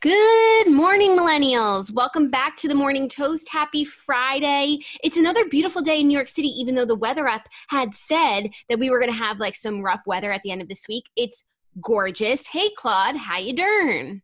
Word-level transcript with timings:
Good 0.00 0.70
morning, 0.70 1.10
millennials. 1.10 1.92
Welcome 1.92 2.30
back 2.30 2.56
to 2.56 2.68
the 2.68 2.74
Morning 2.74 3.06
Toast. 3.06 3.50
Happy 3.50 3.84
Friday. 3.84 4.78
It's 5.04 5.18
another 5.18 5.46
beautiful 5.46 5.82
day 5.82 6.00
in 6.00 6.08
New 6.08 6.14
York 6.14 6.28
City, 6.28 6.48
even 6.48 6.74
though 6.74 6.86
the 6.86 6.94
weather 6.94 7.28
up 7.28 7.42
had 7.68 7.94
said 7.94 8.48
that 8.70 8.78
we 8.78 8.88
were 8.88 8.98
going 8.98 9.12
to 9.12 9.18
have 9.18 9.38
like 9.38 9.54
some 9.54 9.82
rough 9.82 10.00
weather 10.06 10.32
at 10.32 10.40
the 10.42 10.52
end 10.52 10.62
of 10.62 10.68
this 10.68 10.88
week. 10.88 11.04
It's 11.16 11.44
gorgeous. 11.82 12.46
Hey, 12.46 12.70
Claude, 12.78 13.16
how 13.16 13.36
you 13.40 13.52
doing? 13.52 14.22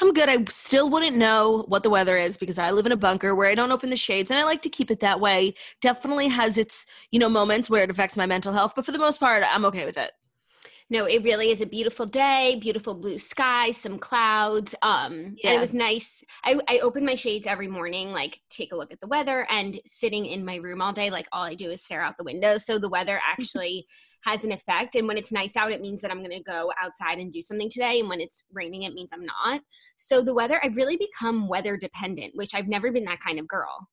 I'm 0.00 0.12
good. 0.12 0.28
I 0.28 0.42
still 0.48 0.90
wouldn't 0.90 1.16
know 1.16 1.66
what 1.68 1.84
the 1.84 1.90
weather 1.90 2.16
is 2.16 2.36
because 2.36 2.58
I 2.58 2.72
live 2.72 2.86
in 2.86 2.90
a 2.90 2.96
bunker 2.96 3.36
where 3.36 3.48
I 3.48 3.54
don't 3.54 3.70
open 3.70 3.90
the 3.90 3.96
shades 3.96 4.32
and 4.32 4.40
I 4.40 4.42
like 4.42 4.62
to 4.62 4.68
keep 4.68 4.90
it 4.90 4.98
that 5.00 5.20
way. 5.20 5.54
Definitely 5.80 6.26
has 6.28 6.58
its, 6.58 6.84
you 7.12 7.20
know, 7.20 7.28
moments 7.28 7.70
where 7.70 7.84
it 7.84 7.90
affects 7.90 8.16
my 8.16 8.26
mental 8.26 8.52
health, 8.52 8.72
but 8.74 8.84
for 8.84 8.90
the 8.90 8.98
most 8.98 9.20
part, 9.20 9.44
I'm 9.48 9.64
okay 9.66 9.84
with 9.84 9.98
it 9.98 10.10
no, 10.88 11.04
it 11.04 11.24
really 11.24 11.50
is 11.50 11.60
a 11.60 11.66
beautiful 11.66 12.06
day, 12.06 12.58
beautiful 12.60 12.94
blue 12.94 13.18
sky, 13.18 13.72
some 13.72 13.98
clouds. 13.98 14.74
Um, 14.82 15.34
yeah. 15.42 15.50
and 15.50 15.56
it 15.56 15.60
was 15.60 15.74
nice. 15.74 16.22
I, 16.44 16.60
I 16.68 16.78
open 16.78 17.04
my 17.04 17.16
shades 17.16 17.46
every 17.46 17.66
morning, 17.66 18.12
like 18.12 18.40
take 18.48 18.72
a 18.72 18.76
look 18.76 18.92
at 18.92 19.00
the 19.00 19.08
weather 19.08 19.46
and 19.50 19.80
sitting 19.84 20.26
in 20.26 20.44
my 20.44 20.56
room 20.56 20.80
all 20.80 20.92
day, 20.92 21.10
like 21.10 21.26
all 21.32 21.42
I 21.42 21.54
do 21.54 21.70
is 21.70 21.82
stare 21.82 22.02
out 22.02 22.16
the 22.18 22.24
window. 22.24 22.58
So 22.58 22.78
the 22.78 22.88
weather 22.88 23.20
actually 23.30 23.86
has 24.24 24.44
an 24.44 24.52
effect. 24.52 24.94
And 24.94 25.08
when 25.08 25.18
it's 25.18 25.32
nice 25.32 25.56
out, 25.56 25.72
it 25.72 25.80
means 25.80 26.00
that 26.02 26.10
I'm 26.10 26.18
going 26.18 26.30
to 26.30 26.42
go 26.42 26.72
outside 26.80 27.18
and 27.18 27.32
do 27.32 27.42
something 27.42 27.70
today. 27.70 28.00
And 28.00 28.08
when 28.08 28.20
it's 28.20 28.44
raining, 28.52 28.84
it 28.84 28.94
means 28.94 29.10
I'm 29.12 29.24
not. 29.24 29.60
So 29.96 30.22
the 30.22 30.34
weather, 30.34 30.60
I've 30.62 30.76
really 30.76 30.96
become 30.96 31.48
weather 31.48 31.76
dependent, 31.76 32.32
which 32.36 32.54
I've 32.54 32.68
never 32.68 32.92
been 32.92 33.04
that 33.04 33.20
kind 33.20 33.40
of 33.40 33.48
girl. 33.48 33.88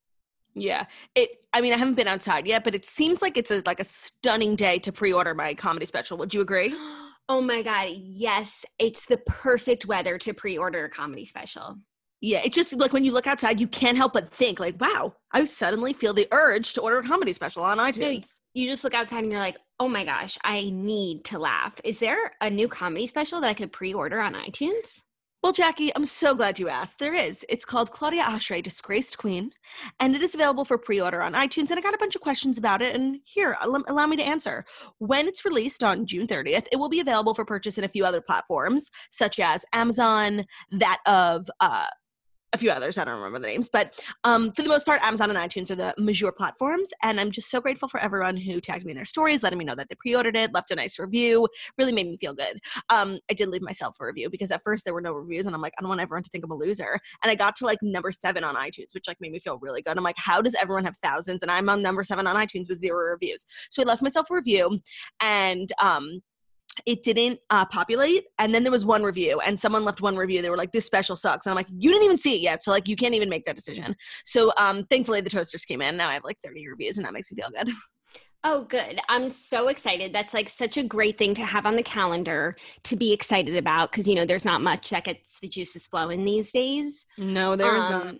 Yeah. 0.56 0.86
It 1.16 1.30
I 1.52 1.62
mean, 1.62 1.74
I 1.74 1.78
haven't 1.78 1.96
been 1.96 2.08
outside 2.08 2.48
yet, 2.48 2.64
but 2.64 2.76
it 2.76 2.86
seems 2.86 3.22
like 3.22 3.38
it's 3.38 3.52
a 3.52 3.62
like 3.66 3.80
a 3.80 3.84
stunning 3.84 4.56
day 4.56 4.80
to 4.80 4.92
pre-order 4.92 5.34
my 5.34 5.54
comedy 5.54 5.86
special. 5.86 6.18
Would 6.18 6.34
you 6.34 6.42
agree? 6.42 6.76
Oh 7.30 7.40
my 7.40 7.62
god, 7.62 7.88
yes. 7.96 8.66
It's 8.80 9.06
the 9.06 9.16
perfect 9.16 9.86
weather 9.86 10.18
to 10.18 10.34
pre-order 10.34 10.84
a 10.84 10.90
comedy 10.90 11.24
special. 11.24 11.78
Yeah, 12.20 12.42
it's 12.44 12.54
just 12.54 12.74
like 12.74 12.92
when 12.92 13.06
you 13.06 13.14
look 13.14 13.28
outside, 13.28 13.62
you 13.62 13.68
can't 13.68 13.96
help 13.96 14.12
but 14.12 14.30
think 14.30 14.60
like, 14.60 14.80
"Wow, 14.80 15.14
I 15.32 15.46
suddenly 15.46 15.94
feel 15.94 16.14
the 16.14 16.28
urge 16.34 16.74
to 16.74 16.82
order 16.82 16.98
a 16.98 17.04
comedy 17.04 17.32
special 17.32 17.64
on 17.64 17.78
iTunes." 17.78 18.40
you 18.54 18.70
just 18.70 18.84
look 18.84 18.94
outside 18.94 19.20
and 19.24 19.32
you're 19.32 19.40
like, 19.40 19.58
"Oh 19.80 19.88
my 19.88 20.04
gosh, 20.04 20.38
I 20.44 20.70
need 20.70 21.24
to 21.26 21.40
laugh." 21.40 21.80
Is 21.86 22.00
there 22.00 22.34
a 22.42 22.50
new 22.50 22.68
comedy 22.68 23.08
special 23.08 23.40
that 23.40 23.48
I 23.48 23.54
could 23.54 23.72
pre-order 23.72 24.20
on 24.20 24.34
iTunes? 24.34 25.04
Well, 25.44 25.52
Jackie, 25.52 25.94
I'm 25.94 26.06
so 26.06 26.34
glad 26.34 26.58
you 26.58 26.70
asked. 26.70 27.00
There 27.00 27.14
is. 27.14 27.46
It's 27.50 27.66
called 27.66 27.92
Claudia 27.92 28.24
Oshry, 28.24 28.64
Disgraced 28.64 29.18
Queen, 29.18 29.52
and 30.00 30.16
it 30.16 30.22
is 30.22 30.36
available 30.36 30.64
for 30.64 30.78
pre 30.78 31.02
order 31.02 31.22
on 31.22 31.34
iTunes. 31.34 31.70
And 31.70 31.78
I 31.78 31.82
got 31.82 31.94
a 31.94 31.98
bunch 31.98 32.16
of 32.16 32.22
questions 32.22 32.58
about 32.58 32.82
it, 32.82 32.96
and 32.96 33.20
here, 33.26 33.58
allow 33.62 34.08
me 34.08 34.16
to 34.16 34.24
answer. 34.24 34.64
When 35.00 35.28
it's 35.28 35.44
released 35.44 35.84
on 35.84 36.06
June 36.06 36.28
30th, 36.28 36.68
it 36.72 36.78
will 36.78 36.88
be 36.88 37.02
available 37.02 37.34
for 37.34 37.44
purchase 37.44 37.78
in 37.78 37.84
a 37.84 37.90
few 37.90 38.06
other 38.06 38.22
platforms, 38.22 38.90
such 39.12 39.38
as 39.38 39.66
Amazon, 39.74 40.46
that 40.72 41.00
of 41.06 41.50
uh, 41.60 41.88
a 42.54 42.58
few 42.58 42.72
others. 42.72 42.98
I 42.98 43.04
don't 43.04 43.16
remember 43.16 43.40
the 43.40 43.48
names, 43.48 43.68
but 43.68 44.00
um, 44.24 44.52
for 44.54 44.62
the 44.62 44.70
most 44.70 44.86
part, 44.86 45.02
Amazon 45.02 45.30
and 45.30 45.40
iTunes 45.40 45.72
are 45.72 45.76
the 45.76 45.94
major 45.98 46.32
platforms. 46.32 46.90
And 47.02 47.20
I'm 47.20 47.32
just 47.32 47.50
so 47.50 47.60
grateful 47.60 47.90
for 47.90 48.00
everyone 48.00 48.38
who 48.38 48.62
tagged 48.62 48.86
me 48.86 48.92
in 48.92 48.96
their 48.96 49.06
stories, 49.06 49.44
letting 49.44 49.60
me 49.60 49.66
know 49.66 49.76
that 49.76 49.90
they 49.90 49.96
pre-ordered 49.96 50.38
it, 50.38 50.54
left 50.54 50.72
a 50.72 50.76
nice 50.76 51.00
review. 51.00 51.48
Really 51.78 51.92
made 51.92 52.08
me 52.08 52.18
feel 52.18 52.34
good. 52.34 52.60
Um, 52.90 53.20
I 53.30 53.34
did 53.34 53.50
leave 53.50 53.62
myself 53.64 53.98
a 54.00 54.06
review 54.06 54.30
because 54.30 54.52
at 54.52 54.62
first 54.64 54.86
there 54.86 54.94
were 54.94 55.02
no 55.02 55.14
reviews, 55.14 55.46
and 55.46 55.56
I'm 55.56 55.62
like, 55.62 55.74
I 55.78 55.82
don't 55.82 55.90
want 55.90 56.02
everyone 56.02 56.24
to 56.24 56.30
think 56.30 56.44
I'm 56.44 56.52
a 56.52 56.56
loser. 56.56 57.00
And 57.24 57.32
I 57.32 57.36
got 57.36 57.56
to 57.58 57.66
like 57.66 57.80
number 57.82 58.12
seven 58.12 58.44
on 58.44 58.56
iTunes, 58.56 58.94
which 58.94 59.08
like 59.08 59.18
made 59.20 59.32
me 59.32 59.40
feel 59.40 59.58
really 59.60 59.82
good. 59.82 59.98
I'm 59.98 60.04
like, 60.04 60.18
how 60.18 60.42
does 60.42 60.56
everyone 60.56 60.86
have 60.86 60.98
thousands, 60.98 61.42
and 61.42 61.52
I'm 61.52 61.70
on 61.70 61.82
number 61.82 62.04
seven 62.04 62.28
on 62.28 62.36
iTunes 62.36 62.70
with 62.70 62.80
zero 62.80 63.12
reviews? 63.12 63.46
So 63.72 63.82
I 63.82 63.86
left 63.86 64.04
myself 64.04 64.30
a 64.30 64.36
review, 64.36 64.80
and 65.20 65.72
um, 65.82 66.22
it 66.86 67.04
didn't 67.04 67.40
uh, 67.50 67.66
populate 67.66 68.26
and 68.40 68.54
then 68.54 68.64
there 68.64 68.72
was 68.72 68.86
one 68.86 69.04
review 69.04 69.40
and 69.42 69.60
someone 69.60 69.86
left 69.86 70.02
one 70.02 70.16
review 70.16 70.42
they 70.42 70.50
were 70.50 70.58
like 70.58 70.72
this 70.72 70.86
special 70.86 71.16
sucks 71.16 71.46
and 71.46 71.52
i'm 71.52 71.56
like 71.56 71.68
you 71.70 71.92
didn't 71.92 72.06
even 72.06 72.18
see 72.18 72.36
it 72.36 72.42
yet 72.42 72.64
so 72.64 72.72
like 72.72 72.88
you 72.88 72.96
can't 72.96 73.14
even 73.14 73.30
make 73.30 73.46
that 73.46 73.56
decision 73.56 73.96
so 74.26 74.52
um 74.58 74.86
thankfully 74.90 75.22
the 75.22 75.30
toasters 75.30 75.66
came 75.66 75.82
in 75.82 75.98
now 75.98 76.10
i 76.10 76.14
have 76.14 76.24
like 76.24 76.38
30 76.44 76.68
reviews 76.68 76.98
and 76.98 77.06
that 77.06 77.14
makes 77.14 77.32
me 77.32 77.42
feel 77.42 77.50
good 77.52 77.74
Oh, 78.46 78.66
good. 78.66 79.00
I'm 79.08 79.30
so 79.30 79.70
excited. 79.70 80.12
That's 80.12 80.34
like 80.34 80.50
such 80.50 80.76
a 80.76 80.84
great 80.84 81.18
thing 81.18 81.34
to 81.36 81.46
have 81.46 81.66
on 81.66 81.78
the 81.78 81.84
calendar 81.84 82.56
to 82.84 82.96
be 82.98 83.14
excited 83.14 83.56
about 83.56 83.92
because, 83.92 84.06
you 84.06 84.16
know, 84.16 84.26
there's 84.26 84.44
not 84.44 84.62
much 84.62 84.90
that 84.90 85.06
gets 85.06 85.40
the 85.40 85.48
juices 85.48 85.88
flowing 85.88 86.26
these 86.26 86.52
days. 86.52 87.06
No, 87.18 87.56
there's 87.56 87.86
um, 87.86 87.92
not. 87.92 88.16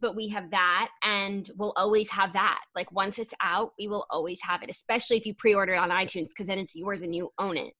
But 0.00 0.16
we 0.16 0.28
have 0.28 0.50
that 0.50 0.88
and 1.02 1.48
we'll 1.56 1.74
always 1.76 2.10
have 2.10 2.32
that. 2.32 2.58
Like 2.74 2.90
once 2.90 3.20
it's 3.20 3.32
out, 3.40 3.70
we 3.78 3.86
will 3.86 4.04
always 4.10 4.40
have 4.42 4.62
it, 4.64 4.68
especially 4.68 5.16
if 5.16 5.24
you 5.24 5.34
pre 5.34 5.54
order 5.54 5.74
it 5.74 5.78
on 5.78 5.90
iTunes 5.90 6.28
because 6.28 6.48
then 6.48 6.58
it's 6.58 6.74
yours 6.74 7.02
and 7.02 7.14
you 7.14 7.30
own 7.38 7.56
it. 7.56 7.72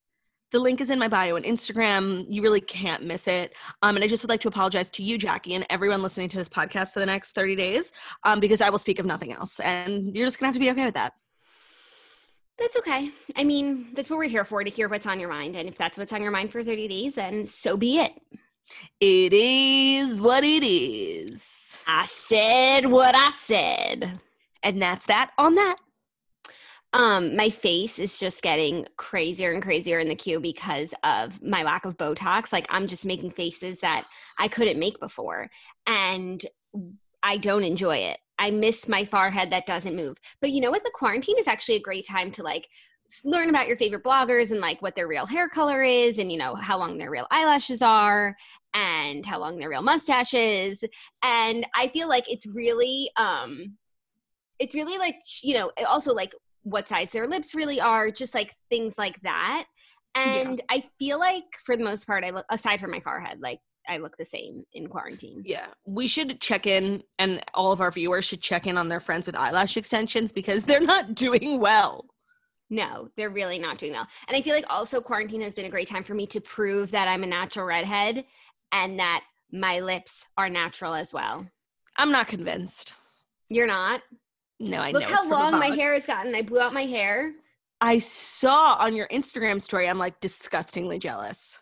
The 0.51 0.59
link 0.59 0.81
is 0.81 0.89
in 0.89 0.99
my 0.99 1.09
bio 1.09 1.37
on 1.37 1.43
Instagram. 1.43 2.25
You 2.29 2.43
really 2.43 2.61
can't 2.61 3.05
miss 3.05 3.29
it. 3.29 3.53
Um, 3.83 3.97
and 3.97 4.05
I 4.05 4.09
just 4.09 4.23
would 4.23 4.31
like 4.31 4.41
to 4.41 4.49
apologize 4.49 4.91
to 4.93 5.03
you, 5.03 5.19
Jackie, 5.19 5.55
and 5.55 5.67
everyone 5.69 6.01
listening 6.01 6.31
to 6.31 6.39
this 6.39 6.49
podcast 6.49 6.95
for 6.95 7.01
the 7.01 7.07
next 7.07 7.33
30 7.33 7.55
days 7.55 7.93
um, 8.25 8.41
because 8.41 8.63
I 8.63 8.71
will 8.71 8.79
speak 8.79 8.99
of 8.99 9.05
nothing 9.05 9.33
else. 9.33 9.61
And 9.61 10.17
you're 10.17 10.27
just 10.27 10.39
going 10.39 10.45
to 10.45 10.49
have 10.49 10.55
to 10.55 10.61
be 10.61 10.71
okay 10.71 10.87
with 10.87 10.95
that. 10.95 11.13
That's 12.59 12.77
okay. 12.79 13.11
I 13.37 13.45
mean, 13.45 13.89
that's 13.93 14.09
what 14.09 14.19
we're 14.19 14.25
here 14.25 14.45
for 14.45 14.65
to 14.65 14.71
hear 14.71 14.89
what's 14.89 15.07
on 15.07 15.21
your 15.21 15.29
mind. 15.29 15.55
And 15.55 15.69
if 15.69 15.77
that's 15.77 15.99
what's 15.99 16.13
on 16.13 16.23
your 16.23 16.33
mind 16.33 16.51
for 16.51 16.65
30 16.65 16.89
days, 16.89 17.15
then 17.15 17.47
so 17.47 17.77
be 17.77 18.01
it. 18.01 18.13
It 19.01 19.33
is 19.33 20.21
what 20.21 20.45
it 20.45 20.65
is. 20.65 21.79
I 21.87 22.07
said 22.07 22.87
what 22.87 23.15
I 23.15 23.31
said. 23.33 24.19
And 24.63 24.81
that's 24.81 25.07
that 25.07 25.31
on 25.39 25.55
that 25.55 25.77
um 26.93 27.37
my 27.37 27.51
face 27.51 27.99
is 27.99 28.19
just 28.19 28.43
getting 28.43 28.87
crazier 28.97 29.53
and 29.53 29.63
crazier 29.63 29.99
in 29.99 30.09
the 30.09 30.15
queue 30.15 30.41
because 30.41 30.95
of 31.05 31.43
my 31.43 31.63
lack 31.63 31.85
of 31.85 31.97
botox 31.99 32.53
like 32.53 32.67
i'm 32.71 32.87
just 32.87 33.05
making 33.05 33.31
faces 33.31 33.81
that 33.81 34.07
i 34.39 34.49
couldn't 34.49 34.79
make 34.79 34.99
before 35.01 35.49
and 35.87 36.47
i 37.23 37.37
don't 37.37 37.65
enjoy 37.65 37.97
it. 37.97 38.19
I 38.39 38.51
miss 38.51 38.89
my 38.89 39.05
forehead 39.05 39.51
that 39.51 39.67
doesn't 39.67 39.97
move. 39.97 40.17
But 40.41 40.51
you 40.51 40.61
know 40.61 40.71
what? 40.71 40.85
The 40.85 40.93
quarantine 40.95 41.39
is 41.39 41.49
actually 41.49 41.77
a 41.77 41.81
great 41.81 42.07
time 42.07 42.31
to 42.33 42.43
like 42.43 42.69
learn 43.25 43.49
about 43.49 43.67
your 43.67 43.77
favorite 43.77 44.05
bloggers 44.05 44.51
and 44.51 44.61
like 44.61 44.81
what 44.83 44.95
their 44.95 45.09
real 45.09 45.27
hair 45.27 45.49
color 45.49 45.83
is 45.83 46.19
and 46.19 46.31
you 46.31 46.39
know 46.39 46.55
how 46.55 46.79
long 46.79 46.99
their 46.99 47.11
real 47.11 47.27
eyelashes 47.31 47.83
are 47.83 48.37
and 48.75 49.25
how 49.25 49.39
long 49.39 49.59
their 49.59 49.71
real 49.71 49.83
mustache 49.83 50.35
is. 50.35 50.85
And 51.23 51.67
i 51.75 51.89
feel 51.89 52.09
like 52.09 52.31
it's 52.31 52.47
really 52.47 53.11
um 53.17 53.77
it's 54.59 54.75
really 54.75 54.99
like 54.99 55.17
you 55.43 55.55
know 55.55 55.71
also 55.89 56.13
like 56.13 56.33
what 56.71 56.89
size 56.89 57.11
their 57.11 57.27
lips 57.27 57.55
really 57.55 57.81
are, 57.81 58.11
just 58.11 58.35
like 58.35 58.55
things 58.69 58.99
like 58.99 59.21
that. 59.23 59.67
And 60.15 60.59
yeah. 60.59 60.65
I 60.77 60.85
feel 60.99 61.19
like 61.19 61.45
for 61.65 61.77
the 61.77 61.85
most 61.85 62.07
part, 62.07 62.25
I 62.25 62.31
look 62.31 62.47
aside 62.51 62.81
from 62.81 62.91
my 62.91 63.01
forehead, 63.01 63.41
like 63.41 63.61
I 63.89 63.99
look 63.99 64.17
the 64.17 64.25
same 64.25 64.65
in 64.73 64.89
quarantine. 64.89 65.43
Yeah. 65.45 65.67
We 65.87 66.07
should 66.07 66.41
check 66.41 66.67
in 66.67 67.03
and 67.19 67.43
all 67.55 67.73
of 67.73 67.81
our 67.81 67.91
viewers 67.91 68.25
should 68.25 68.41
check 68.41 68.67
in 68.67 68.77
on 68.77 68.89
their 68.89 69.01
friends 69.01 69.27
with 69.27 69.37
eyelash 69.37 69.77
extensions 69.77 70.33
because 70.33 70.65
they're 70.65 70.81
not 70.81 71.15
doing 71.15 71.61
well. 71.61 72.07
No, 72.71 73.09
they're 73.17 73.31
really 73.31 73.59
not 73.59 73.79
doing 73.79 73.93
well. 73.93 74.07
And 74.27 74.37
I 74.37 74.43
feel 74.43 74.55
like 74.55 74.67
also 74.69 75.01
quarantine 75.01 75.41
has 75.41 75.55
been 75.55 75.65
a 75.65 75.71
great 75.71 75.89
time 75.89 76.05
for 76.05 76.15
me 76.15 76.27
to 76.27 76.41
prove 76.41 76.91
that 76.91 77.09
I'm 77.09 77.23
a 77.23 77.27
natural 77.27 77.65
redhead 77.65 78.25
and 78.73 78.99
that 78.99 79.23
my 79.51 79.81
lips 79.81 80.27
are 80.37 80.51
natural 80.51 80.95
as 80.95 81.13
well. 81.13 81.47
I'm 81.97 82.13
not 82.13 82.29
convinced. 82.29 82.93
You're 83.49 83.67
not? 83.67 84.03
No, 84.61 84.79
I 84.79 84.91
Look 84.91 85.03
know. 85.03 85.09
Look 85.09 85.19
how 85.19 85.29
long 85.29 85.53
my 85.53 85.75
hair 85.75 85.95
has 85.95 86.07
gotten. 86.07 86.35
I 86.35 86.43
blew 86.43 86.61
out 86.61 86.73
my 86.73 86.85
hair. 86.85 87.33
I 87.81 87.99
saw 87.99 88.75
on 88.75 88.95
your 88.95 89.09
Instagram 89.09 89.63
story. 89.63 89.89
I'm 89.89 89.99
like 89.99 90.21
disgustingly 90.21 90.99
jealous. 90.99 91.61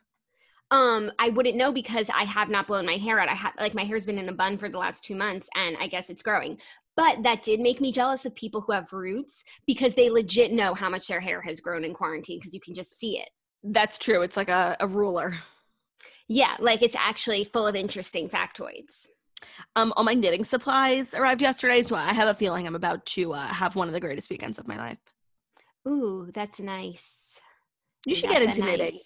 Um, 0.71 1.13
I 1.19 1.29
wouldn't 1.29 1.57
know 1.57 1.71
because 1.71 2.11
I 2.13 2.25
have 2.25 2.49
not 2.49 2.67
blown 2.67 2.87
my 2.87 2.97
hair 2.97 3.21
out. 3.21 3.29
I 3.29 3.35
have 3.35 3.53
like 3.59 3.75
my 3.75 3.85
hair's 3.85 4.07
been 4.07 4.19
in 4.19 4.29
a 4.29 4.33
bun 4.33 4.59
for 4.59 4.69
the 4.69 4.79
last 4.79 5.05
two 5.05 5.15
months, 5.15 5.49
and 5.55 5.77
I 5.79 5.87
guess 5.87 6.11
it's 6.11 6.23
growing. 6.23 6.59
But 6.97 7.23
that 7.25 7.43
did 7.43 7.61
make 7.61 7.81
me 7.81 7.93
jealous 7.93 8.25
of 8.25 8.35
people 8.35 8.63
who 8.63 8.73
have 8.73 8.93
roots 8.93 9.45
because 9.67 9.95
they 9.95 10.09
legit 10.09 10.51
know 10.51 10.73
how 10.75 10.89
much 10.89 11.07
their 11.07 11.21
hair 11.21 11.43
has 11.43 11.61
grown 11.61 11.85
in 11.85 11.93
quarantine 11.93 12.39
because 12.39 12.55
you 12.55 12.61
can 12.61 12.75
just 12.75 12.99
see 12.99 13.19
it. 13.19 13.29
That's 13.63 13.99
true. 13.99 14.23
It's 14.23 14.37
like 14.37 14.49
a, 14.49 14.77
a 14.81 14.89
ruler. 14.89 15.35
Yeah, 16.27 16.57
like 16.59 16.83
it's 16.83 16.97
actually 16.97 17.45
full 17.45 17.67
of 17.67 17.77
interesting 17.77 18.29
factoids. 18.29 19.07
Um, 19.75 19.93
all 19.97 20.05
my 20.05 20.15
knitting 20.15 20.45
supplies 20.45 21.15
arrived 21.15 21.43
yesterday, 21.43 21.83
so 21.83 21.97
I 21.97 22.13
have 22.13 22.29
a 22.29 22.35
feeling 22.35 22.67
I'm 22.67 22.75
about 22.75 23.05
to 23.07 23.35
uh, 23.35 23.47
have 23.47 23.77
one 23.77 23.89
of 23.89 23.95
the 23.95 24.01
greatest 24.01 24.31
weekends 24.31 24.59
of 24.59 24.69
my 24.69 24.77
life. 24.77 24.99
Ooh, 25.87 26.31
that's 26.35 26.61
nice. 26.61 27.41
You 28.07 28.15
should 28.15 28.31
That's 28.31 28.41
get 28.41 28.57
into 28.57 28.65
knitting. 28.65 29.01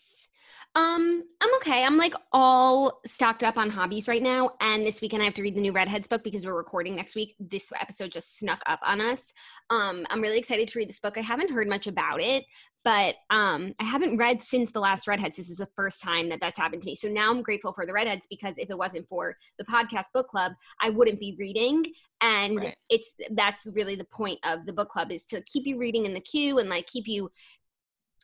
Um, 0.77 1.25
I'm 1.41 1.55
okay. 1.57 1.85
I'm 1.85 1.97
like 1.97 2.15
all 2.33 3.01
stocked 3.05 3.43
up 3.43 3.59
on 3.59 3.71
hobbies 3.71 4.07
right 4.07 4.23
now. 4.23 4.53
And 4.61 4.87
this 4.87 5.01
weekend 5.01 5.21
I 5.21 5.25
have 5.25 5.35
to 5.35 5.43
read 5.43 5.57
the 5.57 5.61
new 5.61 5.73
Redheads 5.73 6.07
book 6.07 6.23
because 6.23 6.47
we're 6.47 6.57
recording 6.57 6.95
next 6.95 7.17
week. 7.17 7.35
This 7.41 7.73
episode 7.81 8.13
just 8.13 8.39
snuck 8.39 8.63
up 8.67 8.79
on 8.85 9.01
us. 9.01 9.33
Um, 9.69 10.07
I'm 10.11 10.23
really 10.23 10.39
excited 10.39 10.69
to 10.69 10.79
read 10.79 10.89
this 10.89 11.01
book. 11.01 11.19
I 11.19 11.23
haven't 11.23 11.51
heard 11.51 11.67
much 11.67 11.89
about 11.89 12.21
it, 12.21 12.45
but 12.85 13.17
um, 13.31 13.75
I 13.81 13.85
haven't 13.85 14.17
read 14.17 14.41
since 14.43 14.71
the 14.71 14.79
last 14.79 15.09
Redheads. 15.09 15.37
This 15.37 15.51
is 15.51 15.57
the 15.57 15.69
first 15.75 16.01
time 16.01 16.29
that 16.29 16.39
that's 16.41 16.59
happened 16.59 16.83
to 16.83 16.87
me. 16.87 16.95
So 16.95 17.09
now 17.09 17.31
I'm 17.31 17.43
grateful 17.43 17.73
for 17.73 17.85
the 17.85 17.93
Redheads 17.93 18.29
because 18.31 18.55
if 18.57 18.71
it 18.71 18.79
wasn't 18.79 19.09
for 19.09 19.37
the 19.59 19.65
podcast 19.65 20.07
book 20.15 20.29
club, 20.29 20.53
I 20.81 20.91
wouldn't 20.91 21.19
be 21.19 21.35
reading. 21.37 21.85
And 22.23 22.59
Right. 22.59 22.77
it's 22.91 23.11
that's 23.33 23.67
really 23.75 23.97
the 23.97 24.05
point 24.05 24.39
of 24.45 24.67
the 24.67 24.73
book 24.73 24.91
club 24.91 25.11
is 25.11 25.25
to 25.27 25.43
keep 25.43 25.67
you 25.67 25.79
reading 25.79 26.05
in 26.05 26.15
the 26.15 26.21
queue 26.21 26.59
and 26.59 26.69
like 26.69 26.87
keep 26.87 27.09
you 27.09 27.31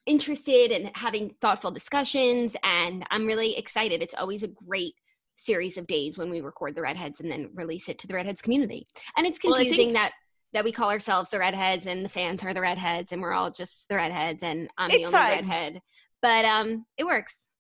interested 0.07 0.71
and 0.71 0.91
having 0.95 1.35
thoughtful 1.41 1.71
discussions 1.71 2.57
and 2.63 3.05
i'm 3.11 3.27
really 3.27 3.57
excited 3.59 4.03
it's 4.03 4.15
always 4.15 4.43
a 4.43 4.49
great 4.49 4.95
series 5.35 5.77
of 5.77 5.87
days 5.87 6.17
when 6.17 6.31
we 6.31 6.41
record 6.41 6.75
the 6.75 6.81
redheads 6.81 7.21
and 7.21 7.31
then 7.31 7.51
release 7.55 7.89
it 7.89 7.99
to 7.99 8.07
the 8.07 8.15
redheads 8.15 8.41
community 8.41 8.87
and 9.17 9.27
it's 9.27 9.39
Well, 9.45 9.55
confusing 9.55 9.87
think- 9.89 9.95
that 9.95 10.13
that 10.53 10.65
we 10.65 10.73
call 10.73 10.89
ourselves 10.91 11.29
the 11.31 11.39
redheads 11.41 11.87
and 11.87 12.03
the 12.05 12.09
fans 12.09 12.43
are 12.45 12.55
the 12.55 12.61
redheads 12.63 13.13
and 13.13 13.21
we're 13.21 13.33
all 13.35 13.51
just 13.51 13.89
the 13.89 13.97
redheads 13.97 14.43
and 14.43 14.69
i'm 14.79 14.91
It's 14.91 15.01
the 15.01 15.05
only 15.07 15.19
fine. 15.19 15.31
redhead 15.49 15.81
but 16.23 16.45
um 16.45 16.87
it 16.97 17.05
works 17.05 17.51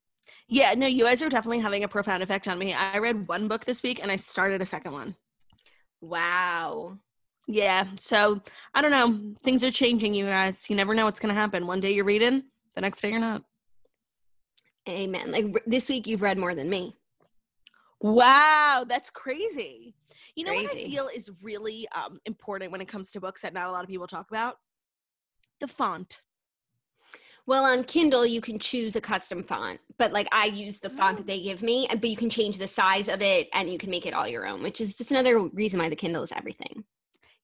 Yeah, 0.48 0.75
no, 0.75 0.87
you 0.87 1.04
guys 1.04 1.20
are 1.22 1.28
definitely 1.28 1.58
having 1.60 1.84
a 1.84 1.88
profound 1.88 2.22
effect 2.22 2.48
on 2.48 2.58
me. 2.58 2.72
I 2.72 2.98
read 2.98 3.28
one 3.28 3.48
book 3.48 3.64
this 3.64 3.82
week 3.82 4.00
and 4.02 4.10
I 4.10 4.16
started 4.16 4.62
a 4.62 4.66
second 4.66 4.93
one. 4.93 5.16
wow 6.00 6.98
Yeah, 7.46 7.87
so 7.98 8.40
I 8.75 8.82
don't 8.82 8.90
know. 8.90 9.34
Things 9.44 9.62
are 9.62 9.70
changing, 9.70 10.14
you 10.14 10.26
guys. 10.26 10.69
You 10.69 10.75
never 10.76 10.94
know 10.94 11.04
what's 11.04 11.20
going 11.20 11.34
to 11.34 11.40
happen. 11.40 11.66
One 11.66 11.81
day 11.81 11.93
you're 11.93 12.04
reading, 12.04 12.43
the 12.75 12.81
next 12.81 13.00
day 13.00 13.10
you're 13.10 13.20
not. 13.20 13.43
amen 14.88 15.32
like 15.32 15.44
r- 15.54 15.60
this 15.66 15.88
week 15.88 16.06
you've 16.06 16.22
read 16.22 16.38
more 16.38 16.54
than 16.54 16.69
me 16.70 16.96
Wow, 18.02 18.84
that's 18.87 19.08
crazy. 19.08 19.94
You 20.34 20.44
know 20.44 20.52
what 20.52 20.70
I 20.70 20.75
feel 20.84 21.08
is 21.08 21.31
really 21.43 21.88
um, 21.94 22.20
important 22.26 22.70
when 22.70 22.82
it 22.82 22.88
comes 22.88 23.10
to 23.12 23.20
books 23.20 23.40
that 23.40 23.54
not 23.54 23.69
a 23.69 23.72
lot 23.72 23.84
of 23.84 23.88
people 23.88 24.06
talk 24.06 24.28
about? 24.31 24.56
The 25.60 25.66
font. 25.66 26.20
Well, 27.46 27.64
on 27.64 27.84
Kindle, 27.84 28.26
you 28.26 28.43
can 28.43 28.58
choose 28.58 28.96
a 28.96 29.00
custom 29.00 29.43
font, 29.43 29.81
but 29.96 30.12
like 30.12 30.28
I 30.31 30.44
use 30.44 30.78
the 30.78 30.90
font 30.90 31.14
Oh. 31.14 31.19
that 31.20 31.26
they 31.26 31.40
give 31.40 31.62
me, 31.62 31.88
but 31.90 32.04
you 32.04 32.16
can 32.19 32.28
change 32.28 32.58
the 32.58 32.69
size 32.69 33.08
of 33.08 33.22
it 33.22 33.48
and 33.54 33.72
you 33.72 33.78
can 33.78 33.88
make 33.88 34.04
it 34.04 34.12
all 34.12 34.28
your 34.28 34.46
own, 34.46 34.62
which 34.62 34.82
is 34.82 34.94
just 34.94 35.10
another 35.10 35.48
reason 35.54 35.81
why 35.81 35.88
the 35.88 35.96
Kindle 35.96 36.22
is 36.22 36.32
everything. 36.32 36.84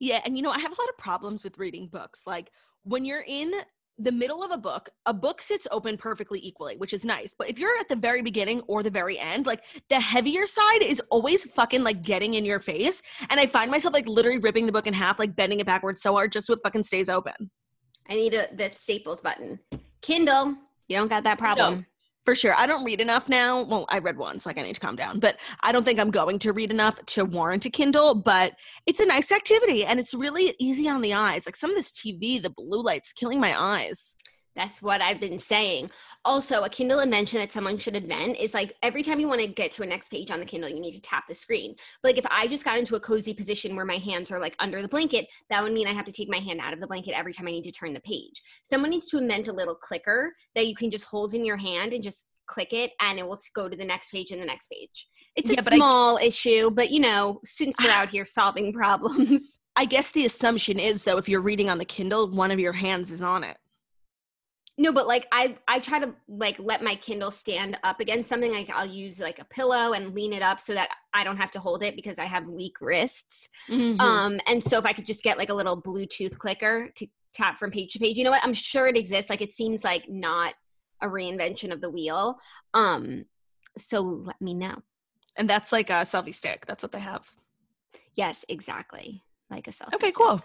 Yeah, 0.03 0.21
and 0.25 0.37
you 0.37 0.43
know, 0.43 0.51
I 0.51 0.59
have 0.59 0.73
a 0.73 0.81
lot 0.81 0.89
of 0.89 0.99
problems 0.99 1.45
with 1.45 1.59
reading 1.59 1.87
books. 1.87 2.27
Like 2.27 2.51
when 2.83 3.05
you're 3.05 3.25
in 3.25 3.53
the 3.99 4.11
middle 4.11 4.43
of 4.43 4.51
a 4.51 4.59
book, 4.59 4.91
a 5.07 5.15
book 5.15 5.41
sits 5.41 5.69
open 5.71 5.97
perfectly 5.97 6.41
equally, 6.43 6.77
which 6.77 6.93
is 6.93 7.05
nice. 7.05 7.37
But 7.39 7.49
if 7.49 7.57
you're 7.57 7.79
at 7.79 7.89
the 7.89 7.95
very 7.95 8.21
beginning 8.21 8.63
or 8.63 8.83
the 8.83 8.91
very 8.91 9.17
end, 9.17 9.47
like 9.47 9.63
the 9.91 10.01
heavier 10.01 10.45
side 10.45 10.83
is 10.83 11.01
always 11.11 11.45
fucking 11.45 11.85
like 11.85 12.03
getting 12.03 12.35
in 12.35 12.45
your 12.45 12.59
face. 12.59 13.01
And 13.31 13.39
I 13.39 13.47
find 13.47 13.71
myself 13.71 13.95
like 13.95 14.09
literally 14.09 14.41
ripping 14.41 14.67
the 14.67 14.73
book 14.73 14.89
in 14.89 14.93
half, 14.93 15.21
like 15.21 15.37
bending 15.37 15.61
it 15.61 15.67
backwards 15.67 16.03
so 16.03 16.15
hard 16.15 16.33
just 16.33 16.49
so 16.49 16.55
it 16.55 16.61
fucking 16.65 16.83
stays 16.83 17.09
open. 17.09 17.53
I 18.11 18.15
need 18.15 18.35
a 18.35 18.49
the 18.57 18.73
Staples 18.73 19.21
button. 19.21 19.61
Kindle, 20.01 20.57
you 20.89 20.97
don't 20.97 21.07
got 21.07 21.23
that 21.23 21.39
problem. 21.39 21.87
For 22.25 22.37
sure. 22.37 22.55
I 22.55 22.67
don't 22.67 22.85
read 22.85 23.01
enough 23.01 23.29
now. 23.29 23.63
Well, 23.63 23.85
I 23.89 23.99
read 23.99 24.17
once, 24.17 24.47
like 24.47 24.57
I 24.57 24.63
need 24.63 24.75
to 24.75 24.81
calm 24.81 24.95
down, 24.95 25.19
but 25.19 25.39
I 25.61 25.73
don't 25.73 25.85
think 25.85 25.99
I'm 25.99 26.13
going 26.13 26.39
to 26.41 26.53
read 26.53 26.71
enough 26.71 27.05
to 27.07 27.25
warrant 27.25 27.67
a 27.67 27.71
Kindle. 27.71 28.15
But 28.15 28.53
it's 28.87 29.01
a 29.01 29.07
nice 29.07 29.33
activity 29.33 29.85
and 29.85 29.99
it's 29.99 30.15
really 30.15 30.55
easy 30.61 30.89
on 30.89 31.01
the 31.01 31.15
eyes. 31.15 31.47
Like 31.47 31.57
some 31.57 31.71
of 31.71 31.77
this 31.77 31.91
TV, 31.91 32.41
the 32.41 32.51
blue 32.51 32.83
light's 32.83 33.13
killing 33.13 33.41
my 33.41 33.61
eyes. 33.61 34.15
That's 34.55 34.83
what 34.83 35.01
I've 35.01 35.19
been 35.21 35.39
saying. 35.39 35.91
Also, 36.25 36.63
a 36.63 36.69
Kindle 36.69 37.01
invention 37.01 37.41
that 37.41 37.53
someone 37.53 37.79
should 37.79 37.97
invent 37.97 38.37
is 38.37 38.53
like 38.53 38.75
every 38.83 39.03
time 39.03 39.19
you 39.19 39.27
want 39.27 39.41
to 39.41 39.47
get 39.47 39.73
to 39.73 39.83
a 39.83 39.87
next 39.87 40.11
page 40.11 40.31
on 40.31 40.41
the 40.41 40.47
Kindle, 40.47 40.69
you 40.69 40.79
need 40.81 40.93
to 40.93 41.01
tap 41.01 41.25
the 41.27 41.35
screen. 41.35 41.75
But 42.03 42.11
like 42.11 42.19
if 42.19 42.27
I 42.31 42.47
just 42.49 42.65
got 42.65 42.79
into 42.79 42.95
a 42.97 43.01
cozy 43.01 43.33
position 43.33 43.75
where 43.77 43.85
my 43.87 43.97
hands 43.97 44.31
are 44.31 44.39
like 44.39 44.55
under 44.59 44.83
the 44.83 44.89
blanket, 44.89 45.27
that 45.51 45.63
would 45.63 45.73
mean 45.73 45.87
I 45.89 45.93
have 45.95 46.05
to 46.07 46.13
take 46.13 46.29
my 46.29 46.39
hand 46.39 46.61
out 46.61 46.73
of 46.75 46.81
the 46.81 46.87
blanket 46.87 47.17
every 47.17 47.33
time 47.33 47.47
I 47.49 47.51
need 47.53 47.65
to 47.65 47.73
turn 47.73 47.95
the 47.95 48.01
page. 48.01 48.43
Someone 48.63 48.91
needs 48.91 49.09
to 49.09 49.19
invent 49.19 49.49
a 49.49 49.53
little 49.53 49.75
clicker 49.75 50.35
that 50.55 50.67
you 50.67 50.75
can 50.75 50.91
just 50.91 51.05
hold 51.05 51.33
in 51.35 51.45
your 51.45 51.57
hand 51.57 51.93
and 51.95 52.03
just 52.03 52.27
click 52.47 52.73
it 52.75 52.91
and 53.01 53.19
it 53.19 53.23
will 53.27 53.39
go 53.55 53.69
to 53.69 53.77
the 53.77 53.85
next 53.85 54.11
page 54.11 54.31
and 54.33 54.43
the 54.43 54.45
next 54.47 54.67
page. 54.67 55.07
It's 55.35 55.49
Yeah, 55.51 55.61
a 55.61 55.63
but 55.63 55.73
I- 55.73 55.77
small 55.77 56.19
issue, 56.19 56.71
but 56.71 56.91
you 56.91 57.01
know, 57.01 57.41
since 57.45 57.75
we're 57.83 57.91
out 57.91 58.09
here 58.11 58.27
solving 58.27 58.73
problems. 58.75 59.61
I 59.77 59.87
guess 59.87 60.11
the 60.13 60.27
assumption 60.27 60.79
is 60.79 61.05
though, 61.05 61.17
if 61.17 61.27
you're 61.29 61.41
reading 61.41 61.71
on 61.71 61.79
the 61.79 61.87
Kindle, 61.87 62.31
one 62.31 62.51
of 62.51 62.61
your 62.61 62.75
hands 62.75 63.11
is 63.11 63.23
on 63.23 63.43
it. 63.45 63.57
No, 64.79 64.91
but 64.91 65.07
like 65.07 65.27
I 65.33 65.57
I 65.69 65.81
try 65.81 65.99
to 65.99 66.15
like 66.29 66.59
let 66.59 66.83
my 66.83 66.95
Kindle 66.97 67.31
stand 67.31 67.77
up 67.85 68.01
against 68.01 68.29
something. 68.29 68.51
Like 68.53 68.71
I'll 68.71 68.87
use 68.87 69.21
like 69.21 69.39
a 69.39 69.45
pillow 69.45 69.93
and 69.93 70.15
lean 70.15 70.33
it 70.33 70.43
up 70.43 70.61
so 70.61 70.73
that 70.75 70.89
I 71.13 71.25
don't 71.25 71.37
have 71.37 71.51
to 71.53 71.61
hold 71.61 71.83
it 71.83 71.95
because 71.95 72.19
I 72.19 72.25
have 72.25 72.47
weak 72.47 72.81
wrists. 72.81 73.49
Mhm. 73.69 74.01
Um, 74.01 74.41
and 74.47 74.63
so 74.65 74.79
if 74.79 74.87
I 74.87 74.93
could 74.95 75.07
just 75.07 75.23
get 75.23 75.37
like 75.37 75.51
a 75.51 75.55
little 75.55 75.81
Bluetooth 75.81 76.39
clicker 76.39 76.91
to 76.97 77.07
tap 77.35 77.59
from 77.59 77.71
page 77.71 77.93
to 77.93 77.99
page, 77.99 78.17
you 78.17 78.25
know 78.25 78.31
what? 78.31 78.43
I'm 78.45 78.55
sure 78.55 78.87
it 78.87 78.97
exists. 78.97 79.29
Like 79.29 79.43
it 79.43 79.53
seems 79.53 79.85
like 79.85 80.09
not 80.09 80.55
a 81.03 81.07
reinvention 81.07 81.71
of 81.73 81.81
the 81.83 81.91
wheel. 81.91 82.39
Um, 82.73 83.27
so 83.77 84.01
let 84.01 84.41
me 84.41 84.55
know. 84.55 84.77
and 85.37 85.49
that's 85.49 85.71
like 85.73 85.91
a 85.91 86.05
selfie 86.05 86.35
stick. 86.35 86.65
That's 86.67 86.83
what 86.83 86.93
they 86.93 87.01
have. 87.01 87.29
Yes, 88.15 88.45
exactly. 88.49 89.23
Like 89.51 89.67
a 89.69 89.71
selfie. 89.71 89.95
Okay, 89.95 90.11
stick. 90.11 90.17
cool. 90.17 90.43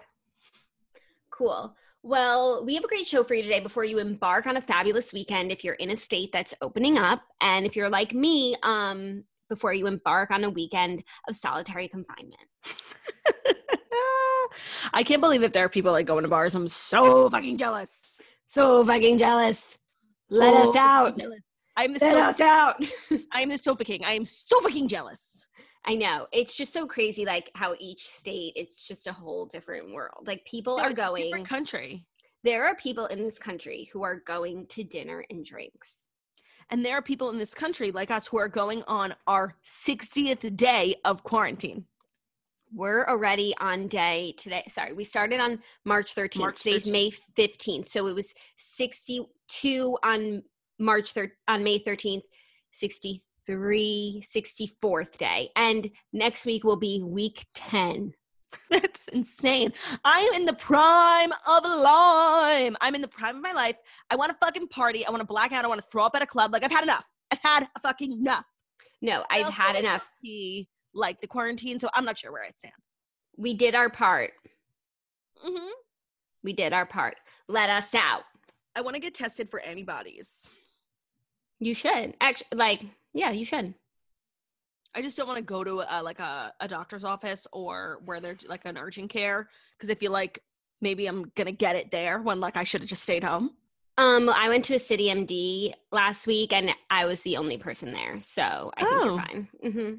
Cool. 1.30 1.76
Well, 2.08 2.64
we 2.64 2.76
have 2.76 2.86
a 2.86 2.88
great 2.88 3.06
show 3.06 3.26
for 3.26 3.34
you 3.34 3.44
today 3.44 3.60
before 3.60 3.84
you 3.84 4.00
embark 4.00 4.48
on 4.48 4.56
a 4.56 4.62
fabulous 4.62 5.12
weekend 5.12 5.52
if 5.52 5.62
you're 5.62 5.74
in 5.74 5.90
a 5.90 5.98
state 5.98 6.32
that's 6.32 6.54
opening 6.62 6.98
up. 6.98 7.22
And 7.42 7.66
if 7.66 7.76
you're 7.76 7.90
like 7.90 8.14
me, 8.14 8.56
um, 8.64 9.26
before 9.50 9.74
you 9.74 9.88
embark 9.88 10.32
on 10.32 10.46
a 10.46 10.50
weekend 10.50 11.04
of 11.28 11.36
solitary 11.36 11.90
confinement. 11.90 12.40
I 14.94 15.04
can't 15.04 15.20
believe 15.20 15.42
that 15.42 15.52
there 15.52 15.66
are 15.66 15.70
people 15.70 15.92
like 15.92 16.06
going 16.06 16.24
to 16.24 16.30
bars. 16.30 16.56
I'm 16.56 16.70
so 16.70 17.30
fucking 17.30 17.58
jealous. 17.58 18.00
So 18.48 18.86
fucking 18.86 19.18
jealous. 19.18 19.78
Let 20.30 20.54
So 20.54 20.70
us 20.70 20.76
out. 20.78 21.20
jealous. 21.20 21.42
I'm 21.76 21.94
the 21.94 22.00
Let 22.00 22.14
sofa, 22.14 22.26
us 22.26 22.40
out. 22.40 22.86
I 23.34 23.42
am 23.42 23.50
the 23.50 23.58
sofa 23.58 23.84
king. 23.84 24.06
I 24.06 24.14
am 24.14 24.24
so 24.24 24.62
fucking 24.62 24.88
jealous. 24.88 25.47
I 25.88 25.96
know. 25.96 26.28
It's 26.34 26.54
just 26.56 26.74
so 26.74 26.86
crazy, 26.86 27.24
like 27.26 27.50
how 27.56 27.74
each 27.80 28.06
state, 28.08 28.54
it's 28.56 28.86
just 28.88 29.08
a 29.08 29.14
whole 29.14 29.46
different 29.46 29.94
world. 29.94 30.28
Like 30.28 30.44
people 30.46 30.78
No, 30.78 30.84
are 30.84 30.90
it's 30.92 31.00
a 31.00 31.06
going, 31.06 31.24
different 31.24 31.48
country. 31.48 32.06
there 32.44 32.66
are 32.66 32.76
people 32.76 33.06
in 33.08 33.24
this 33.24 33.40
country 33.40 33.90
who 33.94 34.04
are 34.04 34.18
going 34.20 34.68
to 34.68 34.84
dinner 34.84 35.24
and 35.30 35.46
drinks. 35.46 36.10
And 36.70 36.84
there 36.84 36.98
are 36.98 37.02
people 37.02 37.30
in 37.30 37.38
this 37.38 37.54
country 37.54 37.92
like 37.92 38.12
us 38.12 38.28
who 38.28 38.38
are 38.38 38.50
going 38.50 38.84
on 38.88 39.16
our 39.28 39.56
60th 39.66 40.58
day 40.58 40.96
of 41.06 41.24
quarantine. 41.24 41.86
We're 42.74 43.06
already 43.08 43.56
on 43.62 43.88
day 43.88 44.34
today. 44.38 44.66
Sorry, 44.68 44.92
we 44.92 45.06
started 45.06 45.40
on 45.40 45.62
March 45.86 46.14
13th. 46.14 46.38
March 46.40 46.64
Today's 46.64 46.92
May 46.92 47.12
15th. 47.38 47.88
So 47.88 48.08
it 48.08 48.14
was 48.14 48.34
62 48.58 49.98
on 50.04 50.44
March 50.78 51.14
3rd 51.14 51.32
on 51.48 51.64
May 51.64 51.80
13th, 51.80 52.24
63, 52.74 53.22
64th 53.56 55.18
day. 55.18 55.50
And 55.56 55.90
next 56.14 56.46
week 56.46 56.64
will 56.64 56.80
be 56.80 57.04
week 57.04 57.46
10. 57.54 58.14
That's 58.70 59.08
insane. 59.10 59.74
I'm 60.06 60.34
in 60.34 60.46
the 60.46 60.54
prime 60.54 61.32
of 61.32 61.64
lime. 61.64 62.78
I'm 62.82 62.96
in 62.96 63.02
the 63.02 63.08
prime 63.08 63.36
of 63.38 63.42
my 63.42 63.52
life. 63.52 63.76
I 64.10 64.16
want 64.16 64.32
to 64.32 64.38
fucking 64.46 64.68
party. 64.70 65.06
I 65.06 65.10
want 65.12 65.22
to 65.22 65.28
black 65.28 65.52
out. 65.52 65.66
I 65.66 65.68
want 65.68 65.82
to 65.82 65.88
throw 65.88 66.04
up 66.04 66.16
at 66.16 66.22
a 66.22 66.28
club. 66.28 66.54
Like 66.54 66.64
I've 66.64 66.72
had 66.72 66.84
enough. 66.84 67.04
I've 67.32 67.40
had 67.44 67.68
a 67.76 67.80
fucking 67.82 68.12
enough. 68.12 68.46
No, 69.02 69.24
I've 69.30 69.54
had 69.54 69.76
enough. 69.76 70.08
He 70.22 70.68
like 70.94 71.22
the 71.22 71.28
quarantine, 71.28 71.80
so 71.80 71.90
I'm 71.94 72.06
not 72.06 72.18
sure 72.18 72.32
where 72.32 72.44
I 72.44 72.50
stand. 72.56 72.74
We 73.38 73.54
did 73.54 73.76
our 73.76 73.90
part. 73.90 74.32
hmm 75.40 75.70
We 76.44 76.54
did 76.54 76.74
our 76.74 76.86
part. 76.86 77.18
Let 77.48 77.70
us 77.70 77.94
out. 77.94 78.24
I 78.76 78.82
want 78.82 78.96
to 78.96 79.00
get 79.00 79.14
tested 79.14 79.50
for 79.52 79.60
antibodies. 79.60 80.50
You 81.60 81.74
should. 81.74 82.16
Actually, 82.22 82.48
like, 82.54 82.82
yeah, 83.18 83.32
you 83.32 83.44
should. 83.46 83.74
I 84.96 85.02
just 85.02 85.18
don't 85.18 85.28
want 85.28 85.38
to 85.38 85.44
go 85.44 85.64
to 85.64 85.84
a, 85.88 86.02
like 86.02 86.20
a, 86.20 86.54
a 86.60 86.68
doctor's 86.68 87.04
office 87.04 87.46
or 87.52 88.00
where 88.06 88.20
there's 88.20 88.46
like 88.48 88.66
an 88.66 88.78
urgent 88.78 89.10
care 89.12 89.50
because 89.78 89.90
I 89.90 89.96
feel 89.96 90.12
like 90.12 90.42
maybe 90.82 91.06
I'm 91.08 91.32
gonna 91.36 91.52
get 91.52 91.76
it 91.76 91.92
there 91.92 92.20
when 92.22 92.40
like 92.40 92.58
I 92.58 92.64
should 92.64 92.82
have 92.82 92.90
just 92.90 93.04
stayed 93.04 93.24
home. 93.24 93.52
Um, 94.00 94.30
I 94.30 94.48
went 94.50 94.66
to 94.66 94.76
a 94.76 94.80
city 94.80 95.08
MD 95.10 95.74
last 95.92 96.28
week 96.28 96.54
and 96.54 96.70
I 96.90 97.06
was 97.06 97.22
the 97.22 97.38
only 97.38 97.58
person 97.58 97.92
there. 97.92 98.20
So 98.20 98.72
I 98.78 98.86
think 98.86 99.02
Oh. 99.02 99.06
you're 99.06 99.22
fine. 99.24 99.48
hmm 99.74 99.94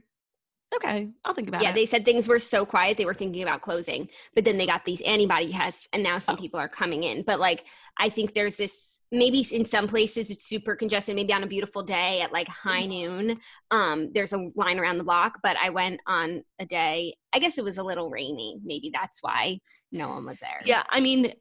Okay, 0.74 1.08
I'll 1.24 1.34
think 1.34 1.48
about 1.48 1.62
yeah, 1.62 1.68
it. 1.68 1.70
Yeah, 1.70 1.74
they 1.76 1.86
said 1.86 2.04
things 2.04 2.28
were 2.28 2.38
so 2.38 2.66
quiet 2.66 2.98
they 2.98 3.06
were 3.06 3.14
thinking 3.14 3.42
about 3.42 3.62
closing, 3.62 4.08
but 4.34 4.44
then 4.44 4.58
they 4.58 4.66
got 4.66 4.84
these 4.84 5.00
antibody 5.00 5.50
tests, 5.50 5.88
and 5.92 6.02
now 6.02 6.18
some 6.18 6.36
Oh. 6.36 6.38
people 6.40 6.60
are 6.60 6.68
coming 6.68 7.04
in. 7.04 7.22
But 7.22 7.40
like, 7.40 7.64
I 7.98 8.08
think 8.10 8.34
there's 8.34 8.56
this 8.56 9.00
maybe 9.10 9.40
in 9.50 9.64
some 9.64 9.88
places 9.88 10.30
it's 10.30 10.44
super 10.44 10.76
congested. 10.76 11.16
Maybe 11.16 11.32
on 11.32 11.42
a 11.42 11.46
beautiful 11.46 11.82
day 11.82 12.20
at 12.20 12.32
like 12.32 12.48
high 12.48 12.82
Mm-hmm. 12.82 12.90
noon, 12.90 13.40
um, 13.70 14.10
there's 14.12 14.34
a 14.34 14.48
line 14.56 14.78
around 14.78 14.98
the 14.98 15.04
block. 15.04 15.38
But 15.42 15.56
I 15.56 15.70
went 15.70 16.00
on 16.06 16.44
a 16.58 16.66
day. 16.66 17.16
I 17.32 17.38
guess 17.38 17.56
it 17.56 17.64
was 17.64 17.78
a 17.78 17.82
little 17.82 18.10
rainy. 18.10 18.60
Maybe 18.62 18.90
that's 18.92 19.22
why 19.22 19.60
no 19.90 20.08
one 20.08 20.26
was 20.26 20.38
there. 20.40 20.60
Yeah, 20.66 20.82
I 20.90 21.00
mean, 21.00 21.32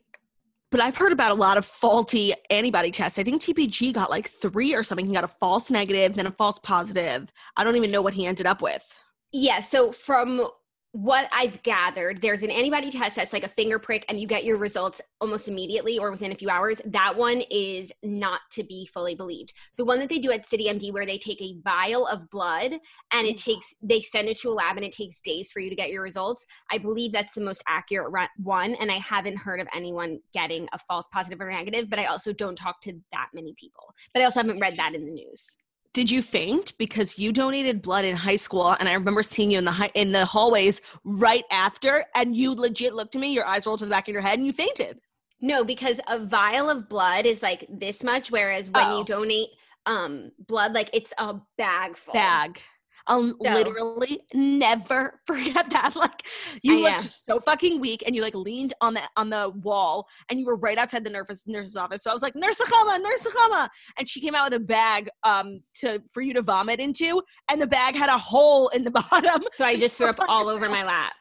but 0.72 0.80
I've 0.80 0.96
heard 0.96 1.12
about 1.12 1.32
a 1.32 1.36
lot 1.36 1.58
of 1.58 1.66
faulty 1.66 2.34
antibody 2.50 2.92
tests. 2.92 3.20
I 3.20 3.24
think 3.24 3.42
TPG 3.42 3.94
got 3.94 4.10
like 4.10 4.30
three 4.30 4.74
or 4.74 4.84
something. 4.84 5.06
He 5.06 5.14
got 5.14 5.26
a 5.26 5.28
false 5.28 5.70
negative, 5.70 6.16
then 6.16 6.28
a 6.28 6.32
false 6.32 6.60
positive. 6.60 7.30
I 7.58 7.66
don't 7.66 7.76
even 7.76 7.92
know 7.92 8.02
what 8.02 8.14
he 8.14 8.26
ended 8.26 8.46
up 8.46 8.62
with. 8.62 9.00
Yeah. 9.32 9.60
So 9.60 9.92
from 9.92 10.48
what 10.94 11.30
I've 11.32 11.62
gathered, 11.62 12.22
there's 12.22 12.42
an 12.42 12.50
antibody 12.50 12.90
test 12.90 13.16
that's 13.16 13.34
like 13.34 13.44
a 13.44 13.50
finger 13.50 13.78
prick, 13.78 14.04
and 14.10 14.20
you 14.20 14.26
get 14.26 14.46
your 14.46 14.58
results 14.58 15.00
almost 15.22 15.48
immediately 15.48 16.00
or 16.00 16.10
within 16.10 16.32
a 16.32 16.36
few 16.36 16.50
hours. 16.50 16.82
That 16.86 17.16
one 17.16 17.44
is 17.52 17.92
not 18.02 18.40
to 18.54 18.64
be 18.64 18.90
fully 18.92 19.14
believed. 19.14 19.54
The 19.78 19.86
one 19.86 20.00
that 20.00 20.10
they 20.10 20.18
do 20.18 20.32
at 20.32 20.48
City 20.48 20.66
MD, 20.66 20.92
where 20.92 21.06
they 21.06 21.20
take 21.20 21.40
a 21.42 21.60
vial 21.64 22.08
of 22.08 22.30
blood 22.32 22.72
and 23.12 23.28
it 23.28 23.36
mm-hmm. 23.36 23.52
takes, 23.52 23.76
they 23.82 24.02
send 24.02 24.28
it 24.28 24.40
to 24.40 24.50
a 24.50 24.52
lab 24.52 24.78
and 24.78 24.86
it 24.86 24.92
takes 24.92 25.22
days 25.22 25.52
for 25.52 25.60
you 25.60 25.70
to 25.70 25.76
get 25.76 25.92
your 25.92 26.02
results. 26.02 26.46
I 26.72 26.80
believe 26.80 27.12
that's 27.12 27.36
the 27.36 27.42
most 27.42 27.64
accurate 27.68 28.12
one, 28.38 28.74
and 28.76 28.92
I 28.92 28.98
haven't 28.98 29.38
heard 29.38 29.60
of 29.60 29.68
anyone 29.76 30.20
getting 30.34 30.68
a 30.74 30.80
false 30.80 31.08
positive 31.14 31.42
or 31.42 31.52
negative. 31.52 31.90
But 31.92 32.00
I 32.00 32.06
also 32.06 32.34
don't 32.34 32.58
talk 32.58 32.82
to 32.82 32.94
that 33.12 33.28
many 33.34 33.54
people. 33.60 33.94
But 34.14 34.22
I 34.22 34.26
also 34.26 34.40
haven't 34.40 34.60
read 34.60 34.78
that 34.78 34.96
in 34.96 35.06
the 35.06 35.12
news. 35.12 35.58
Did 35.98 36.12
you 36.12 36.22
faint 36.22 36.78
because 36.78 37.18
you 37.18 37.32
donated 37.32 37.82
blood 37.82 38.06
in 38.06 38.16
high 38.16 38.36
school? 38.36 38.78
And 38.80 38.88
I 38.88 38.94
remember 38.94 39.24
seeing 39.24 39.50
you 39.50 39.58
in 39.58 39.66
the 39.66 39.72
hi- 39.72 39.90
in 39.96 40.12
the 40.12 40.28
hallways 40.28 40.80
right 41.04 41.44
after, 41.50 42.06
and 42.14 42.36
you 42.36 42.54
legit 42.54 42.94
looked 42.94 43.16
at 43.16 43.20
me. 43.20 43.34
Your 43.34 43.48
eyes 43.48 43.66
rolled 43.66 43.80
to 43.80 43.86
the 43.86 43.90
back 43.90 44.08
of 44.08 44.14
your 44.14 44.22
head, 44.22 44.38
and 44.38 44.46
you 44.46 44.54
fainted. 44.54 45.00
No, 45.42 45.64
because 45.64 46.00
a 46.08 46.24
vial 46.24 46.70
of 46.70 46.88
blood 46.88 47.26
is 47.26 47.42
like 47.42 47.66
this 47.68 48.04
much, 48.04 48.30
whereas 48.30 48.70
when 48.70 48.86
Oh. 48.86 49.00
you 49.00 49.06
donate 49.06 49.50
um 49.88 50.32
blood, 50.38 50.74
like 50.74 50.92
it's 50.94 51.14
a 51.18 51.34
bag 51.58 51.98
full. 51.98 52.14
Bag. 52.14 52.62
I'll 53.08 53.30
So- 53.30 53.36
literally 53.40 54.22
never 54.34 55.20
forget 55.28 55.70
that. 55.72 55.96
Like 55.96 56.22
you 56.62 56.80
I 56.86 56.92
looked 56.92 57.04
know. 57.28 57.36
so 57.36 57.40
fucking 57.40 57.80
weak, 57.80 58.04
and 58.06 58.16
you 58.16 58.22
like 58.22 58.36
leaned 58.36 58.74
on 58.82 58.94
the 58.94 59.02
on 59.16 59.30
the 59.30 59.50
wall, 59.62 60.08
and 60.30 60.40
you 60.40 60.46
were 60.46 60.56
right 60.58 60.78
outside 60.78 61.04
the 61.04 61.10
nurse 61.10 61.46
nurse's 61.48 61.78
office. 61.78 62.04
So 62.04 62.10
I 62.10 62.14
was 62.14 62.22
like, 62.22 62.36
"Nurse 62.36 62.58
Akama, 62.60 63.02
Nurse 63.02 63.22
Akama," 63.22 63.70
and 63.98 64.08
she 64.10 64.20
came 64.22 64.36
out 64.36 64.46
with 64.52 64.62
a 64.62 64.64
bag 64.64 65.10
um 65.24 65.62
to 65.76 66.02
for 66.12 66.22
you 66.22 66.34
to 66.34 66.42
vomit 66.42 66.80
into, 66.80 67.22
and 67.50 67.62
the 67.62 67.68
bag 67.68 67.96
had 67.96 68.10
a 68.10 68.18
hole 68.18 68.68
in 68.70 68.84
the 68.84 68.92
bottom. 69.12 69.42
So 69.56 69.66
I 69.66 69.78
just 69.78 69.98
threw 69.98 70.08
up 70.08 70.20
all 70.28 70.50
over 70.50 70.68
my 70.70 70.84
lap. 70.84 71.14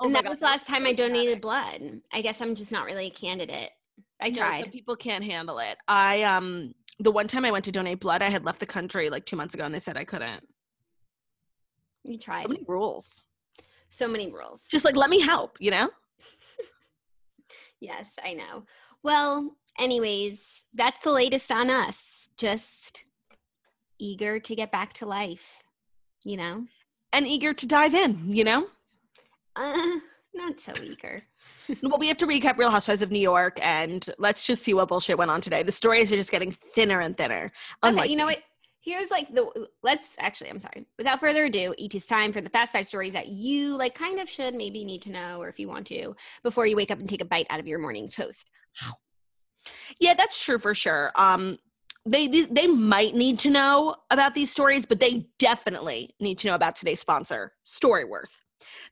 Oh 0.00 0.04
and 0.04 0.12
my 0.12 0.18
that 0.20 0.24
God, 0.24 0.30
was 0.30 0.38
the 0.38 0.44
last 0.46 0.66
time 0.66 0.82
so 0.84 0.88
I 0.88 0.92
donated 0.94 1.40
blood. 1.40 1.82
I 2.12 2.22
guess 2.22 2.40
I'm 2.40 2.54
just 2.54 2.70
not 2.70 2.84
really 2.86 3.08
a 3.08 3.10
candidate. 3.10 3.70
I 4.22 4.28
No, 4.28 4.34
tried. 4.36 4.62
Some 4.62 4.70
people 4.72 4.94
can't 4.96 5.24
handle 5.24 5.58
it. 5.58 5.76
I 5.88 6.22
um 6.22 6.72
the 7.00 7.10
one 7.10 7.26
time 7.28 7.44
I 7.44 7.50
went 7.50 7.64
to 7.66 7.72
donate 7.72 8.00
blood, 8.00 8.22
I 8.22 8.28
had 8.28 8.44
left 8.44 8.60
the 8.60 8.66
country 8.66 9.10
like 9.10 9.24
two 9.24 9.36
months 9.36 9.54
ago, 9.54 9.64
and 9.64 9.74
they 9.74 9.78
said 9.80 9.96
I 9.96 10.04
couldn't. 10.04 10.42
You 12.08 12.18
tried. 12.18 12.44
So 12.44 12.48
many 12.48 12.64
rules. 12.66 13.22
So 13.90 14.08
many 14.08 14.32
rules. 14.32 14.62
Just 14.70 14.84
like 14.84 14.96
let 14.96 15.10
me 15.10 15.20
help, 15.20 15.56
you 15.60 15.70
know. 15.70 15.90
yes, 17.80 18.12
I 18.24 18.34
know. 18.34 18.64
Well, 19.02 19.56
anyways, 19.78 20.64
that's 20.74 21.02
the 21.04 21.12
latest 21.12 21.50
on 21.50 21.70
us. 21.70 22.28
Just 22.36 23.04
eager 23.98 24.38
to 24.40 24.54
get 24.54 24.72
back 24.72 24.92
to 24.94 25.06
life. 25.06 25.62
You 26.24 26.36
know? 26.36 26.66
And 27.12 27.26
eager 27.26 27.54
to 27.54 27.66
dive 27.66 27.94
in, 27.94 28.34
you 28.34 28.44
know. 28.44 28.66
Uh, 29.56 29.98
not 30.34 30.60
so 30.60 30.72
eager. 30.82 31.22
well, 31.82 31.98
we 31.98 32.08
have 32.08 32.16
to 32.18 32.26
recap 32.26 32.58
Real 32.58 32.70
Housewives 32.70 33.02
of 33.02 33.10
New 33.10 33.18
York, 33.18 33.58
and 33.62 34.06
let's 34.18 34.46
just 34.46 34.62
see 34.62 34.74
what 34.74 34.88
bullshit 34.88 35.18
went 35.18 35.30
on 35.30 35.40
today. 35.40 35.62
The 35.62 35.72
stories 35.72 36.12
are 36.12 36.16
just 36.16 36.30
getting 36.30 36.52
thinner 36.74 37.00
and 37.00 37.16
thinner. 37.16 37.52
Okay, 37.84 38.08
you 38.08 38.16
know 38.16 38.26
what? 38.26 38.38
Here's 38.80 39.10
like 39.10 39.32
the 39.34 39.68
let's 39.82 40.16
actually, 40.18 40.50
I'm 40.50 40.60
sorry. 40.60 40.86
Without 40.98 41.20
further 41.20 41.44
ado, 41.46 41.74
it 41.76 41.94
is 41.94 42.06
time 42.06 42.32
for 42.32 42.40
the 42.40 42.50
fast 42.50 42.72
five 42.72 42.86
stories 42.86 43.12
that 43.12 43.28
you 43.28 43.76
like 43.76 43.94
kind 43.94 44.20
of 44.20 44.28
should 44.30 44.54
maybe 44.54 44.84
need 44.84 45.02
to 45.02 45.10
know 45.10 45.40
or 45.40 45.48
if 45.48 45.58
you 45.58 45.68
want 45.68 45.86
to 45.88 46.14
before 46.42 46.66
you 46.66 46.76
wake 46.76 46.90
up 46.90 46.98
and 46.98 47.08
take 47.08 47.20
a 47.20 47.24
bite 47.24 47.46
out 47.50 47.60
of 47.60 47.66
your 47.66 47.78
morning 47.78 48.08
toast. 48.08 48.48
Yeah, 49.98 50.14
that's 50.14 50.42
true 50.42 50.58
for 50.58 50.74
sure. 50.74 51.12
Um, 51.16 51.58
they 52.06 52.26
they 52.28 52.66
might 52.66 53.14
need 53.14 53.38
to 53.40 53.50
know 53.50 53.96
about 54.10 54.34
these 54.34 54.50
stories, 54.50 54.86
but 54.86 55.00
they 55.00 55.26
definitely 55.38 56.14
need 56.20 56.38
to 56.38 56.48
know 56.48 56.54
about 56.54 56.76
today's 56.76 57.00
sponsor, 57.00 57.52
Storyworth. 57.66 58.40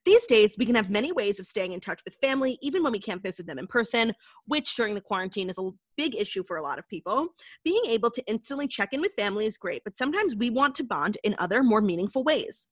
These 0.05 0.27
days, 0.27 0.57
we 0.59 0.67
can 0.67 0.75
have 0.75 0.91
many 0.91 1.13
ways 1.13 1.41
of 1.41 1.47
staying 1.47 1.73
in 1.73 1.81
touch 1.81 2.01
with 2.05 2.17
family, 2.21 2.59
even 2.63 2.83
when 2.83 2.93
we 2.93 3.01
can't 3.01 3.23
visit 3.23 3.47
them 3.47 3.59
in 3.59 3.67
person, 3.67 4.13
which 4.47 4.77
during 4.77 4.95
the 4.95 5.01
quarantine 5.01 5.51
is 5.51 5.59
a 5.59 5.71
big 5.97 6.15
issue 6.15 6.45
for 6.45 6.57
a 6.57 6.63
lot 6.63 6.79
of 6.79 6.89
people. 6.89 7.29
Being 7.65 7.83
able 7.87 8.11
to 8.11 8.25
instantly 8.27 8.69
check 8.69 8.91
in 8.93 9.01
with 9.01 9.15
family 9.15 9.47
is 9.47 9.59
great, 9.59 9.83
but 9.85 9.97
sometimes 9.97 10.37
we 10.37 10.51
want 10.51 10.75
to 10.77 10.85
bond 10.85 11.19
in 11.25 11.35
other, 11.39 11.63
more 11.63 11.81
meaningful 11.81 12.23
ways. 12.23 12.69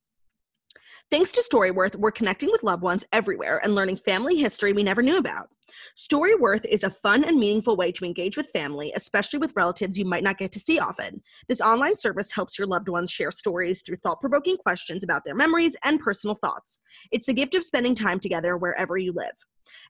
Thanks 1.10 1.32
to 1.32 1.42
Storyworth, 1.42 1.96
we're 1.96 2.10
connecting 2.10 2.50
with 2.50 2.62
loved 2.62 2.82
ones 2.82 3.04
everywhere 3.12 3.60
and 3.62 3.74
learning 3.74 3.96
family 3.96 4.36
history 4.36 4.72
we 4.72 4.82
never 4.82 5.02
knew 5.02 5.18
about. 5.18 5.48
Storyworth 5.96 6.64
is 6.66 6.84
a 6.84 6.90
fun 6.90 7.24
and 7.24 7.38
meaningful 7.38 7.76
way 7.76 7.92
to 7.92 8.04
engage 8.04 8.36
with 8.36 8.50
family, 8.50 8.92
especially 8.96 9.38
with 9.38 9.52
relatives 9.56 9.98
you 9.98 10.04
might 10.04 10.24
not 10.24 10.38
get 10.38 10.52
to 10.52 10.60
see 10.60 10.78
often. 10.78 11.22
This 11.48 11.60
online 11.60 11.96
service 11.96 12.32
helps 12.32 12.58
your 12.58 12.66
loved 12.66 12.88
ones 12.88 13.10
share 13.10 13.30
stories 13.30 13.82
through 13.82 13.96
thought 13.96 14.20
provoking 14.20 14.56
questions 14.56 15.04
about 15.04 15.24
their 15.24 15.34
memories 15.34 15.76
and 15.84 16.00
personal 16.00 16.36
thoughts. 16.36 16.80
It's 17.10 17.26
the 17.26 17.34
gift 17.34 17.54
of 17.54 17.64
spending 17.64 17.94
time 17.94 18.20
together 18.20 18.56
wherever 18.56 18.96
you 18.96 19.12
live. 19.12 19.34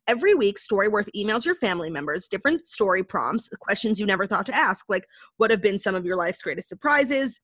Every 0.07 0.35
week, 0.35 0.59
Storyworth 0.59 1.09
emails 1.17 1.47
your 1.47 1.55
family 1.55 1.91
members 1.91 2.29
different 2.29 2.67
story 2.67 3.03
prompts, 3.03 3.49
questions 3.61 3.99
you 3.99 4.07
never 4.07 4.27
thought 4.27 4.47
to 4.47 4.55
ask, 4.55 4.87
like 4.89 5.07
what 5.39 5.51
have 5.51 5.63
been 5.63 5.79
some 5.79 5.95
of 5.95 6.05
your 6.05 6.17
life's 6.17 6.43
greatest 6.43 6.69
surprises? 6.69 7.41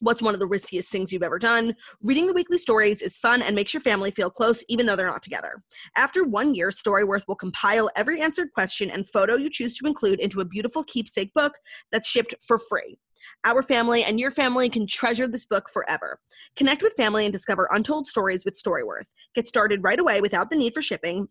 What's 0.00 0.22
one 0.22 0.34
of 0.34 0.40
the 0.40 0.46
riskiest 0.46 0.90
things 0.90 1.12
you've 1.12 1.22
ever 1.22 1.38
done? 1.38 1.74
Reading 2.02 2.26
the 2.26 2.32
weekly 2.32 2.58
stories 2.58 3.00
is 3.02 3.18
fun 3.18 3.42
and 3.42 3.54
makes 3.54 3.72
your 3.72 3.80
family 3.80 4.10
feel 4.10 4.30
close 4.30 4.64
even 4.68 4.86
though 4.86 4.96
they're 4.96 5.06
not 5.06 5.22
together. 5.22 5.62
After 5.96 6.24
one 6.24 6.54
year, 6.54 6.70
Storyworth 6.70 7.26
will 7.28 7.36
compile 7.36 7.90
every 7.96 8.20
answered 8.20 8.52
question 8.52 8.90
and 8.90 9.08
photo 9.08 9.36
you 9.36 9.50
choose 9.50 9.76
to 9.76 9.86
include 9.86 10.20
into 10.20 10.40
a 10.40 10.44
beautiful 10.44 10.84
keepsake 10.84 11.32
book 11.34 11.54
that's 11.92 12.08
shipped 12.08 12.34
for 12.46 12.58
free. 12.58 12.98
Our 13.44 13.62
family 13.62 14.04
and 14.04 14.18
your 14.18 14.30
family 14.30 14.68
can 14.68 14.86
treasure 14.86 15.28
this 15.28 15.44
book 15.44 15.68
forever. 15.70 16.18
Connect 16.56 16.82
with 16.82 16.94
family 16.94 17.24
and 17.24 17.32
discover 17.32 17.68
untold 17.72 18.08
stories 18.08 18.44
with 18.44 18.60
Storyworth. 18.60 19.08
Get 19.34 19.48
started 19.48 19.82
right 19.82 20.00
away 20.00 20.20
without 20.20 20.50
the 20.50 20.56
need 20.56 20.74
for 20.74 20.82
shipping 20.82 21.28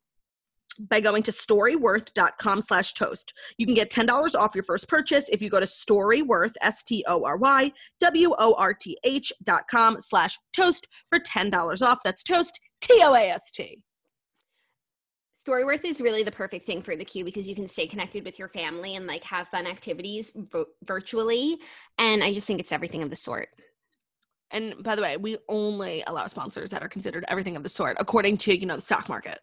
by 0.80 1.00
going 1.00 1.24
to 1.24 1.32
storyworth.com 1.32 2.62
slash 2.62 2.94
toast. 2.94 3.34
You 3.58 3.66
can 3.66 3.76
get 3.76 3.92
$10 3.92 4.36
off 4.36 4.56
your 4.56 4.64
first 4.64 4.88
purchase 4.88 5.30
if 5.30 5.42
you 5.42 5.50
go 5.50 5.60
to 5.60 5.66
storyworth, 5.66 6.54
S-T-O-R-Y, 6.62 7.72
W-O-R-T-H 8.00 9.34
dot 9.44 9.64
com 9.70 9.98
slash 10.00 10.38
toast 10.54 10.88
for 11.10 11.20
$10 11.20 11.82
off. 11.86 12.00
That's 12.04 12.24
toast, 12.24 12.60
T-O-A-S-T. 12.82 13.82
Storyworth 15.46 15.84
is 15.84 16.00
really 16.00 16.24
the 16.24 16.32
perfect 16.32 16.66
thing 16.66 16.82
for 16.82 16.96
the 16.96 17.04
queue 17.04 17.26
because 17.26 17.48
you 17.48 17.56
can 17.56 17.68
stay 17.68 17.86
connected 17.86 18.24
with 18.24 18.40
your 18.40 18.48
family 18.48 18.96
and 18.96 19.06
like 19.06 19.24
have 19.24 19.50
fun 19.50 19.68
activities 19.68 20.32
vo- 20.36 20.66
virtually. 20.86 21.60
And 21.98 22.24
I 22.24 22.34
just 22.34 22.48
think 22.48 22.62
it's 22.62 22.72
everything 22.72 23.04
of 23.04 23.10
the 23.10 23.16
sort. 23.18 23.50
And 24.52 24.82
by 24.84 24.96
the 24.96 25.02
way, 25.02 25.18
we 25.18 25.38
only 25.50 26.04
allow 26.08 26.28
sponsors 26.28 26.70
that 26.70 26.82
are 26.82 26.88
considered 26.88 27.26
everything 27.28 27.58
of 27.58 27.64
the 27.64 27.70
sort, 27.70 27.98
according 28.00 28.38
to, 28.38 28.58
you 28.58 28.66
know, 28.66 28.76
the 28.76 28.82
stock 28.82 29.10
market. 29.10 29.40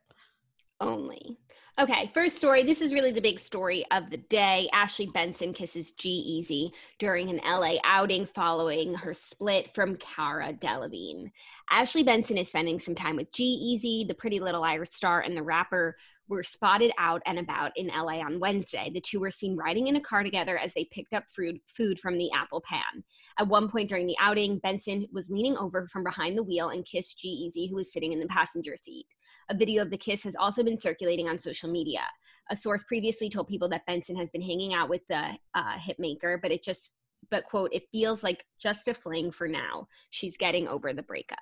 Only. 0.80 1.36
Okay, 1.78 2.10
first 2.12 2.36
story. 2.36 2.62
This 2.62 2.82
is 2.82 2.92
really 2.92 3.12
the 3.12 3.22
big 3.22 3.38
story 3.38 3.86
of 3.90 4.10
the 4.10 4.18
day. 4.18 4.68
Ashley 4.72 5.06
Benson 5.06 5.54
kisses 5.54 5.92
G-Eazy 5.92 6.72
during 6.98 7.30
an 7.30 7.40
LA 7.42 7.76
outing 7.84 8.26
following 8.26 8.94
her 8.94 9.14
split 9.14 9.74
from 9.74 9.96
Cara 9.96 10.52
Delevingne. 10.52 11.30
Ashley 11.70 12.02
Benson 12.02 12.36
is 12.36 12.48
spending 12.48 12.78
some 12.78 12.94
time 12.94 13.16
with 13.16 13.32
G-Eazy, 13.32 14.06
the 14.06 14.14
Pretty 14.14 14.40
Little 14.40 14.60
Liars 14.60 14.92
star, 14.92 15.20
and 15.20 15.36
the 15.36 15.42
rapper 15.42 15.96
were 16.28 16.42
spotted 16.42 16.92
out 16.98 17.22
and 17.26 17.38
about 17.38 17.72
in 17.76 17.88
LA 17.88 18.20
on 18.20 18.40
Wednesday. 18.40 18.90
The 18.92 19.00
two 19.00 19.20
were 19.20 19.30
seen 19.30 19.56
riding 19.56 19.86
in 19.86 19.96
a 19.96 20.00
car 20.00 20.22
together 20.22 20.58
as 20.58 20.74
they 20.74 20.88
picked 20.92 21.14
up 21.14 21.24
food, 21.28 21.60
food 21.66 21.98
from 21.98 22.18
the 22.18 22.30
Apple 22.32 22.62
Pan. 22.62 23.04
At 23.38 23.48
one 23.48 23.68
point 23.68 23.88
during 23.88 24.06
the 24.06 24.18
outing, 24.20 24.58
Benson 24.58 25.06
was 25.12 25.30
leaning 25.30 25.56
over 25.56 25.86
from 25.86 26.04
behind 26.04 26.36
the 26.36 26.44
wheel 26.44 26.68
and 26.68 26.84
kissed 26.84 27.18
G-Eazy, 27.18 27.70
who 27.70 27.76
was 27.76 27.92
sitting 27.92 28.12
in 28.12 28.20
the 28.20 28.26
passenger 28.26 28.76
seat. 28.76 29.06
A 29.50 29.54
video 29.54 29.82
of 29.82 29.90
the 29.90 29.98
kiss 29.98 30.22
has 30.24 30.36
also 30.36 30.62
been 30.62 30.78
circulating 30.78 31.28
on 31.28 31.38
social 31.38 31.70
media. 31.70 32.02
A 32.50 32.56
source 32.56 32.84
previously 32.84 33.28
told 33.28 33.48
people 33.48 33.68
that 33.68 33.84
Benson 33.86 34.16
has 34.16 34.30
been 34.30 34.40
hanging 34.40 34.72
out 34.74 34.88
with 34.88 35.02
the 35.08 35.36
uh, 35.54 35.74
hitmaker, 35.76 36.40
but 36.40 36.52
it 36.52 36.62
just, 36.62 36.92
but 37.30 37.44
quote, 37.44 37.70
it 37.72 37.82
feels 37.90 38.22
like 38.22 38.44
just 38.60 38.88
a 38.88 38.94
fling 38.94 39.30
for 39.32 39.48
now. 39.48 39.88
She's 40.10 40.36
getting 40.36 40.68
over 40.68 40.92
the 40.92 41.02
breakup. 41.02 41.40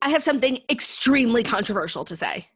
I 0.00 0.10
have 0.10 0.22
something 0.22 0.60
extremely 0.70 1.42
controversial 1.42 2.04
to 2.04 2.16
say. 2.16 2.46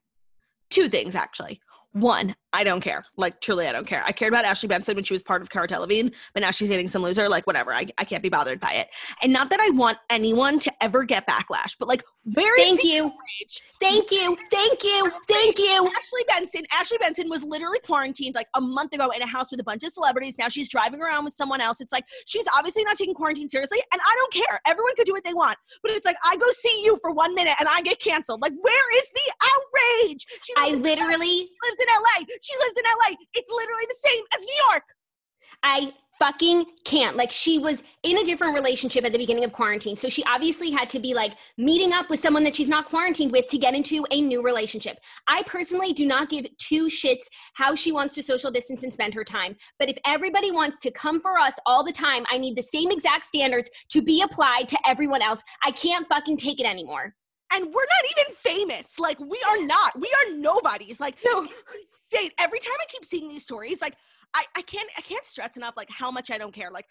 Two 0.70 0.88
things, 0.88 1.16
actually. 1.16 1.60
One, 1.92 2.34
I 2.54 2.64
don't 2.64 2.80
care. 2.80 3.04
Like 3.16 3.40
truly, 3.40 3.66
I 3.66 3.72
don't 3.72 3.86
care. 3.86 4.02
I 4.04 4.12
cared 4.12 4.32
about 4.32 4.44
Ashley 4.44 4.68
Benson 4.68 4.94
when 4.94 5.04
she 5.04 5.14
was 5.14 5.22
part 5.22 5.42
of 5.42 5.50
Cara 5.50 5.68
Delevingne, 5.68 6.12
but 6.34 6.40
now 6.40 6.50
she's 6.50 6.68
dating 6.68 6.88
some 6.88 7.02
loser. 7.02 7.28
Like 7.28 7.46
whatever, 7.46 7.72
I, 7.72 7.86
I 7.98 8.04
can't 8.04 8.22
be 8.22 8.28
bothered 8.28 8.60
by 8.60 8.72
it. 8.72 8.88
And 9.22 9.32
not 9.32 9.50
that 9.50 9.60
I 9.60 9.70
want 9.70 9.98
anyone 10.10 10.58
to 10.60 10.72
ever 10.82 11.04
get 11.04 11.26
backlash, 11.26 11.76
but 11.78 11.88
like 11.88 12.02
where 12.34 12.58
is 12.58 12.64
Thank 12.64 12.84
you. 12.84 13.04
outrage? 13.04 13.62
Thank 13.80 14.10
you. 14.10 14.36
Thank 14.50 14.84
you. 14.84 15.12
Thank 15.28 15.58
you. 15.58 15.90
Ashley 15.96 16.22
Benson. 16.28 16.62
Ashley 16.70 16.98
Benson 16.98 17.28
was 17.28 17.42
literally 17.42 17.80
quarantined 17.84 18.34
like 18.34 18.46
a 18.54 18.60
month 18.60 18.94
ago 18.94 19.10
in 19.10 19.22
a 19.22 19.26
house 19.26 19.50
with 19.50 19.60
a 19.60 19.64
bunch 19.64 19.82
of 19.82 19.92
celebrities. 19.92 20.38
Now 20.38 20.48
she's 20.48 20.68
driving 20.68 21.02
around 21.02 21.24
with 21.24 21.34
someone 21.34 21.60
else. 21.60 21.80
It's 21.80 21.92
like 21.92 22.04
she's 22.26 22.46
obviously 22.56 22.84
not 22.84 22.96
taking 22.96 23.14
quarantine 23.14 23.48
seriously, 23.48 23.82
and 23.92 24.00
I 24.00 24.14
don't 24.14 24.32
care. 24.32 24.60
Everyone 24.66 24.94
could 24.96 25.06
do 25.06 25.12
what 25.12 25.24
they 25.24 25.34
want, 25.34 25.58
but 25.82 25.90
it's 25.90 26.06
like 26.06 26.16
I 26.24 26.36
go 26.36 26.46
see 26.52 26.82
you 26.84 26.98
for 27.02 27.12
one 27.12 27.34
minute 27.34 27.56
and 27.58 27.68
I 27.68 27.82
get 27.82 27.98
canceled. 27.98 28.40
Like 28.40 28.52
where 28.60 28.96
is 28.96 29.10
the 29.10 29.32
outrage? 29.42 29.81
She 30.08 30.52
I 30.56 30.70
literally, 30.70 31.26
she 31.26 31.56
lives 31.62 31.80
in 31.80 31.86
LA. 31.88 32.26
She 32.40 32.54
lives 32.58 32.76
in 32.76 32.84
LA. 32.84 33.16
It's 33.34 33.50
literally 33.50 33.86
the 33.88 33.96
same 33.96 34.24
as 34.36 34.44
New 34.44 34.56
York. 34.70 34.84
I 35.62 35.92
fucking 36.22 36.64
can't. 36.84 37.16
Like, 37.16 37.32
she 37.32 37.58
was 37.58 37.82
in 38.04 38.18
a 38.18 38.24
different 38.24 38.54
relationship 38.54 39.04
at 39.04 39.10
the 39.10 39.18
beginning 39.18 39.42
of 39.42 39.52
quarantine. 39.52 39.96
So 39.96 40.08
she 40.08 40.22
obviously 40.24 40.70
had 40.70 40.88
to 40.90 41.00
be 41.00 41.14
like 41.14 41.32
meeting 41.58 41.92
up 41.92 42.08
with 42.10 42.20
someone 42.20 42.44
that 42.44 42.54
she's 42.54 42.68
not 42.68 42.88
quarantined 42.88 43.32
with 43.32 43.48
to 43.48 43.58
get 43.58 43.74
into 43.74 44.06
a 44.12 44.20
new 44.20 44.40
relationship. 44.40 44.98
I 45.26 45.42
personally 45.44 45.92
do 45.92 46.06
not 46.06 46.30
give 46.30 46.46
two 46.58 46.86
shits 46.86 47.22
how 47.54 47.74
she 47.74 47.90
wants 47.90 48.14
to 48.14 48.22
social 48.22 48.52
distance 48.52 48.84
and 48.84 48.92
spend 48.92 49.14
her 49.14 49.24
time. 49.24 49.56
But 49.80 49.88
if 49.88 49.98
everybody 50.06 50.52
wants 50.52 50.80
to 50.82 50.92
come 50.92 51.20
for 51.20 51.38
us 51.38 51.54
all 51.66 51.82
the 51.84 51.92
time, 51.92 52.24
I 52.30 52.38
need 52.38 52.56
the 52.56 52.62
same 52.62 52.92
exact 52.92 53.26
standards 53.26 53.68
to 53.90 54.00
be 54.00 54.22
applied 54.22 54.68
to 54.68 54.78
everyone 54.86 55.22
else. 55.22 55.42
I 55.64 55.72
can't 55.72 56.06
fucking 56.08 56.36
take 56.36 56.60
it 56.60 56.66
anymore. 56.66 57.16
And 57.54 57.66
we're 57.66 57.70
not 57.70 58.10
even 58.18 58.34
famous. 58.36 58.98
Like 58.98 59.18
we 59.20 59.40
are 59.48 59.64
not. 59.66 59.98
We 59.98 60.08
are 60.08 60.36
nobodies. 60.36 61.00
Like 61.00 61.16
No. 61.24 61.46
Date. 62.10 62.34
Every 62.38 62.58
time 62.58 62.74
I 62.80 62.84
keep 62.88 63.04
seeing 63.04 63.28
these 63.28 63.42
stories, 63.42 63.80
like 63.80 63.96
I, 64.34 64.44
I 64.56 64.62
can't 64.62 64.88
I 64.98 65.00
can't 65.02 65.24
stress 65.24 65.56
enough 65.56 65.74
like 65.76 65.88
how 65.90 66.10
much 66.10 66.30
I 66.30 66.38
don't 66.38 66.54
care. 66.54 66.70
Like 66.70 66.86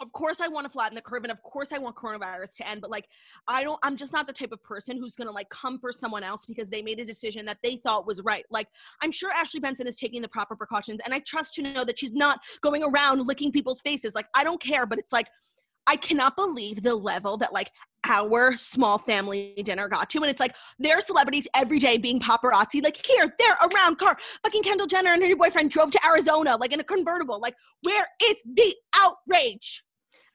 of 0.00 0.12
course 0.12 0.40
I 0.40 0.48
want 0.48 0.64
to 0.64 0.70
flatten 0.70 0.94
the 0.94 1.02
curve 1.02 1.24
and 1.24 1.32
of 1.32 1.42
course 1.42 1.72
I 1.72 1.78
want 1.78 1.96
coronavirus 1.96 2.56
to 2.56 2.68
end, 2.68 2.80
but 2.80 2.90
like 2.90 3.06
I 3.46 3.64
don't 3.64 3.78
I'm 3.82 3.96
just 3.96 4.12
not 4.12 4.26
the 4.26 4.32
type 4.32 4.52
of 4.52 4.62
person 4.62 4.96
who's 4.96 5.16
gonna 5.16 5.32
like 5.32 5.48
come 5.50 5.78
for 5.78 5.92
someone 5.92 6.22
else 6.22 6.46
because 6.46 6.68
they 6.68 6.82
made 6.82 7.00
a 7.00 7.04
decision 7.04 7.44
that 7.46 7.58
they 7.62 7.76
thought 7.76 8.06
was 8.06 8.22
right. 8.22 8.44
Like 8.50 8.68
I'm 9.02 9.10
sure 9.10 9.30
Ashley 9.32 9.60
Benson 9.60 9.86
is 9.86 9.96
taking 9.96 10.22
the 10.22 10.28
proper 10.28 10.54
precautions 10.56 11.00
and 11.04 11.12
I 11.12 11.18
trust 11.20 11.58
you 11.58 11.64
to 11.64 11.72
know 11.72 11.84
that 11.84 11.98
she's 11.98 12.12
not 12.12 12.40
going 12.60 12.82
around 12.82 13.26
licking 13.26 13.52
people's 13.52 13.80
faces. 13.80 14.14
Like 14.14 14.28
I 14.34 14.44
don't 14.44 14.60
care, 14.60 14.86
but 14.86 14.98
it's 14.98 15.12
like 15.12 15.26
I 15.88 15.96
cannot 15.96 16.36
believe 16.36 16.82
the 16.82 16.94
level 16.94 17.38
that 17.38 17.52
like 17.52 17.72
our 18.04 18.56
small 18.56 18.98
family 18.98 19.60
dinner 19.64 19.88
got 19.88 20.10
to. 20.10 20.18
And 20.18 20.30
it's 20.30 20.38
like 20.38 20.54
there 20.78 20.98
are 20.98 21.00
celebrities 21.00 21.48
every 21.54 21.78
day 21.78 21.96
being 21.96 22.20
paparazzi, 22.20 22.82
like 22.84 23.04
here, 23.04 23.34
there, 23.38 23.56
around 23.62 23.98
car. 23.98 24.16
Fucking 24.42 24.62
Kendall 24.62 24.86
Jenner 24.86 25.12
and 25.12 25.22
her 25.22 25.28
new 25.28 25.36
boyfriend 25.36 25.70
drove 25.70 25.90
to 25.92 26.06
Arizona, 26.06 26.56
like 26.56 26.72
in 26.72 26.80
a 26.80 26.84
convertible. 26.84 27.40
Like, 27.40 27.56
where 27.82 28.06
is 28.22 28.36
the 28.44 28.74
outrage? 28.94 29.82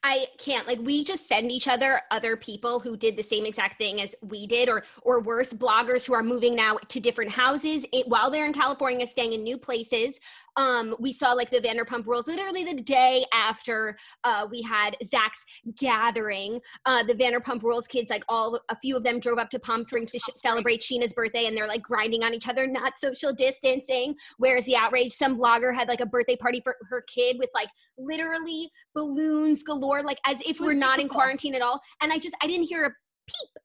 I 0.05 0.27
can't 0.37 0.67
like 0.67 0.79
we 0.79 1.05
just 1.05 1.29
send 1.29 1.49
each 1.49 1.69
other 1.69 2.01
other 2.11 2.35
people 2.35 2.81
who 2.81 2.97
did 2.97 3.15
the 3.15 3.23
same 3.23 3.45
exact 3.45 3.77
thing 3.77 4.01
as 4.01 4.13
we 4.21 4.45
did 4.45 4.67
or 4.67 4.83
or 5.01 5.21
worse 5.21 5.53
bloggers 5.53 6.05
who 6.05 6.13
are 6.13 6.21
moving 6.21 6.57
now 6.57 6.77
to 6.89 6.99
different 6.99 7.31
houses 7.31 7.85
it, 7.93 8.05
while 8.09 8.29
they're 8.29 8.45
in 8.45 8.51
California 8.51 9.07
staying 9.07 9.31
in 9.31 9.43
new 9.43 9.57
places 9.57 10.19
um 10.55 10.95
we 10.99 11.11
saw 11.11 11.33
like 11.33 11.49
the 11.49 11.59
Vanderpump 11.59 12.05
Rules 12.05 12.27
literally 12.27 12.63
the 12.63 12.81
day 12.81 13.25
after 13.33 13.97
uh 14.23 14.47
we 14.49 14.61
had 14.61 14.95
Zach's 15.03 15.43
gathering. 15.77 16.59
Uh 16.85 17.03
the 17.03 17.13
Vanderpump 17.13 17.63
Rules 17.63 17.87
kids 17.87 18.09
like 18.09 18.23
all 18.29 18.59
a 18.69 18.77
few 18.79 18.95
of 18.95 19.03
them 19.03 19.19
drove 19.19 19.37
up 19.37 19.49
to 19.51 19.59
Palm 19.59 19.83
Springs 19.83 20.11
to 20.11 20.19
sh- 20.19 20.35
celebrate 20.35 20.81
Scheana's 20.81 21.13
birthday 21.13 21.45
and 21.45 21.55
they're 21.55 21.67
like 21.67 21.81
grinding 21.81 22.23
on 22.23 22.33
each 22.33 22.47
other 22.47 22.67
not 22.67 22.97
social 22.97 23.33
distancing. 23.33 24.15
Where's 24.37 24.65
the 24.65 24.75
outrage? 24.75 25.13
Some 25.13 25.37
blogger 25.37 25.73
had 25.73 25.87
like 25.87 26.01
a 26.01 26.05
birthday 26.05 26.35
party 26.35 26.61
for 26.63 26.75
her 26.89 27.03
kid 27.13 27.37
with 27.39 27.49
like 27.53 27.69
literally 27.97 28.69
balloons 28.95 29.63
galore 29.63 30.03
like 30.03 30.19
as 30.25 30.41
if 30.45 30.59
we're 30.59 30.73
not 30.73 30.99
in 30.99 31.07
quarantine 31.07 31.55
at 31.55 31.61
all. 31.61 31.79
And 32.01 32.11
i 32.11 32.17
just 32.17 32.35
i 32.41 32.47
didn't 32.47 32.67
hear 32.67 32.85
a 32.85 32.89
peep. 33.27 33.63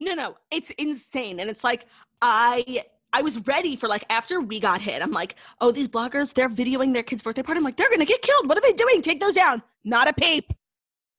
No, 0.00 0.14
no, 0.14 0.36
it's 0.50 0.70
insane. 0.70 1.40
And 1.40 1.50
it's 1.50 1.62
like, 1.62 1.86
I. 2.22 2.84
I 3.12 3.22
was 3.22 3.38
ready 3.46 3.76
for 3.76 3.88
like 3.88 4.04
after 4.10 4.40
we 4.40 4.60
got 4.60 4.80
hit. 4.80 5.02
I'm 5.02 5.10
like, 5.10 5.36
oh, 5.60 5.72
these 5.72 5.88
bloggers, 5.88 6.32
they're 6.34 6.48
videoing 6.48 6.92
their 6.92 7.02
kid's 7.02 7.22
birthday 7.22 7.42
party. 7.42 7.58
I'm 7.58 7.64
like, 7.64 7.76
they're 7.76 7.90
gonna 7.90 8.04
get 8.04 8.22
killed. 8.22 8.48
What 8.48 8.56
are 8.58 8.60
they 8.62 8.72
doing? 8.72 9.02
Take 9.02 9.20
those 9.20 9.34
down. 9.34 9.62
Not 9.84 10.08
a 10.08 10.12
peep. 10.12 10.52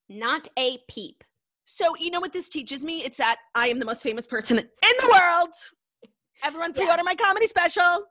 not 0.09 0.47
a 0.57 0.77
peep 0.89 1.23
So 1.65 1.95
you 1.97 2.11
know 2.11 2.19
what 2.19 2.33
this 2.33 2.49
teaches 2.49 2.83
me? 2.83 3.03
It's 3.03 3.17
that 3.17 3.37
I 3.55 3.67
am 3.67 3.79
the 3.79 3.85
most 3.85 4.03
famous 4.03 4.27
person 4.27 4.57
in 4.59 4.65
the 4.99 5.07
world. 5.07 5.49
Everyone 6.43 6.73
pre-order 6.73 7.03
my 7.03 7.15
comedy 7.15 7.47
special. 7.47 8.05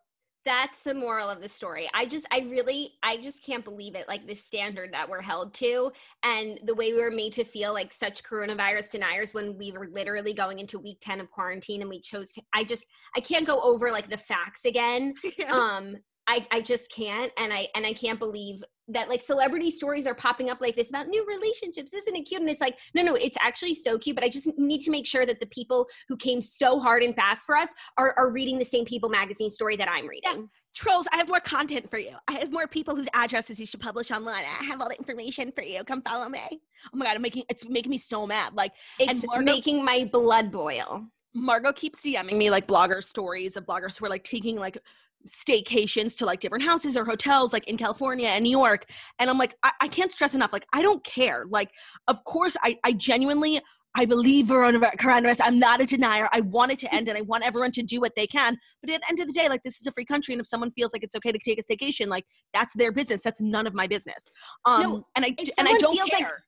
That's 0.45 0.83
the 0.83 0.95
moral 0.95 1.29
of 1.29 1.41
the 1.41 1.49
story. 1.49 1.89
I 1.95 2.07
just 2.07 2.27
i 2.31 2.41
really 2.51 2.93
i 3.03 3.17
just 3.17 3.45
can't 3.45 3.65
believe 3.65 3.95
it 3.95 4.09
like 4.09 4.27
the 4.27 4.35
standard 4.35 4.93
that 4.93 5.09
we're 5.09 5.21
held 5.21 5.55
to 5.55 5.93
and 6.23 6.59
the 6.65 6.75
way 6.75 6.93
we 6.93 7.01
were 7.01 7.11
made 7.11 7.33
to 7.35 7.45
feel 7.45 7.73
like 7.73 7.93
such 7.93 8.23
coronavirus 8.23 8.91
deniers 8.91 9.35
when 9.35 9.57
we 9.59 9.73
were 9.73 9.87
literally 9.87 10.33
going 10.33 10.59
into 10.59 10.79
week 10.79 10.99
10 11.01 11.21
of 11.21 11.31
quarantine 11.31 11.81
and 11.81 11.91
we 11.91 12.01
chose 12.01 12.33
to, 12.33 12.43
i 12.55 12.65
just 12.65 12.87
i 13.17 13.21
can't 13.21 13.47
go 13.47 13.61
over 13.61 13.91
like 13.91 14.09
the 14.09 14.17
facts 14.17 14.65
again. 14.65 15.15
Um 15.51 15.97
I, 16.31 16.47
I 16.53 16.61
just 16.61 16.91
can't 16.93 17.33
and 17.37 17.53
i 17.53 17.67
and 17.75 17.85
i 17.85 17.93
can't 17.93 18.19
believe 18.19 18.63
that 18.89 19.09
like 19.09 19.21
celebrity 19.21 19.71
stories 19.71 20.07
are 20.07 20.15
popping 20.15 20.49
up 20.49 20.61
like 20.61 20.77
this 20.77 20.89
about 20.89 21.09
new 21.09 21.27
relationships 21.27 21.93
isn't 21.93 22.15
it 22.15 22.23
cute 22.23 22.41
and 22.41 22.49
it's 22.49 22.61
like 22.61 22.79
no 22.95 23.03
no 23.03 23.15
it's 23.17 23.37
actually 23.41 23.75
so 23.75 23.99
cute 23.99 24.15
but 24.15 24.25
i 24.25 24.29
just 24.29 24.49
need 24.57 24.79
to 24.79 24.93
make 24.93 25.07
sure 25.07 25.27
that 25.27 25.41
the 25.41 25.47
people 25.47 25.89
who 26.09 26.17
came 26.17 26.41
so 26.41 26.79
hard 26.79 27.03
and 27.03 27.17
fast 27.17 27.47
for 27.47 27.57
us 27.57 27.71
are, 27.99 28.15
are 28.17 28.31
reading 28.31 28.59
the 28.59 28.65
same 28.65 28.85
people 28.85 29.09
magazine 29.09 29.51
story 29.51 29.77
that 29.77 29.89
i'm 29.89 30.07
reading 30.07 30.49
Trolls, 30.73 31.09
I 31.13 31.17
have 31.17 31.27
more 31.27 31.41
content 31.41 31.91
for 31.91 31.99
you. 31.99 32.13
I 32.29 32.35
have 32.39 32.53
more 32.53 32.69
people 32.69 32.95
whose 32.95 33.09
addresses 33.13 33.59
you 33.59 33.67
should 33.67 33.81
publish 33.81 34.13
online. 34.13 34.45
I 34.45 34.65
have 34.65 34.81
all 34.81 34.89
the 34.89 34.97
information 34.97 35.51
for 35.51 35.65
you. 35.65 35.83
Come 35.83 36.01
follow 36.01 36.29
me. 36.29 36.41
Oh 36.53 36.97
my 36.97 37.07
god, 37.07 37.17
I'm 37.17 37.23
making 37.23 37.43
it's 37.49 37.69
making 37.69 37.91
me 37.91 37.99
so 37.99 38.25
mad. 38.25 38.55
Like 38.55 38.71
it's 39.01 39.27
Margot- 39.27 39.45
making 39.45 39.85
my 39.85 40.09
blood 40.13 40.53
boil 40.53 41.11
Margot 41.35 41.73
keeps 41.73 42.03
DMing 42.03 42.37
me 42.37 42.51
like 42.51 42.67
blogger 42.67 43.03
stories 43.03 43.57
of 43.57 43.65
bloggers 43.65 43.97
who 43.97 44.05
are 44.07 44.09
like 44.09 44.25
taking 44.25 44.57
like 44.57 44.79
staycations 45.27 46.17
to 46.19 46.25
like 46.27 46.41
different 46.41 46.65
houses 46.65 46.97
or 46.97 47.05
hotels 47.05 47.53
like 47.53 47.67
in 47.69 47.77
California 47.77 48.29
and 48.29 48.43
New 48.43 48.51
York. 48.51 48.87
And 49.19 49.29
I'm 49.31 49.39
like, 49.39 49.55
I, 49.63 49.73
I 49.83 49.89
can't 49.89 50.11
stress 50.13 50.35
enough. 50.35 50.53
Like, 50.53 50.67
I 50.73 50.83
don't 50.83 51.03
care. 51.05 51.45
Like, 51.49 51.71
of 52.09 52.23
course, 52.25 52.57
I, 52.63 52.79
I 52.85 52.93
genuinely 52.93 53.61
I 53.97 54.05
believe 54.05 54.47
coronavirus. 54.47 55.41
I'm 55.43 55.59
not 55.59 55.81
a 55.81 55.85
denier. 55.85 56.29
I 56.31 56.43
want 56.43 56.71
it 56.71 56.79
to 56.79 56.95
end 56.95 57.09
and 57.09 57.19
I 57.19 57.23
want 57.23 57.45
everyone 57.45 57.73
to 57.73 57.83
do 57.83 58.01
what 58.01 58.13
they 58.15 58.27
can. 58.27 58.57
But 58.81 58.91
at 58.91 59.01
the 59.01 59.09
end 59.11 59.19
of 59.19 59.27
the 59.27 59.33
day, 59.33 59.49
like 59.49 59.65
this 59.65 59.81
is 59.81 59.87
a 59.89 59.91
free 59.93 60.05
country. 60.05 60.33
And 60.33 60.41
if 60.41 60.47
someone 60.47 60.71
feels 60.73 60.93
like 60.93 61.03
it's 61.03 61.17
okay 61.17 61.33
to 61.33 61.39
take 61.39 61.59
a 61.59 61.63
staycation, 61.65 62.07
like 62.07 62.25
that's 62.55 62.73
their 62.77 62.93
business. 62.93 63.21
That's 63.21 63.41
none 63.41 63.67
of 63.67 63.75
my 63.75 63.89
business. 63.89 64.29
Um 64.65 64.83
No, 64.83 65.07
and 65.17 65.25
I 65.25 65.35
and 65.59 65.67
I 65.69 65.77
don't 65.79 65.97
feels 65.97 66.09
like- 66.13 66.21
care. 66.23 66.45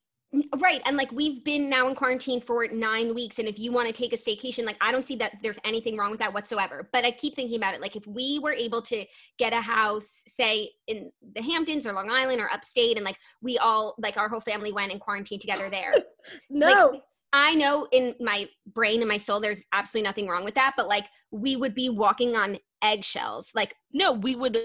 Right. 0.58 0.80
And 0.86 0.96
like 0.96 1.12
we've 1.12 1.44
been 1.44 1.68
now 1.68 1.88
in 1.88 1.94
quarantine 1.94 2.40
for 2.40 2.66
nine 2.68 3.14
weeks. 3.14 3.38
And 3.38 3.46
if 3.46 3.58
you 3.58 3.70
want 3.70 3.88
to 3.88 3.92
take 3.92 4.14
a 4.14 4.16
staycation, 4.16 4.64
like 4.64 4.78
I 4.80 4.90
don't 4.90 5.04
see 5.04 5.16
that 5.16 5.32
there's 5.42 5.58
anything 5.62 5.98
wrong 5.98 6.10
with 6.10 6.20
that 6.20 6.32
whatsoever. 6.32 6.88
But 6.90 7.04
I 7.04 7.10
keep 7.10 7.36
thinking 7.36 7.56
about 7.56 7.74
it. 7.74 7.82
Like 7.82 7.96
if 7.96 8.06
we 8.06 8.38
were 8.38 8.52
able 8.52 8.80
to 8.82 9.04
get 9.38 9.52
a 9.52 9.60
house, 9.60 10.22
say 10.26 10.70
in 10.86 11.12
the 11.34 11.42
Hamptons 11.42 11.86
or 11.86 11.92
Long 11.92 12.10
Island 12.10 12.40
or 12.40 12.50
upstate, 12.50 12.96
and 12.96 13.04
like 13.04 13.18
we 13.42 13.58
all, 13.58 13.94
like 13.98 14.16
our 14.16 14.30
whole 14.30 14.40
family 14.40 14.72
went 14.72 14.90
in 14.90 14.98
quarantine 14.98 15.38
together 15.38 15.68
there. 15.68 15.94
no. 16.50 17.02
I 17.34 17.54
know 17.54 17.86
in 17.92 18.14
my 18.20 18.48
brain 18.66 19.00
and 19.00 19.08
my 19.08 19.16
soul, 19.18 19.40
there's 19.40 19.64
absolutely 19.72 20.08
nothing 20.08 20.28
wrong 20.28 20.44
with 20.44 20.54
that. 20.54 20.74
But 20.78 20.88
like 20.88 21.06
we 21.30 21.56
would 21.56 21.74
be 21.74 21.90
walking 21.90 22.36
on 22.36 22.58
eggshells. 22.82 23.50
Like, 23.54 23.74
no 23.92 24.12
we 24.12 24.34
would 24.34 24.58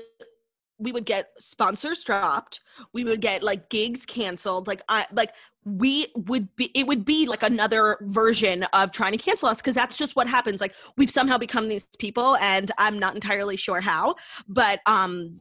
we 0.80 0.92
would 0.92 1.06
get 1.06 1.30
sponsors 1.40 2.04
dropped 2.04 2.62
we 2.94 3.04
would 3.04 3.22
get 3.22 3.44
like 3.44 3.70
gigs 3.70 4.06
canceled 4.06 4.68
like 4.68 4.82
i 4.90 5.06
like 5.12 5.32
we 5.66 6.08
would 6.16 6.54
be 6.56 6.72
it 6.76 6.88
would 6.88 7.04
be 7.04 7.26
like 7.26 7.44
another 7.44 7.98
version 8.04 8.64
of 8.74 8.92
trying 8.92 9.12
to 9.12 9.18
cancel 9.18 9.50
us 9.50 9.62
because 9.62 9.76
that's 9.76 9.98
just 9.98 10.16
what 10.16 10.28
happens 10.28 10.62
like 10.62 10.74
we've 10.98 11.12
somehow 11.12 11.38
become 11.38 11.68
these 11.68 11.88
people 12.00 12.38
and 12.38 12.72
i'm 12.78 12.98
not 12.98 13.16
entirely 13.16 13.58
sure 13.58 13.82
how 13.82 14.16
but 14.48 14.80
um 14.86 15.40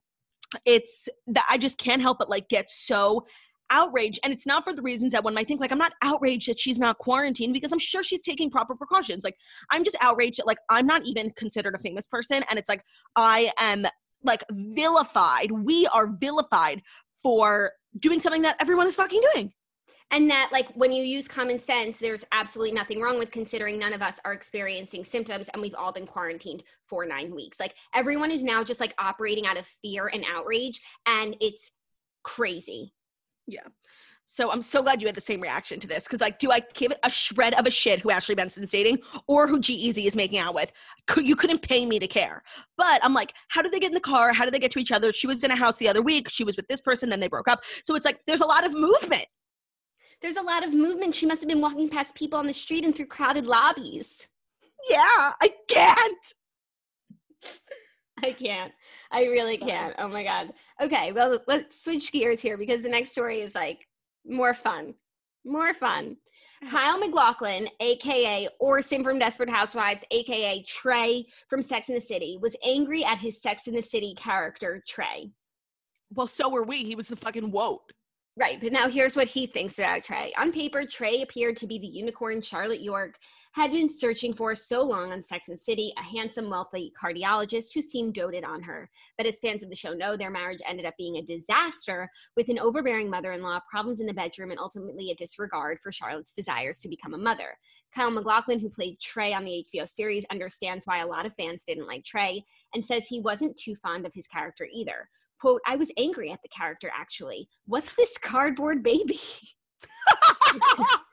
it's 0.64 1.08
that 1.26 1.44
i 1.50 1.58
just 1.58 1.78
can't 1.78 2.02
help 2.02 2.18
but 2.18 2.30
like 2.30 2.48
get 2.48 2.70
so 2.70 3.26
outraged 3.70 4.20
and 4.22 4.32
it's 4.32 4.46
not 4.46 4.64
for 4.64 4.72
the 4.72 4.82
reasons 4.82 5.12
that 5.12 5.24
one 5.24 5.34
might 5.34 5.46
think 5.46 5.60
like 5.60 5.72
i'm 5.72 5.78
not 5.78 5.92
outraged 6.02 6.48
that 6.48 6.58
she's 6.58 6.78
not 6.78 6.98
quarantined 6.98 7.52
because 7.52 7.72
i'm 7.72 7.78
sure 7.78 8.02
she's 8.02 8.22
taking 8.22 8.48
proper 8.48 8.76
precautions 8.76 9.24
like 9.24 9.34
i'm 9.70 9.82
just 9.82 9.96
outraged 10.00 10.38
that 10.38 10.46
like 10.46 10.58
i'm 10.70 10.86
not 10.86 11.02
even 11.04 11.30
considered 11.32 11.74
a 11.74 11.78
famous 11.78 12.06
person 12.06 12.44
and 12.48 12.58
it's 12.58 12.68
like 12.68 12.84
i 13.16 13.50
am 13.58 13.84
like 14.22 14.44
vilified 14.50 15.50
we 15.50 15.86
are 15.88 16.06
vilified 16.06 16.82
for 17.22 17.72
doing 17.98 18.20
something 18.20 18.42
that 18.42 18.56
everyone 18.60 18.86
is 18.86 18.96
fucking 18.96 19.22
doing. 19.32 19.52
And 20.12 20.30
that 20.30 20.50
like 20.52 20.68
when 20.74 20.92
you 20.92 21.02
use 21.02 21.26
common 21.26 21.58
sense 21.58 21.98
there's 21.98 22.24
absolutely 22.30 22.72
nothing 22.72 23.00
wrong 23.00 23.18
with 23.18 23.32
considering 23.32 23.78
none 23.78 23.92
of 23.92 24.02
us 24.02 24.20
are 24.24 24.32
experiencing 24.32 25.04
symptoms 25.04 25.48
and 25.52 25.60
we've 25.60 25.74
all 25.74 25.92
been 25.92 26.06
quarantined 26.06 26.62
for 26.86 27.04
nine 27.04 27.34
weeks. 27.34 27.58
Like 27.58 27.74
everyone 27.94 28.30
is 28.30 28.44
now 28.44 28.62
just 28.62 28.80
like 28.80 28.94
operating 28.98 29.46
out 29.46 29.56
of 29.56 29.66
fear 29.82 30.06
and 30.06 30.24
outrage 30.32 30.80
and 31.06 31.36
it's 31.40 31.72
crazy. 32.22 32.92
Yeah 33.46 33.66
So 34.28 34.50
I'm 34.50 34.60
so 34.60 34.82
glad 34.82 35.00
you 35.00 35.06
had 35.06 35.14
the 35.14 35.20
same 35.20 35.40
reaction 35.40 35.78
to 35.78 35.86
this 35.86 36.04
because, 36.04 36.20
like, 36.20 36.40
do 36.40 36.50
I 36.50 36.60
give 36.74 36.92
a 37.04 37.10
shred 37.10 37.54
of 37.54 37.64
a 37.64 37.70
shit 37.70 38.00
who 38.00 38.10
Ashley 38.10 38.34
Benson's 38.34 38.72
dating 38.72 38.98
or 39.28 39.46
who 39.46 39.60
G-Eazy 39.60 40.04
is 40.04 40.16
making 40.16 40.40
out 40.40 40.52
with? 40.52 40.72
You 41.16 41.36
couldn't 41.36 41.62
pay 41.62 41.86
me 41.86 42.00
to 42.00 42.08
care. 42.08 42.42
But 42.76 43.00
I'm 43.04 43.14
like, 43.14 43.34
how 43.48 43.62
did 43.62 43.72
they 43.72 43.78
get 43.78 43.90
in 43.90 43.94
the 43.94 44.00
car? 44.00 44.32
How 44.32 44.44
did 44.44 44.52
they 44.52 44.58
get 44.58 44.72
to 44.72 44.80
each 44.80 44.90
other? 44.90 45.12
She 45.12 45.28
was 45.28 45.44
in 45.44 45.52
a 45.52 45.56
house 45.56 45.76
the 45.76 45.88
other 45.88 46.02
week. 46.02 46.28
She 46.28 46.42
was 46.42 46.56
with 46.56 46.66
this 46.66 46.80
person, 46.80 47.08
then 47.08 47.20
they 47.20 47.28
broke 47.28 47.46
up. 47.46 47.62
So 47.84 47.94
it's 47.94 48.04
like 48.04 48.18
there's 48.26 48.40
a 48.40 48.46
lot 48.46 48.66
of 48.66 48.72
movement. 48.72 49.26
There's 50.20 50.36
a 50.36 50.42
lot 50.42 50.66
of 50.66 50.74
movement. 50.74 51.14
She 51.14 51.26
must 51.26 51.40
have 51.40 51.48
been 51.48 51.60
walking 51.60 51.88
past 51.88 52.14
people 52.16 52.38
on 52.38 52.46
the 52.46 52.52
street 52.52 52.84
and 52.84 52.96
through 52.96 53.06
crowded 53.06 53.46
lobbies. 53.46 54.26
Yeah, 54.90 55.32
I 55.40 55.52
can't. 55.68 56.34
I 58.24 58.32
can't. 58.32 58.72
I 59.12 59.24
really 59.24 59.58
can't. 59.58 59.94
Oh 59.98 60.08
my 60.08 60.24
God. 60.24 60.52
Okay, 60.82 61.12
well, 61.12 61.38
let's 61.46 61.84
switch 61.84 62.10
gears 62.12 62.40
here 62.40 62.56
because 62.58 62.82
the 62.82 62.88
next 62.88 63.12
story 63.12 63.40
is 63.40 63.54
like 63.54 63.86
more 64.28 64.54
fun. 64.54 64.94
More 65.44 65.74
fun. 65.74 66.16
Uh-huh. 66.62 66.70
Kyle 66.70 66.98
MacLachlan, 66.98 67.68
aka 67.80 68.48
Orson 68.58 69.04
from 69.04 69.18
Desperate 69.18 69.50
Housewives, 69.50 70.04
aka 70.10 70.64
Trey 70.64 71.26
from 71.48 71.62
Sex 71.62 71.88
in 71.88 71.94
the 71.94 72.00
City, 72.00 72.38
was 72.40 72.56
angry 72.64 73.04
at 73.04 73.18
his 73.18 73.40
Sex 73.40 73.66
in 73.66 73.74
the 73.74 73.82
City 73.82 74.14
character, 74.16 74.82
Trey. 74.88 75.30
Well, 76.12 76.26
so 76.26 76.48
were 76.48 76.62
we. 76.62 76.84
He 76.84 76.94
was 76.94 77.08
the 77.08 77.16
fucking 77.16 77.50
woat. 77.50 77.92
Right, 78.38 78.60
but 78.60 78.70
now 78.70 78.90
here's 78.90 79.16
what 79.16 79.28
he 79.28 79.46
thinks 79.46 79.78
about 79.78 80.04
Trey. 80.04 80.30
On 80.36 80.52
paper, 80.52 80.84
Trey 80.84 81.22
appeared 81.22 81.56
to 81.56 81.66
be 81.66 81.78
the 81.78 81.86
unicorn 81.86 82.42
Charlotte 82.42 82.82
York 82.82 83.14
had 83.52 83.72
been 83.72 83.88
searching 83.88 84.34
for 84.34 84.54
so 84.54 84.82
long 84.82 85.10
on 85.10 85.22
Sex 85.22 85.48
and 85.48 85.58
City, 85.58 85.90
a 85.96 86.02
handsome, 86.02 86.50
wealthy 86.50 86.92
cardiologist 87.02 87.72
who 87.72 87.80
seemed 87.80 88.12
doted 88.12 88.44
on 88.44 88.62
her. 88.62 88.90
But 89.16 89.24
as 89.24 89.40
fans 89.40 89.62
of 89.62 89.70
the 89.70 89.74
show 89.74 89.94
know, 89.94 90.18
their 90.18 90.28
marriage 90.28 90.60
ended 90.68 90.84
up 90.84 90.92
being 90.98 91.16
a 91.16 91.22
disaster 91.22 92.10
with 92.36 92.50
an 92.50 92.58
overbearing 92.58 93.08
mother 93.08 93.32
in 93.32 93.40
law, 93.40 93.58
problems 93.70 94.00
in 94.00 94.06
the 94.06 94.12
bedroom, 94.12 94.50
and 94.50 94.60
ultimately 94.60 95.10
a 95.10 95.14
disregard 95.14 95.78
for 95.82 95.90
Charlotte's 95.90 96.34
desires 96.34 96.78
to 96.80 96.90
become 96.90 97.14
a 97.14 97.18
mother. 97.18 97.56
Kyle 97.94 98.10
MacLachlan, 98.10 98.60
who 98.60 98.68
played 98.68 99.00
Trey 99.00 99.32
on 99.32 99.46
the 99.46 99.64
HBO 99.74 99.88
series, 99.88 100.26
understands 100.30 100.86
why 100.86 100.98
a 100.98 101.06
lot 101.06 101.24
of 101.24 101.34
fans 101.36 101.64
didn't 101.64 101.88
like 101.88 102.04
Trey 102.04 102.44
and 102.74 102.84
says 102.84 103.06
he 103.06 103.20
wasn't 103.20 103.56
too 103.56 103.74
fond 103.74 104.04
of 104.04 104.12
his 104.12 104.28
character 104.28 104.68
either 104.70 105.08
quote, 105.40 105.60
I 105.66 105.76
was 105.76 105.90
angry 105.96 106.30
at 106.30 106.40
the 106.42 106.48
character 106.48 106.90
actually. 106.96 107.48
What's 107.66 107.94
this 107.94 108.16
cardboard 108.18 108.82
baby? 108.82 109.20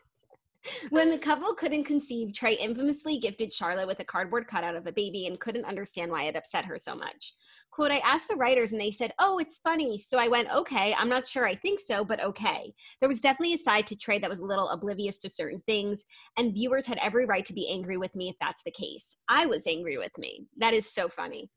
when 0.90 1.10
the 1.10 1.18
couple 1.18 1.54
couldn't 1.56 1.84
conceive, 1.84 2.34
Trey 2.34 2.54
infamously 2.54 3.18
gifted 3.18 3.52
Charlotte 3.52 3.88
with 3.88 4.00
a 4.00 4.06
cardboard 4.06 4.48
cutout 4.48 4.76
of 4.76 4.88
a 4.88 4.92
baby 4.92 5.28
and 5.28 5.40
couldn't 5.40 5.66
understand 5.66 6.12
why 6.12 6.24
it 6.24 6.36
upset 6.36 6.66
her 6.66 6.78
so 6.78 6.96
much. 6.96 7.34
Quote, 7.72 7.92
I 7.92 7.98
asked 8.00 8.28
the 8.28 8.36
writers 8.36 8.72
and 8.72 8.80
they 8.80 8.92
said, 8.92 9.14
Oh, 9.20 9.40
it's 9.40 9.60
funny. 9.60 9.98
So 9.98 10.18
I 10.20 10.28
went, 10.28 10.50
Okay, 10.56 10.96
I'm 10.98 11.10
not 11.10 11.28
sure 11.28 11.48
I 11.48 11.56
think 11.56 11.80
so, 11.80 12.06
but 12.06 12.24
okay. 12.24 12.74
There 13.00 13.10
was 13.10 13.22
definitely 13.22 13.56
a 13.56 13.58
side 13.58 13.88
to 13.88 13.96
Trey 13.96 14.20
that 14.20 14.30
was 14.30 14.40
a 14.40 14.46
little 14.46 14.70
oblivious 14.70 15.20
to 15.20 15.30
certain 15.30 15.62
things, 15.66 16.06
and 16.38 16.54
viewers 16.54 16.86
had 16.86 17.00
every 17.02 17.26
right 17.26 17.46
to 17.46 17.54
be 17.54 17.70
angry 17.70 17.98
with 17.98 18.16
me 18.16 18.30
if 18.30 18.36
that's 18.40 18.64
the 18.64 18.72
case. 18.72 19.18
I 19.28 19.46
was 19.46 19.68
angry 19.68 19.98
with 19.98 20.16
me. 20.18 20.46
That 20.58 20.74
is 20.74 20.90
so 20.90 21.10
funny. 21.10 21.50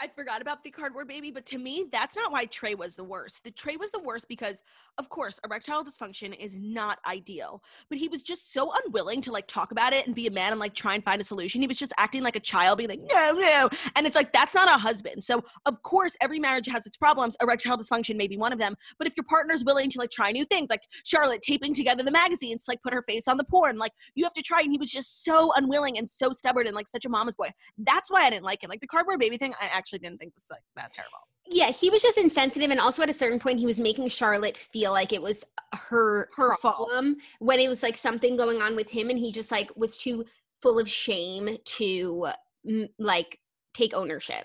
I 0.00 0.08
forgot 0.08 0.42
about 0.42 0.64
the 0.64 0.70
cardboard 0.70 1.06
baby, 1.06 1.30
but 1.30 1.46
to 1.46 1.58
me, 1.58 1.86
that's 1.92 2.16
not 2.16 2.32
why 2.32 2.46
Trey 2.46 2.74
was 2.74 2.96
the 2.96 3.04
worst. 3.04 3.44
The 3.44 3.52
Trey 3.52 3.76
was 3.76 3.92
the 3.92 4.00
worst 4.00 4.26
because, 4.28 4.60
of 4.98 5.08
course, 5.08 5.38
erectile 5.44 5.84
dysfunction 5.84 6.36
is 6.36 6.56
not 6.56 6.98
ideal. 7.06 7.62
But 7.88 7.98
he 7.98 8.08
was 8.08 8.20
just 8.20 8.52
so 8.52 8.72
unwilling 8.84 9.20
to 9.22 9.32
like 9.32 9.46
talk 9.46 9.70
about 9.70 9.92
it 9.92 10.06
and 10.06 10.14
be 10.14 10.26
a 10.26 10.32
man 10.32 10.50
and 10.50 10.60
like 10.60 10.74
try 10.74 10.94
and 10.94 11.04
find 11.04 11.20
a 11.20 11.24
solution. 11.24 11.60
He 11.60 11.68
was 11.68 11.78
just 11.78 11.92
acting 11.96 12.24
like 12.24 12.34
a 12.34 12.40
child, 12.40 12.78
being 12.78 12.90
like, 12.90 13.02
no, 13.08 13.32
no. 13.32 13.70
And 13.94 14.04
it's 14.04 14.16
like, 14.16 14.32
that's 14.32 14.52
not 14.52 14.68
a 14.68 14.78
husband. 14.78 15.22
So, 15.22 15.44
of 15.64 15.82
course, 15.84 16.16
every 16.20 16.40
marriage 16.40 16.66
has 16.66 16.86
its 16.86 16.96
problems. 16.96 17.36
Erectile 17.40 17.78
dysfunction 17.78 18.16
may 18.16 18.26
be 18.26 18.36
one 18.36 18.52
of 18.52 18.58
them. 18.58 18.76
But 18.98 19.06
if 19.06 19.14
your 19.16 19.24
partner's 19.24 19.64
willing 19.64 19.90
to 19.90 19.98
like 19.98 20.10
try 20.10 20.32
new 20.32 20.44
things, 20.44 20.70
like 20.70 20.82
Charlotte 21.04 21.40
taping 21.40 21.72
together 21.72 22.02
the 22.02 22.10
magazines, 22.10 22.64
like 22.66 22.82
put 22.82 22.92
her 22.92 23.02
face 23.02 23.28
on 23.28 23.36
the 23.36 23.44
porn, 23.44 23.78
like 23.78 23.92
you 24.16 24.24
have 24.24 24.34
to 24.34 24.42
try. 24.42 24.60
And 24.60 24.72
he 24.72 24.78
was 24.78 24.90
just 24.90 25.24
so 25.24 25.52
unwilling 25.54 25.98
and 25.98 26.10
so 26.10 26.32
stubborn 26.32 26.66
and 26.66 26.74
like 26.74 26.88
such 26.88 27.04
a 27.04 27.08
mama's 27.08 27.36
boy. 27.36 27.50
That's 27.78 28.10
why 28.10 28.24
I 28.24 28.30
didn't 28.30 28.44
like 28.44 28.62
him. 28.62 28.70
Like 28.70 28.80
the 28.80 28.88
cardboard 28.88 29.20
baby 29.20 29.38
thing, 29.38 29.54
I 29.60 29.66
actually 29.66 29.93
didn't 29.98 30.18
think 30.18 30.34
was 30.34 30.48
like 30.50 30.62
that 30.76 30.92
terrible. 30.92 31.18
Yeah, 31.46 31.70
he 31.70 31.90
was 31.90 32.00
just 32.00 32.16
insensitive, 32.16 32.70
and 32.70 32.80
also 32.80 33.02
at 33.02 33.10
a 33.10 33.14
certain 33.14 33.38
point, 33.38 33.58
he 33.58 33.66
was 33.66 33.78
making 33.78 34.08
Charlotte 34.08 34.56
feel 34.56 34.92
like 34.92 35.12
it 35.12 35.20
was 35.20 35.44
her 35.74 36.28
her 36.36 36.56
problem 36.56 37.14
fault 37.14 37.22
when 37.38 37.60
it 37.60 37.68
was 37.68 37.82
like 37.82 37.96
something 37.96 38.36
going 38.36 38.62
on 38.62 38.76
with 38.76 38.90
him, 38.90 39.10
and 39.10 39.18
he 39.18 39.30
just 39.30 39.50
like 39.50 39.70
was 39.76 39.98
too 39.98 40.24
full 40.62 40.78
of 40.78 40.88
shame 40.88 41.58
to 41.64 42.28
mm, 42.66 42.88
like 42.98 43.38
take 43.74 43.92
ownership. 43.92 44.44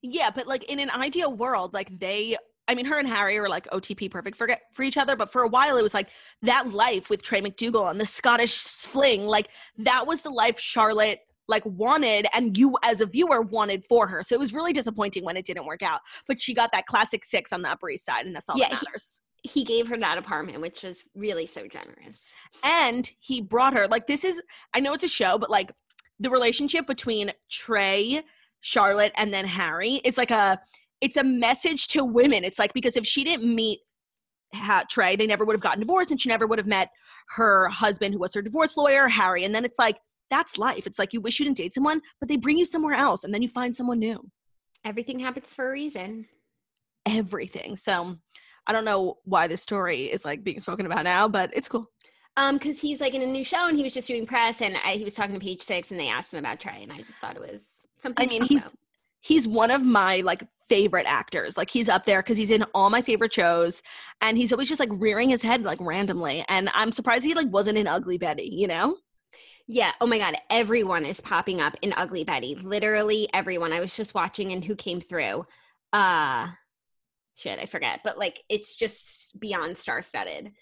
Yeah, 0.00 0.30
but 0.30 0.46
like 0.46 0.64
in 0.64 0.78
an 0.78 0.90
ideal 0.90 1.32
world, 1.32 1.74
like 1.74 1.98
they 1.98 2.36
I 2.68 2.74
mean, 2.74 2.86
her 2.86 2.98
and 2.98 3.08
Harry 3.08 3.38
were 3.40 3.48
like 3.48 3.68
OTP 3.70 4.10
perfect 4.10 4.36
for 4.36 4.48
for 4.72 4.82
each 4.82 4.96
other, 4.96 5.16
but 5.16 5.32
for 5.32 5.42
a 5.42 5.48
while 5.48 5.76
it 5.76 5.82
was 5.82 5.94
like 5.94 6.08
that 6.42 6.72
life 6.72 7.10
with 7.10 7.22
Trey 7.22 7.40
MacDougal 7.40 7.90
and 7.90 8.00
the 8.00 8.06
Scottish 8.06 8.56
fling, 8.56 9.26
like 9.26 9.48
that 9.78 10.06
was 10.06 10.22
the 10.22 10.30
life 10.30 10.58
Charlotte 10.60 11.20
like 11.52 11.64
wanted 11.64 12.26
and 12.32 12.58
you 12.58 12.76
as 12.82 13.00
a 13.00 13.06
viewer 13.06 13.40
wanted 13.42 13.84
for 13.84 14.08
her. 14.08 14.24
So 14.24 14.34
it 14.34 14.40
was 14.40 14.52
really 14.52 14.72
disappointing 14.72 15.24
when 15.24 15.36
it 15.36 15.44
didn't 15.46 15.66
work 15.66 15.82
out. 15.84 16.00
But 16.26 16.42
she 16.42 16.52
got 16.54 16.72
that 16.72 16.86
classic 16.86 17.24
six 17.24 17.52
on 17.52 17.62
the 17.62 17.70
Upper 17.70 17.88
East 17.90 18.04
Side, 18.04 18.26
and 18.26 18.34
that's 18.34 18.48
all 18.48 18.58
Yeah, 18.58 18.70
that 18.70 18.80
he- 18.80 18.86
matters. 18.88 19.20
He 19.44 19.64
gave 19.64 19.88
her 19.88 19.96
that 19.98 20.18
apartment, 20.18 20.60
which 20.60 20.82
was 20.84 21.04
really 21.14 21.46
so 21.46 21.66
generous. 21.68 22.20
and 22.64 23.08
he 23.20 23.40
brought 23.40 23.72
her 23.74 23.86
like 23.88 24.06
this 24.08 24.24
is 24.24 24.40
I 24.74 24.80
know 24.80 24.92
it's 24.92 25.04
a 25.04 25.08
show, 25.08 25.38
but 25.38 25.50
like 25.50 25.70
the 26.20 26.30
relationship 26.30 26.86
between 26.86 27.32
Trey, 27.50 28.22
Charlotte, 28.60 29.12
and 29.16 29.34
then 29.34 29.44
Harry 29.46 29.94
is 30.04 30.16
like 30.16 30.30
a 30.30 30.60
it's 31.00 31.16
a 31.16 31.24
message 31.24 31.88
to 31.88 32.04
women. 32.04 32.44
It's 32.44 32.58
like 32.60 32.72
because 32.72 32.96
if 32.96 33.04
she 33.06 33.24
didn't 33.24 33.52
meet 33.52 33.80
ha- 34.54 34.84
Trey, 34.88 35.16
they 35.16 35.26
never 35.26 35.44
would 35.44 35.54
have 35.54 35.60
gotten 35.60 35.80
divorced, 35.80 36.12
and 36.12 36.20
she 36.20 36.28
never 36.28 36.46
would 36.46 36.58
have 36.60 36.66
met 36.68 36.90
her 37.30 37.66
husband, 37.68 38.14
who 38.14 38.20
was 38.20 38.32
her 38.34 38.42
divorce 38.42 38.76
lawyer, 38.76 39.08
Harry. 39.08 39.42
And 39.44 39.52
then 39.54 39.64
it's 39.64 39.78
like 39.80 39.98
that's 40.32 40.56
life. 40.56 40.86
It's 40.86 40.98
like 40.98 41.12
you 41.12 41.20
wish 41.20 41.38
you 41.38 41.44
didn't 41.44 41.58
date 41.58 41.74
someone, 41.74 42.00
but 42.18 42.28
they 42.28 42.36
bring 42.36 42.58
you 42.58 42.64
somewhere 42.64 42.94
else, 42.94 43.22
and 43.22 43.34
then 43.34 43.42
you 43.42 43.48
find 43.48 43.76
someone 43.76 43.98
new. 43.98 44.18
Everything 44.84 45.20
happens 45.20 45.52
for 45.52 45.68
a 45.68 45.72
reason. 45.72 46.26
Everything. 47.06 47.76
So 47.76 48.16
I 48.66 48.72
don't 48.72 48.84
know 48.84 49.18
why 49.24 49.46
this 49.46 49.62
story 49.62 50.10
is 50.10 50.24
like 50.24 50.42
being 50.42 50.58
spoken 50.58 50.86
about 50.86 51.04
now, 51.04 51.28
but 51.28 51.50
it's 51.52 51.68
cool. 51.68 51.86
Um, 52.38 52.56
because 52.56 52.80
he's 52.80 53.00
like 53.00 53.12
in 53.12 53.20
a 53.20 53.26
new 53.26 53.44
show 53.44 53.68
and 53.68 53.76
he 53.76 53.82
was 53.82 53.92
just 53.92 54.08
doing 54.08 54.24
press, 54.26 54.62
and 54.62 54.76
I, 54.82 54.94
he 54.94 55.04
was 55.04 55.14
talking 55.14 55.34
to 55.34 55.40
Page 55.40 55.60
Six, 55.60 55.90
and 55.90 56.00
they 56.00 56.08
asked 56.08 56.32
him 56.32 56.38
about 56.38 56.60
Trey, 56.60 56.82
and 56.82 56.90
I 56.90 56.98
just 56.98 57.20
thought 57.20 57.36
it 57.36 57.42
was 57.42 57.86
something. 57.98 58.26
I 58.26 58.28
mean, 58.28 58.42
he's 58.42 58.62
about. 58.62 58.78
he's 59.20 59.46
one 59.46 59.70
of 59.70 59.84
my 59.84 60.22
like 60.22 60.46
favorite 60.70 61.06
actors. 61.06 61.58
Like 61.58 61.68
he's 61.68 61.90
up 61.90 62.06
there 62.06 62.22
because 62.22 62.38
he's 62.38 62.50
in 62.50 62.64
all 62.74 62.88
my 62.88 63.02
favorite 63.02 63.34
shows, 63.34 63.82
and 64.22 64.38
he's 64.38 64.50
always 64.50 64.70
just 64.70 64.80
like 64.80 64.88
rearing 64.92 65.28
his 65.28 65.42
head 65.42 65.62
like 65.62 65.80
randomly. 65.82 66.42
And 66.48 66.70
I'm 66.72 66.90
surprised 66.90 67.24
he 67.24 67.34
like 67.34 67.48
wasn't 67.48 67.76
in 67.76 67.86
Ugly 67.86 68.16
Betty. 68.16 68.48
You 68.50 68.68
know? 68.68 68.96
Yeah. 69.66 69.92
Oh 70.00 70.06
my 70.06 70.18
God. 70.18 70.36
Everyone 70.50 71.04
is 71.04 71.20
popping 71.20 71.60
up 71.60 71.76
in 71.82 71.94
Ugly 71.96 72.24
Betty. 72.24 72.54
Literally 72.56 73.28
everyone. 73.32 73.72
I 73.72 73.80
was 73.80 73.96
just 73.96 74.14
watching 74.14 74.52
and 74.52 74.64
who 74.64 74.74
came 74.76 75.00
through. 75.00 75.46
Uh 75.92 76.48
shit, 77.34 77.58
I 77.58 77.66
forget. 77.66 78.00
But 78.04 78.18
like 78.18 78.42
it's 78.48 78.74
just 78.74 79.38
beyond 79.38 79.78
star 79.78 80.02
studded. 80.02 80.52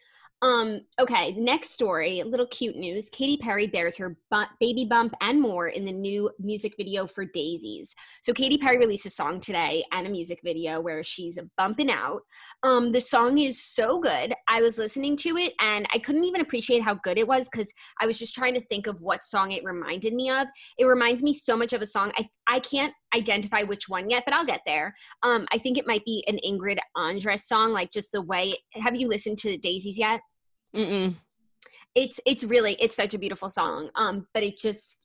Um, 0.43 0.81
okay, 0.99 1.33
next 1.33 1.73
story, 1.73 2.23
little 2.25 2.47
cute 2.47 2.75
news. 2.75 3.11
Katy 3.11 3.37
Perry 3.37 3.67
bears 3.67 3.99
her 3.99 4.17
bu- 4.31 4.45
baby 4.59 4.87
bump 4.89 5.15
and 5.21 5.39
more 5.39 5.69
in 5.69 5.85
the 5.85 5.93
new 5.93 6.31
music 6.39 6.75
video 6.79 7.07
for 7.07 7.27
Daisies. 7.27 7.95
So 8.23 8.33
Katy 8.33 8.57
Perry 8.57 8.79
released 8.79 9.05
a 9.05 9.11
song 9.11 9.41
today 9.41 9.85
and 9.93 10.07
a 10.07 10.11
music 10.11 10.41
video 10.43 10.81
where 10.81 11.03
she's 11.05 11.39
bumping 11.59 11.91
out. 11.91 12.23
Um, 12.63 12.91
the 12.91 13.03
song 13.03 13.37
is 13.37 13.63
so 13.63 14.01
good. 14.01 14.33
I 14.49 14.63
was 14.63 14.79
listening 14.79 15.15
to 15.19 15.37
it 15.37 15.53
and 15.61 15.87
I 15.93 15.99
couldn't 15.99 16.25
even 16.25 16.41
appreciate 16.41 16.83
how 16.83 16.95
good 16.95 17.19
it 17.19 17.29
was 17.29 17.47
because 17.51 17.71
I 18.01 18.07
was 18.07 18.19
just 18.19 18.35
trying 18.35 18.55
to 18.55 18.65
think 18.65 18.87
of 18.87 18.99
what 19.03 19.23
song 19.23 19.53
it 19.53 19.63
reminded 19.63 20.15
me 20.15 20.31
of. 20.31 20.49
It 20.79 20.87
reminds 20.87 21.23
me 21.23 21.35
so 21.35 21.55
much 21.55 21.75
of 21.75 21.83
a 21.83 21.87
song. 21.87 22.13
I 22.17 22.27
I 22.47 22.59
can't 22.59 22.93
identify 23.15 23.63
which 23.63 23.89
one 23.89 24.11
yet, 24.11 24.25
but 24.25 24.35
I'll 24.35 24.45
get 24.45 24.63
there. 24.67 24.93
Um, 25.23 25.47
I 25.53 25.59
think 25.59 25.79
it 25.79 25.87
might 25.87 26.05
be 26.05 26.25
an 26.27 26.41
Ingrid 26.45 26.79
Andress 26.97 27.43
song, 27.43 27.73
like 27.73 27.93
just 27.93 28.11
the 28.11 28.23
way. 28.23 28.57
Have 28.75 28.97
you 28.97 29.07
listened 29.07 29.39
to 29.39 29.57
Daisies 29.57 29.97
yet? 29.97 30.21
Mm-mm. 30.75 31.17
It's 31.95 32.21
it's 32.25 32.45
really 32.45 32.75
it's 32.81 32.95
such 32.95 33.15
a 33.15 33.19
beautiful 33.19 33.49
song. 33.49 33.91
Um, 33.95 34.27
but 34.33 34.43
it 34.43 34.59
just 34.59 34.99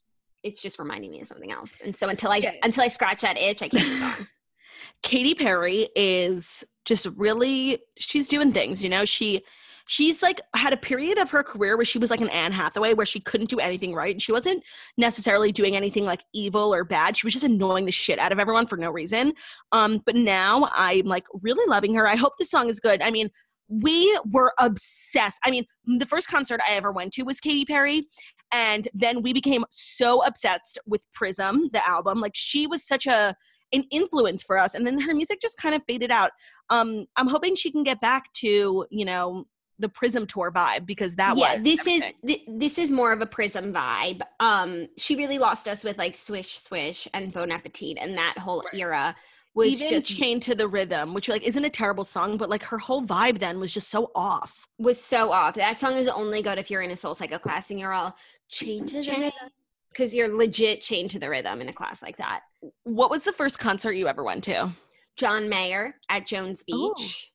it's 0.44 0.62
just 0.62 0.78
reminding 0.78 1.10
me 1.10 1.20
of 1.20 1.26
something 1.28 1.50
else. 1.50 1.80
And 1.84 1.94
so 1.94 2.08
until 2.08 2.30
I 2.30 2.36
Yeah. 2.36 2.52
until 2.62 2.84
I 2.84 2.88
scratch 2.88 3.22
that 3.22 3.36
itch, 3.36 3.62
I 3.62 3.68
can't 3.68 4.02
on. 4.20 4.28
Katy 5.02 5.34
Perry 5.34 5.88
is 5.96 6.64
just 6.84 7.06
really 7.16 7.78
she's 7.98 8.28
doing 8.28 8.52
things, 8.52 8.82
you 8.82 8.88
know. 8.88 9.04
She 9.04 9.42
she's 9.88 10.20
like 10.22 10.40
had 10.54 10.72
a 10.72 10.76
period 10.76 11.18
of 11.18 11.30
her 11.30 11.42
career 11.44 11.76
where 11.76 11.84
she 11.84 11.98
was 11.98 12.10
like 12.10 12.20
an 12.20 12.28
Anne 12.30 12.50
Hathaway 12.52 12.94
where 12.94 13.06
she 13.06 13.20
couldn't 13.20 13.48
do 13.50 13.58
anything 13.60 13.94
right. 13.94 14.14
And 14.14 14.22
she 14.22 14.32
wasn't 14.32 14.62
necessarily 14.96 15.52
doing 15.52 15.76
anything 15.76 16.04
like 16.04 16.22
evil 16.32 16.74
or 16.74 16.82
bad. 16.84 17.16
She 17.16 17.26
was 17.26 17.34
just 17.34 17.44
annoying 17.44 17.84
the 17.86 17.92
shit 17.92 18.18
out 18.18 18.32
of 18.32 18.38
everyone 18.40 18.66
for 18.66 18.76
no 18.76 18.90
reason. 18.90 19.32
Um, 19.72 20.02
but 20.04 20.16
now 20.16 20.68
I'm 20.72 21.06
like 21.06 21.24
really 21.42 21.64
loving 21.68 21.94
her. 21.94 22.06
I 22.08 22.16
hope 22.16 22.32
this 22.38 22.50
song 22.50 22.68
is 22.68 22.80
good. 22.80 23.00
I 23.02 23.10
mean, 23.10 23.30
we 23.68 24.18
were 24.30 24.52
obsessed. 24.58 25.38
I 25.44 25.50
mean, 25.50 25.64
the 25.98 26.06
first 26.06 26.28
concert 26.28 26.60
I 26.68 26.72
ever 26.74 26.92
went 26.92 27.12
to 27.14 27.22
was 27.22 27.40
Katy 27.40 27.64
Perry. 27.64 28.06
And 28.52 28.86
then 28.94 29.22
we 29.22 29.32
became 29.32 29.64
so 29.70 30.24
obsessed 30.24 30.78
with 30.86 31.04
Prism, 31.12 31.68
the 31.72 31.86
album. 31.88 32.20
Like 32.20 32.34
she 32.34 32.66
was 32.66 32.86
such 32.86 33.06
a 33.06 33.34
an 33.72 33.82
influence 33.90 34.44
for 34.44 34.56
us 34.56 34.74
and 34.76 34.86
then 34.86 35.00
her 35.00 35.12
music 35.12 35.40
just 35.40 35.58
kind 35.58 35.74
of 35.74 35.82
faded 35.88 36.08
out 36.12 36.30
um 36.70 37.04
i'm 37.16 37.26
hoping 37.26 37.56
she 37.56 37.68
can 37.68 37.82
get 37.82 38.00
back 38.00 38.32
to 38.32 38.86
you 38.90 39.04
know 39.04 39.44
the 39.80 39.88
Prism 39.88 40.24
tour 40.26 40.50
vibe 40.52 40.86
because 40.86 41.16
that 41.16 41.30
was 41.30 41.38
yeah, 41.38 41.58
this 41.60 41.80
everything. 41.80 42.02
is 42.02 42.12
th- 42.26 42.42
this 42.48 42.78
is 42.78 42.90
more 42.90 43.12
of 43.12 43.20
a 43.20 43.26
prism 43.26 43.74
vibe. 43.74 44.22
Um, 44.40 44.86
she 44.96 45.16
really 45.16 45.38
lost 45.38 45.68
us 45.68 45.84
with 45.84 45.98
like 45.98 46.14
Swish 46.14 46.58
Swish 46.60 47.06
and 47.12 47.30
Bon 47.30 47.50
Appetit 47.50 47.98
and 48.00 48.16
that 48.16 48.38
whole 48.38 48.62
Right. 48.72 48.80
era 48.80 49.16
was 49.56 49.80
even 49.80 49.88
just 49.90 50.06
chained 50.06 50.42
to 50.42 50.54
the 50.54 50.68
rhythm, 50.68 51.14
which 51.14 51.28
like 51.28 51.42
isn't 51.42 51.64
a 51.64 51.70
terrible 51.70 52.04
song, 52.04 52.36
but 52.36 52.48
like 52.50 52.62
her 52.62 52.78
whole 52.78 53.02
vibe 53.02 53.38
then 53.40 53.58
was 53.58 53.72
just 53.74 53.88
so 53.88 54.10
off. 54.14 54.68
was 54.78 55.00
so 55.02 55.32
off. 55.32 55.54
That 55.54 55.78
song 55.78 55.94
is 55.96 56.06
only 56.08 56.42
good 56.42 56.58
if 56.58 56.70
you're 56.70 56.82
in 56.82 56.90
a 56.90 56.94
SoulCycle 56.94 57.40
class 57.40 57.70
and 57.70 57.80
you're 57.80 57.92
all 57.92 58.14
chained 58.48 58.88
to 58.90 58.96
the 58.98 59.02
Chained. 59.02 59.22
rhythm 59.22 59.48
because 59.90 60.14
you're 60.14 60.28
legit 60.36 60.82
chained 60.82 61.10
to 61.12 61.18
the 61.18 61.28
rhythm 61.30 61.60
in 61.62 61.68
a 61.68 61.72
class 61.72 62.02
like 62.02 62.18
that. 62.18 62.42
What 62.84 63.10
was 63.10 63.24
the 63.24 63.32
first 63.32 63.58
concert 63.58 63.92
you 63.92 64.06
ever 64.08 64.22
went 64.22 64.44
to? 64.44 64.70
John 65.16 65.48
Mayer 65.48 65.94
at 66.10 66.26
Jones. 66.26 66.62
Beach. 66.62 67.32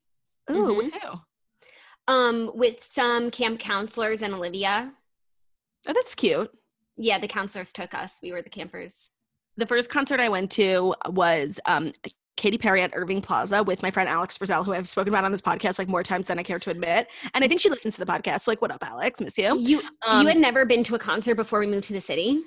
Ooh, 0.51 0.53
Mhm. 0.53 0.77
with 0.77 0.93
who? 0.93 1.19
Um, 2.07 2.51
with 2.53 2.85
some 2.87 3.31
camp 3.31 3.59
counselors 3.59 4.21
and 4.21 4.33
Olivia. 4.35 4.93
Oh, 5.87 5.93
that's 5.93 6.13
cute. 6.13 6.51
Yeah, 6.97 7.17
the 7.19 7.27
counselors 7.27 7.71
took 7.73 7.93
us. 7.95 8.19
We 8.21 8.31
were 8.31 8.41
the 8.43 8.49
campers. 8.49 9.09
The 9.57 9.65
first 9.65 9.89
concert 9.89 10.19
I 10.19 10.29
went 10.29 10.51
to 10.51 10.95
was 11.07 11.59
um, 11.65 11.91
Katy 12.37 12.57
Perry 12.57 12.81
at 12.81 12.91
Irving 12.95 13.21
Plaza 13.21 13.61
with 13.63 13.83
my 13.83 13.91
friend 13.91 14.07
Alex 14.09 14.37
Brazell, 14.37 14.65
who 14.65 14.73
I've 14.73 14.87
spoken 14.87 15.13
about 15.13 15.25
on 15.25 15.31
this 15.31 15.41
podcast 15.41 15.77
like 15.77 15.87
more 15.89 16.03
times 16.03 16.27
than 16.27 16.39
I 16.39 16.43
care 16.43 16.59
to 16.59 16.69
admit. 16.69 17.07
And 17.33 17.43
I 17.43 17.47
think 17.47 17.61
she 17.61 17.69
listens 17.69 17.95
to 17.95 18.03
the 18.03 18.11
podcast. 18.11 18.41
So 18.41 18.51
like, 18.51 18.61
what 18.61 18.71
up, 18.71 18.83
Alex? 18.83 19.19
Miss 19.19 19.37
you. 19.37 19.57
You 19.59 19.81
Um, 20.07 20.21
you 20.21 20.27
had 20.27 20.37
never 20.37 20.65
been 20.65 20.83
to 20.85 20.95
a 20.95 20.99
concert 20.99 21.35
before 21.35 21.59
we 21.59 21.67
moved 21.67 21.83
to 21.85 21.93
the 21.93 22.01
city? 22.01 22.41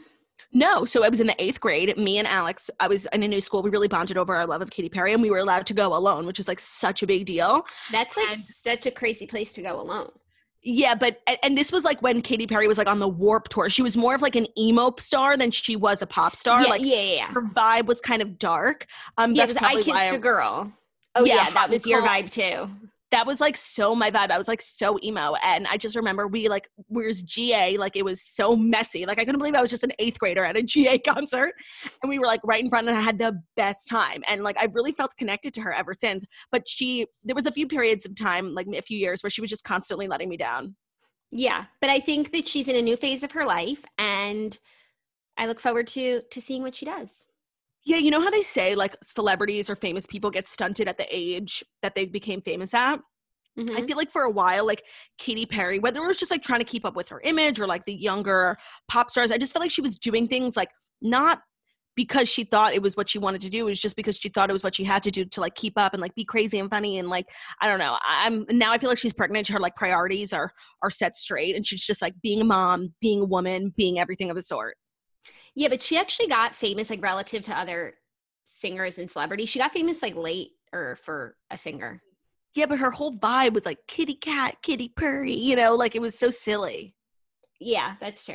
No, 0.52 0.84
so 0.84 1.04
I 1.04 1.08
was 1.08 1.20
in 1.20 1.26
the 1.26 1.40
eighth 1.42 1.60
grade. 1.60 1.96
Me 1.98 2.18
and 2.18 2.26
Alex, 2.28 2.70
I 2.80 2.88
was 2.88 3.06
in 3.12 3.22
a 3.22 3.28
new 3.28 3.40
school. 3.40 3.62
We 3.62 3.70
really 3.70 3.88
bonded 3.88 4.16
over 4.16 4.34
our 4.36 4.46
love 4.46 4.62
of 4.62 4.70
Katy 4.70 4.88
Perry, 4.88 5.12
and 5.12 5.20
we 5.20 5.30
were 5.30 5.38
allowed 5.38 5.66
to 5.66 5.74
go 5.74 5.94
alone, 5.96 6.26
which 6.26 6.38
was 6.38 6.46
like 6.48 6.60
such 6.60 7.02
a 7.02 7.06
big 7.06 7.26
deal. 7.26 7.66
That's 7.92 8.16
like 8.16 8.32
And- 8.32 8.42
such 8.42 8.86
a 8.86 8.90
crazy 8.90 9.26
place 9.26 9.52
to 9.54 9.62
go 9.62 9.80
alone. 9.80 10.10
Yeah, 10.66 10.94
but 10.94 11.20
and, 11.42 11.58
this 11.58 11.70
was 11.70 11.84
like 11.84 12.00
when 12.00 12.22
Katy 12.22 12.46
Perry 12.46 12.66
was 12.66 12.78
like 12.78 12.88
on 12.88 12.98
the 12.98 13.08
Warp 13.08 13.48
tour. 13.50 13.68
She 13.68 13.82
was 13.82 13.96
more 13.98 14.14
of 14.14 14.22
like 14.22 14.34
an 14.34 14.46
emo 14.58 14.94
star 14.98 15.36
than 15.36 15.50
she 15.50 15.76
was 15.76 16.00
a 16.00 16.06
pop 16.06 16.34
star. 16.34 16.62
yeah, 16.62 16.68
like 16.68 16.80
yeah, 16.82 17.00
yeah, 17.00 17.26
her 17.32 17.42
vibe 17.42 17.84
was 17.84 18.00
kind 18.00 18.22
of 18.22 18.38
dark. 18.38 18.86
Um, 19.18 19.34
Yeah, 19.34 19.42
that's 19.42 19.52
because 19.52 19.66
I 19.66 19.72
probably 19.74 19.92
why 19.92 19.98
kissed 20.00 20.12
I- 20.12 20.16
a 20.16 20.18
girl. 20.18 20.72
Oh 21.16 21.24
Yeah, 21.24 21.34
yeah, 21.34 21.50
that 21.50 21.68
was 21.70 21.86
your 21.86 22.02
vibe 22.02 22.30
too. 22.30 22.68
That 23.14 23.28
was 23.28 23.40
like 23.40 23.56
so 23.56 23.94
my 23.94 24.10
vibe. 24.10 24.32
I 24.32 24.36
was 24.36 24.48
like 24.48 24.60
so 24.60 24.98
emo, 25.00 25.34
and 25.44 25.68
I 25.68 25.76
just 25.76 25.94
remember 25.94 26.26
we 26.26 26.48
like 26.48 26.68
where's 26.88 27.22
GA 27.22 27.76
like 27.76 27.94
it 27.94 28.04
was 28.04 28.20
so 28.20 28.56
messy. 28.56 29.06
Like 29.06 29.20
I 29.20 29.24
couldn't 29.24 29.38
believe 29.38 29.54
I 29.54 29.60
was 29.60 29.70
just 29.70 29.84
an 29.84 29.92
eighth 30.00 30.18
grader 30.18 30.44
at 30.44 30.56
a 30.56 30.62
GA 30.64 30.98
concert, 31.06 31.54
and 32.02 32.10
we 32.10 32.18
were 32.18 32.26
like 32.26 32.40
right 32.42 32.62
in 32.62 32.68
front, 32.68 32.88
and 32.88 32.96
I 32.96 33.00
had 33.00 33.18
the 33.18 33.40
best 33.56 33.88
time. 33.88 34.24
And 34.26 34.42
like 34.42 34.58
I 34.58 34.64
really 34.64 34.90
felt 34.90 35.16
connected 35.16 35.54
to 35.54 35.60
her 35.60 35.72
ever 35.72 35.94
since. 35.94 36.26
But 36.50 36.68
she, 36.68 37.06
there 37.22 37.36
was 37.36 37.46
a 37.46 37.52
few 37.52 37.68
periods 37.68 38.04
of 38.04 38.16
time, 38.16 38.52
like 38.52 38.66
a 38.66 38.82
few 38.82 38.98
years, 38.98 39.22
where 39.22 39.30
she 39.30 39.40
was 39.40 39.50
just 39.50 39.62
constantly 39.62 40.08
letting 40.08 40.28
me 40.28 40.36
down. 40.36 40.74
Yeah, 41.30 41.66
but 41.80 41.90
I 41.90 42.00
think 42.00 42.32
that 42.32 42.48
she's 42.48 42.66
in 42.66 42.74
a 42.74 42.82
new 42.82 42.96
phase 42.96 43.22
of 43.22 43.30
her 43.32 43.46
life, 43.46 43.84
and 43.96 44.58
I 45.36 45.46
look 45.46 45.60
forward 45.60 45.86
to 45.88 46.22
to 46.28 46.40
seeing 46.40 46.62
what 46.62 46.74
she 46.74 46.84
does. 46.84 47.26
Yeah, 47.84 47.98
you 47.98 48.10
know 48.10 48.20
how 48.20 48.30
they 48.30 48.42
say 48.42 48.74
like 48.74 48.96
celebrities 49.02 49.68
or 49.68 49.76
famous 49.76 50.06
people 50.06 50.30
get 50.30 50.48
stunted 50.48 50.88
at 50.88 50.96
the 50.96 51.06
age 51.10 51.62
that 51.82 51.94
they 51.94 52.06
became 52.06 52.40
famous 52.40 52.72
at? 52.72 53.00
Mhm. 53.58 53.76
I 53.76 53.86
feel 53.86 53.96
like 53.96 54.10
for 54.10 54.22
a 54.22 54.30
while, 54.30 54.66
like 54.66 54.84
Katy 55.18 55.46
Perry, 55.46 55.78
whether 55.78 56.02
it 56.02 56.06
was 56.06 56.16
just 56.16 56.30
like 56.30 56.42
trying 56.42 56.60
to 56.60 56.64
keep 56.64 56.84
up 56.84 56.96
with 56.96 57.08
her 57.10 57.20
image 57.22 57.60
or 57.60 57.66
like 57.66 57.84
the 57.84 57.94
younger 57.94 58.58
pop 58.88 59.10
stars, 59.10 59.30
I 59.30 59.38
just 59.38 59.52
felt 59.52 59.62
like 59.62 59.70
she 59.70 59.82
was 59.82 59.98
doing 59.98 60.28
things 60.28 60.56
like 60.56 60.70
not 61.02 61.42
because 61.96 62.28
she 62.28 62.44
thought 62.44 62.74
it 62.74 62.82
was 62.82 62.96
what 62.96 63.10
she 63.10 63.18
wanted 63.18 63.40
to 63.42 63.50
do. 63.50 63.60
It 63.66 63.70
was 63.70 63.80
just 63.80 63.96
because 63.96 64.16
she 64.16 64.28
thought 64.28 64.50
it 64.50 64.54
was 64.54 64.64
what 64.64 64.74
she 64.76 64.84
had 64.84 65.02
to 65.04 65.10
do 65.12 65.24
to 65.26 65.40
like 65.40 65.54
keep 65.54 65.78
up 65.78 65.92
and 65.94 66.02
like 66.02 66.14
be 66.16 66.24
crazy 66.24 66.58
and 66.58 66.70
funny 66.70 66.98
and 66.98 67.08
like 67.08 67.26
I 67.60 67.68
don't 67.68 67.78
know. 67.78 67.98
I'm 68.04 68.46
now 68.50 68.72
I 68.72 68.78
feel 68.78 68.90
like 68.90 68.98
she's 68.98 69.12
pregnant. 69.12 69.48
Her 69.48 69.60
like 69.60 69.76
priorities 69.76 70.32
are 70.32 70.52
are 70.82 70.90
set 70.90 71.14
straight, 71.16 71.54
and 71.56 71.66
she's 71.66 71.84
just 71.86 72.02
like 72.02 72.14
being 72.22 72.40
a 72.40 72.44
mom, 72.44 72.94
being 73.00 73.20
a 73.22 73.26
woman, 73.26 73.72
being 73.76 73.98
everything 74.00 74.30
of 74.30 74.36
the 74.36 74.42
sort. 74.42 74.76
Yeah, 75.54 75.68
but 75.68 75.82
she 75.82 75.96
actually 75.96 76.28
got 76.28 76.54
famous 76.54 76.90
like 76.90 77.02
relative 77.02 77.42
to 77.44 77.58
other 77.58 77.94
singers 78.54 78.98
and 78.98 79.10
celebrities. 79.10 79.48
She 79.48 79.58
got 79.58 79.72
famous 79.72 80.02
like 80.02 80.16
late 80.16 80.52
or 80.72 80.96
for 80.96 81.36
a 81.50 81.58
singer. 81.58 82.00
Yeah, 82.54 82.66
but 82.66 82.78
her 82.78 82.90
whole 82.90 83.16
vibe 83.16 83.52
was 83.52 83.66
like 83.66 83.86
kitty 83.86 84.14
cat, 84.14 84.56
kitty 84.62 84.88
purry. 84.88 85.34
You 85.34 85.56
know, 85.56 85.74
like 85.74 85.94
it 85.94 86.00
was 86.00 86.18
so 86.18 86.30
silly. 86.30 86.94
Yeah, 87.60 87.94
that's 88.00 88.24
true. 88.24 88.34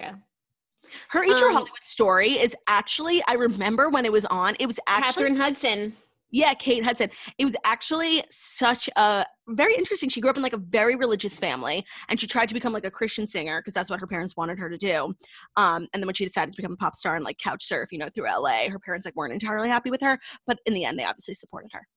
Her 1.10 1.24
Eat 1.24 1.40
Your 1.40 1.50
Um, 1.50 1.56
Hollywood 1.56 1.84
story 1.84 2.40
is 2.40 2.56
actually, 2.68 3.22
I 3.28 3.34
remember 3.34 3.90
when 3.90 4.06
it 4.06 4.12
was 4.12 4.26
on, 4.26 4.56
it 4.60 4.66
was 4.66 4.80
actually, 4.88 5.26
Katheryn 5.26 5.38
Hudson. 5.38 5.98
Yeah, 6.32 6.54
Kate 6.54 6.84
Hudson. 6.84 7.10
It 7.38 7.46
was 7.46 7.56
actually 7.64 8.24
such 8.30 8.90
a 8.96 9.26
very 9.48 9.74
interesting. 9.76 10.10
She 10.10 10.22
grew 10.22 10.30
up 10.30 10.38
in 10.38 10.44
like 10.44 10.54
a 10.54 10.58
very 10.58 10.96
religious 10.96 11.40
family 11.40 11.86
and 12.08 12.20
she 12.20 12.28
tried 12.28 12.48
to 12.50 12.54
become 12.54 12.72
like 12.74 12.86
a 12.86 12.92
Christian 12.92 13.28
singer 13.28 13.60
because 13.62 13.74
that's 13.74 13.90
what 13.90 14.00
her 14.00 14.08
parents 14.08 14.38
wanted 14.38 14.60
her 14.60 14.70
to 14.70 14.78
do. 14.78 15.14
Um, 15.58 15.88
and 15.94 16.02
then 16.02 16.06
when 16.06 16.14
she 16.14 16.26
decided 16.26 16.52
to 16.52 16.58
become 16.58 16.74
a 16.74 16.78
pop 16.78 16.96
star 16.96 17.16
and 17.16 17.26
like 17.26 17.38
couch 17.40 17.64
surf, 17.66 17.92
you 17.92 17.98
know, 17.98 18.10
through 18.14 18.28
LA, 18.30 18.70
her 18.70 18.80
parents 18.80 19.06
like 19.06 19.16
weren't 19.16 19.34
entirely 19.34 19.70
happy 19.70 19.90
with 19.90 20.02
her. 20.02 20.20
But 20.46 20.60
in 20.66 20.74
the 20.74 20.86
end, 20.86 21.00
they 21.00 21.06
obviously 21.06 21.34
supported 21.34 21.72
her. 21.74 21.88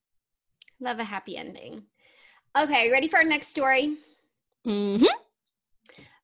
Love 0.80 0.98
a 0.98 1.04
happy 1.04 1.36
ending. 1.36 1.82
Okay, 2.56 2.90
ready 2.90 3.08
for 3.08 3.18
our 3.18 3.24
next 3.24 3.48
story? 3.48 3.96
hmm 4.64 5.04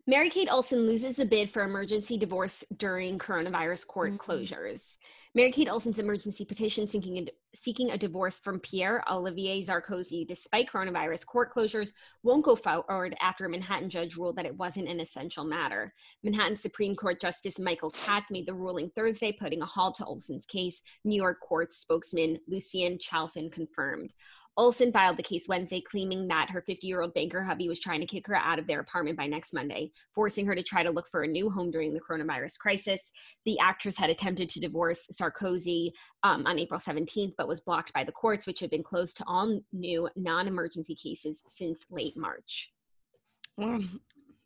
Mary 0.07 0.31
Kate 0.31 0.49
Olsen 0.51 0.87
loses 0.87 1.17
the 1.17 1.27
bid 1.27 1.51
for 1.51 1.63
emergency 1.65 2.17
divorce 2.17 2.65
during 2.79 3.19
coronavirus 3.19 3.87
court 3.87 4.13
Mhm. 4.13 4.19
closures. 4.19 4.97
Mary 5.39 5.53
Kate 5.53 5.69
Olsen's 5.69 6.01
emergency 6.01 6.45
petition 6.45 6.89
seeking 6.89 7.17
a, 7.17 7.31
seeking 7.55 7.93
a 7.93 7.97
divorce 7.97 8.41
from 8.41 8.59
Pierre 8.59 9.05
Olivier 9.09 9.65
Sarkozy, 9.65 10.27
despite 10.27 10.69
coronavirus 10.69 11.27
court 11.27 11.55
closures, 11.55 11.93
won't 12.25 12.45
go 12.45 12.57
forward 12.57 13.15
after 13.21 13.47
a 13.47 13.49
Manhattan 13.49 13.89
judge 13.89 14.17
ruled 14.17 14.35
that 14.35 14.47
it 14.47 14.57
wasn't 14.57 14.89
an 14.89 14.99
essential 14.99 15.45
matter. 15.45 15.95
Manhattan 16.25 16.57
Supreme 16.57 16.97
Court 16.97 17.21
Justice 17.21 17.57
Michael 17.57 17.91
Katz 17.91 18.33
made 18.33 18.47
the 18.47 18.53
ruling 18.53 18.91
Thursday, 18.97 19.31
putting 19.31 19.63
a 19.63 19.65
halt 19.65 19.95
to 19.99 20.07
Olsen's 20.07 20.45
case. 20.45 20.83
New 21.05 21.15
York 21.15 21.39
court 21.41 21.73
spokesman 21.73 22.41
Lucian 22.49 22.99
Chalfen 22.99 23.49
confirmed. 23.49 24.13
Olsen 24.59 24.91
filed 24.91 25.17
the 25.17 25.23
case 25.23 25.47
Wednesday, 25.47 25.81
claiming 25.81 26.27
that 26.27 26.51
her 26.51 26.61
50 26.61 26.85
year 26.89 27.01
old 27.01 27.15
banker 27.15 27.45
hubby 27.45 27.69
was 27.69 27.79
trying 27.79 28.01
to 28.01 28.07
kick 28.07 28.27
her 28.27 28.35
out 28.35 28.59
of 28.59 28.67
their 28.67 28.81
apartment 28.81 29.17
by 29.17 29.29
next 29.29 29.55
Monday, 29.55 29.93
forcing 30.17 30.45
her 30.47 30.55
to 30.57 30.65
try 30.65 30.83
to 30.83 30.91
look 30.91 31.09
for 31.09 31.23
a 31.23 31.29
new 31.29 31.49
home 31.49 31.71
during 31.71 31.95
the 31.95 32.01
coronavirus 32.01 32.59
crisis. 32.59 33.13
The 33.47 33.57
actress 33.61 33.97
had 33.97 34.11
attempted 34.11 34.49
to 34.49 34.61
divorce 34.61 35.07
Sarkozy 35.13 35.93
um, 36.25 36.45
on 36.45 36.59
April 36.59 36.81
17th, 36.81 37.35
but 37.39 37.47
was 37.47 37.61
blocked 37.61 37.93
by 37.93 38.03
the 38.03 38.11
courts, 38.11 38.49
which 38.49 38.59
have 38.59 38.71
been 38.71 38.83
closed 38.83 39.17
to 39.19 39.25
all 39.29 39.61
new 39.73 40.09
non 40.17 40.49
emergency 40.49 40.97
cases 40.97 41.41
since 41.47 41.87
late 41.89 42.17
March. 42.17 42.73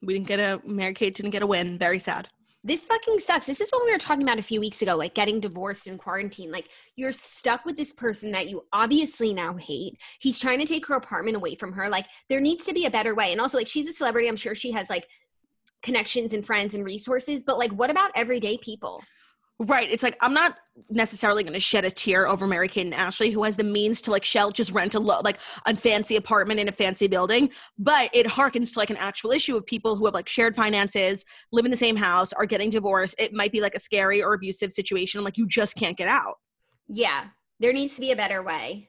We 0.03 0.13
didn't 0.13 0.29
get 0.29 0.41
a, 0.41 0.61
Mary 0.67 0.93
Kate 0.93 1.15
didn't 1.15 1.31
get 1.31 1.43
a 1.43 1.47
win. 1.47 1.79
Very 1.79 1.99
sad. 1.99 2.29
This 2.65 2.87
fucking 2.87 3.19
sucks. 3.19 3.47
This 3.47 3.61
is 3.61 3.71
what 3.71 3.85
we 3.85 3.91
were 3.91 3.99
talking 3.99 4.23
about 4.23 4.39
a 4.39 4.43
few 4.43 4.61
weeks 4.61 4.83
ago, 4.83 4.95
like 4.95 5.15
getting 5.15 5.41
divorced 5.41 5.89
in 5.89 5.99
quarantine. 5.99 6.53
Like 6.53 6.69
you're 6.95 7.11
stuck 7.11 7.65
with 7.65 7.77
this 7.77 7.93
person 7.93 8.31
that 8.33 8.49
you 8.49 8.65
obviously 8.73 9.35
now 9.35 9.57
hate. 9.57 10.01
He's 10.21 10.39
trying 10.39 10.61
to 10.61 10.67
take 10.67 10.87
her 10.87 10.95
apartment 10.95 11.37
away 11.37 11.57
from 11.57 11.73
her. 11.73 11.89
Like 11.89 12.07
there 12.29 12.41
needs 12.41 12.65
to 12.67 12.73
be 12.73 12.87
a 12.87 12.91
better 12.91 13.17
way. 13.17 13.33
And 13.33 13.41
also, 13.41 13.59
like 13.59 13.67
she's 13.67 13.89
a 13.89 13.93
celebrity. 13.93 14.29
I'm 14.29 14.37
sure 14.37 14.55
she 14.55 14.71
has 14.73 14.89
like 14.89 15.09
connections 15.83 16.33
and 16.33 16.47
friends 16.47 16.75
and 16.75 16.85
resources. 16.85 17.43
But 17.43 17.59
like, 17.59 17.73
what 17.73 17.91
about 17.91 18.13
everyday 18.15 18.59
people? 18.59 19.03
Right. 19.59 19.89
It's 19.91 20.03
like 20.03 20.17
I'm 20.21 20.35
not 20.35 20.57
necessarily 20.91 21.45
going 21.45 21.53
to 21.53 21.61
shed 21.61 21.85
a 21.85 21.91
tear 21.91 22.27
over 22.27 22.47
Mary 22.49 22.67
Kate 22.69 22.85
and 22.87 22.95
Ashley, 22.95 23.31
who 23.31 23.45
has 23.45 23.57
the 23.57 23.63
means 23.63 24.01
to 24.03 24.11
like 24.11 24.25
shell 24.25 24.51
just 24.51 24.73
rent 24.73 24.95
a 24.95 24.99
lo- 24.99 25.21
like 25.23 25.39
a 25.67 25.77
fancy 25.77 26.17
apartment 26.17 26.59
in 26.59 26.69
a 26.69 26.73
fancy 26.73 27.07
building. 27.07 27.51
But 27.79 28.11
it 28.13 28.27
harkens 28.27 28.73
to 28.73 28.79
like 28.81 28.91
an 28.91 28.97
actual 28.97 29.31
issue 29.31 29.57
of 29.57 29.65
people 29.65 29.95
who 29.95 30.05
have 30.07 30.15
like 30.15 30.29
shared 30.29 30.57
finances, 30.57 31.25
live 31.53 31.65
in 31.65 31.71
the 31.71 31.77
same 31.77 31.95
house, 31.97 32.33
are 32.33 32.47
getting 32.47 32.71
divorced. 32.71 33.15
It 33.19 33.33
might 33.33 33.53
be 33.53 33.61
like 33.61 33.75
a 33.77 33.79
scary 33.79 34.21
or 34.23 34.35
abusive 34.35 34.73
situation, 34.73 35.23
like 35.23 35.39
you 35.39 35.47
just 35.47 35.77
can't 35.77 35.97
get 35.97 36.09
out. 36.09 36.37
Yeah, 36.89 37.27
there 37.61 37.73
needs 37.73 37.95
to 37.95 38.01
be 38.01 38.11
a 38.11 38.17
better 38.17 38.43
way. 38.43 38.89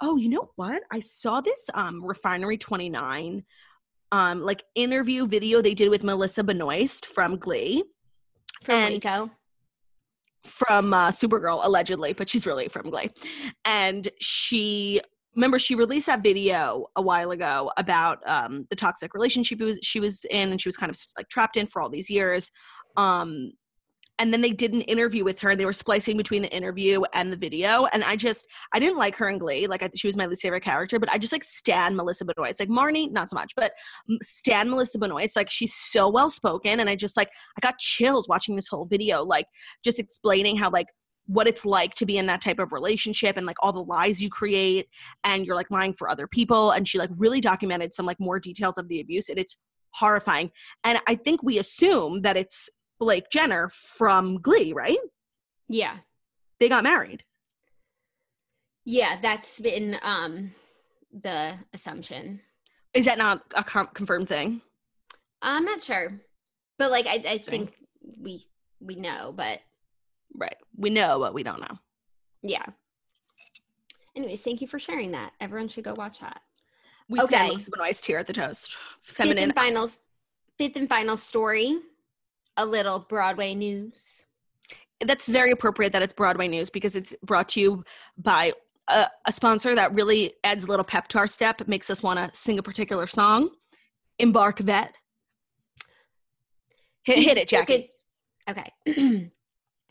Oh, 0.00 0.16
you 0.16 0.28
know 0.30 0.50
what? 0.56 0.82
I 0.90 0.98
saw 1.00 1.40
this 1.40 1.70
um 1.74 2.04
Refinery 2.04 2.58
29 2.58 3.44
um 4.10 4.40
like 4.40 4.62
interview 4.74 5.26
video 5.28 5.60
they 5.62 5.74
did 5.74 5.90
with 5.90 6.02
Melissa 6.02 6.42
Benoist 6.42 7.06
from 7.06 7.36
Glee. 7.36 7.84
From 8.64 8.74
And- 8.74 8.94
Waco. 8.94 9.30
From 10.46 10.94
uh, 10.94 11.10
Supergirl 11.10 11.60
allegedly, 11.64 12.12
but 12.12 12.28
she's 12.28 12.46
really 12.46 12.68
from 12.68 12.90
Glee. 12.90 13.10
And 13.64 14.08
she 14.20 15.00
remember 15.34 15.58
she 15.58 15.74
released 15.74 16.06
that 16.06 16.22
video 16.22 16.86
a 16.96 17.02
while 17.02 17.30
ago 17.30 17.70
about 17.76 18.26
um, 18.26 18.66
the 18.70 18.76
toxic 18.76 19.12
relationship 19.14 19.58
she 19.58 19.64
was, 19.64 19.78
she 19.82 20.00
was 20.00 20.24
in 20.30 20.50
and 20.50 20.60
she 20.60 20.68
was 20.68 20.76
kind 20.76 20.90
of 20.90 20.98
like 21.16 21.28
trapped 21.28 21.56
in 21.56 21.66
for 21.66 21.82
all 21.82 21.90
these 21.90 22.08
years. 22.08 22.50
Um, 22.96 23.52
and 24.18 24.32
then 24.32 24.40
they 24.40 24.50
did 24.50 24.72
an 24.72 24.82
interview 24.82 25.24
with 25.24 25.38
her 25.40 25.50
and 25.50 25.60
they 25.60 25.64
were 25.64 25.72
splicing 25.72 26.16
between 26.16 26.42
the 26.42 26.54
interview 26.54 27.02
and 27.12 27.32
the 27.32 27.36
video 27.36 27.86
and 27.86 28.04
i 28.04 28.16
just 28.16 28.46
i 28.72 28.78
didn't 28.78 28.98
like 28.98 29.14
her 29.16 29.28
in 29.28 29.38
glee 29.38 29.66
like 29.66 29.82
I, 29.82 29.90
she 29.94 30.08
was 30.08 30.16
my 30.16 30.26
least 30.26 30.42
favorite 30.42 30.62
character 30.62 30.98
but 30.98 31.10
i 31.10 31.18
just 31.18 31.32
like 31.32 31.44
stan 31.44 31.96
melissa 31.96 32.24
benoist 32.24 32.60
like 32.60 32.68
marley 32.68 33.08
not 33.08 33.30
so 33.30 33.34
much 33.34 33.52
but 33.56 33.72
stan 34.22 34.70
melissa 34.70 34.98
benoist 34.98 35.36
like 35.36 35.50
she's 35.50 35.74
so 35.74 36.08
well 36.08 36.28
spoken 36.28 36.80
and 36.80 36.88
i 36.88 36.96
just 36.96 37.16
like 37.16 37.30
i 37.56 37.60
got 37.60 37.78
chills 37.78 38.28
watching 38.28 38.56
this 38.56 38.68
whole 38.68 38.86
video 38.86 39.22
like 39.22 39.46
just 39.84 39.98
explaining 39.98 40.56
how 40.56 40.70
like 40.70 40.86
what 41.28 41.48
it's 41.48 41.64
like 41.64 41.92
to 41.96 42.06
be 42.06 42.18
in 42.18 42.26
that 42.26 42.40
type 42.40 42.60
of 42.60 42.72
relationship 42.72 43.36
and 43.36 43.46
like 43.46 43.56
all 43.60 43.72
the 43.72 43.82
lies 43.82 44.22
you 44.22 44.30
create 44.30 44.88
and 45.24 45.44
you're 45.44 45.56
like 45.56 45.70
lying 45.72 45.92
for 45.92 46.08
other 46.08 46.28
people 46.28 46.70
and 46.70 46.86
she 46.86 46.98
like 46.98 47.10
really 47.16 47.40
documented 47.40 47.92
some 47.92 48.06
like 48.06 48.20
more 48.20 48.38
details 48.38 48.78
of 48.78 48.86
the 48.86 49.00
abuse 49.00 49.28
and 49.28 49.38
it's 49.38 49.56
horrifying 49.90 50.50
and 50.84 51.00
i 51.06 51.14
think 51.14 51.42
we 51.42 51.58
assume 51.58 52.22
that 52.22 52.36
it's 52.36 52.68
blake 52.98 53.30
jenner 53.30 53.68
from 53.68 54.40
glee 54.40 54.72
right 54.72 54.98
Yeah. 55.68 55.98
they 56.60 56.68
got 56.68 56.84
married 56.84 57.24
Yeah, 58.84 59.18
that's 59.20 59.60
been 59.60 59.96
um 60.02 60.52
the 61.12 61.54
assumption. 61.72 62.40
is 62.94 63.04
that 63.06 63.18
not 63.18 63.42
a 63.54 63.64
com- 63.64 63.88
confirmed 63.94 64.28
thing 64.28 64.62
I'm 65.42 65.64
not 65.64 65.82
sure. 65.82 66.18
But 66.78 66.90
like 66.90 67.06
I, 67.06 67.22
I 67.28 67.38
think 67.38 67.74
we 68.18 68.44
we 68.80 68.94
know, 68.96 69.32
but 69.36 69.60
right 70.34 70.56
we 70.76 70.90
know 70.90 71.18
but 71.20 71.34
we 71.34 71.42
don't 71.42 71.60
know 71.60 71.78
yeah. 72.42 72.64
Anyways, 74.14 74.40
thank 74.40 74.60
you 74.60 74.66
for 74.68 74.78
sharing 74.78 75.10
that. 75.12 75.32
Everyone 75.40 75.68
should 75.68 75.84
go 75.84 75.94
watch 75.94 76.20
that. 76.20 76.40
we 77.08 77.18
stand 77.20 77.34
Okay. 77.34 77.48
Melissa 77.48 77.70
Benoist 77.70 78.06
here 78.06 78.18
at 78.18 78.26
the 78.26 78.32
toast 78.32 78.76
Fifth 79.02 79.36
and 79.36 79.54
final 79.54 79.88
fifth 80.58 80.76
and 80.76 80.88
final 80.88 81.16
story. 81.16 81.78
A 82.56 82.64
little 82.64 83.00
Broadway 83.08 83.54
news. 83.54 84.26
that's 85.04 85.28
very 85.28 85.50
appropriate 85.50 85.92
that 85.92 86.02
it's 86.02 86.14
Broadway 86.14 86.48
news 86.48 86.70
because 86.70 86.96
it's 86.96 87.14
brought 87.22 87.48
to 87.50 87.60
you 87.60 87.84
by 88.16 88.52
a, 88.88 89.06
a 89.26 89.32
sponsor 89.32 89.74
that 89.74 89.94
really 89.94 90.34
adds 90.44 90.64
a 90.64 90.68
little 90.68 90.84
pep 90.84 91.08
to 91.08 91.18
our 91.18 91.26
step, 91.26 91.66
makes 91.68 91.90
us 91.90 92.02
want 92.02 92.18
to 92.18 92.34
sing 92.36 92.58
a 92.58 92.62
particular 92.62 93.06
song. 93.06 93.50
Embark 94.18 94.60
Vet. 94.60 94.96
Hit, 97.02 97.18
hit 97.18 97.36
it, 97.36 97.48
Jackie. 97.48 97.90
okay. 98.48 99.30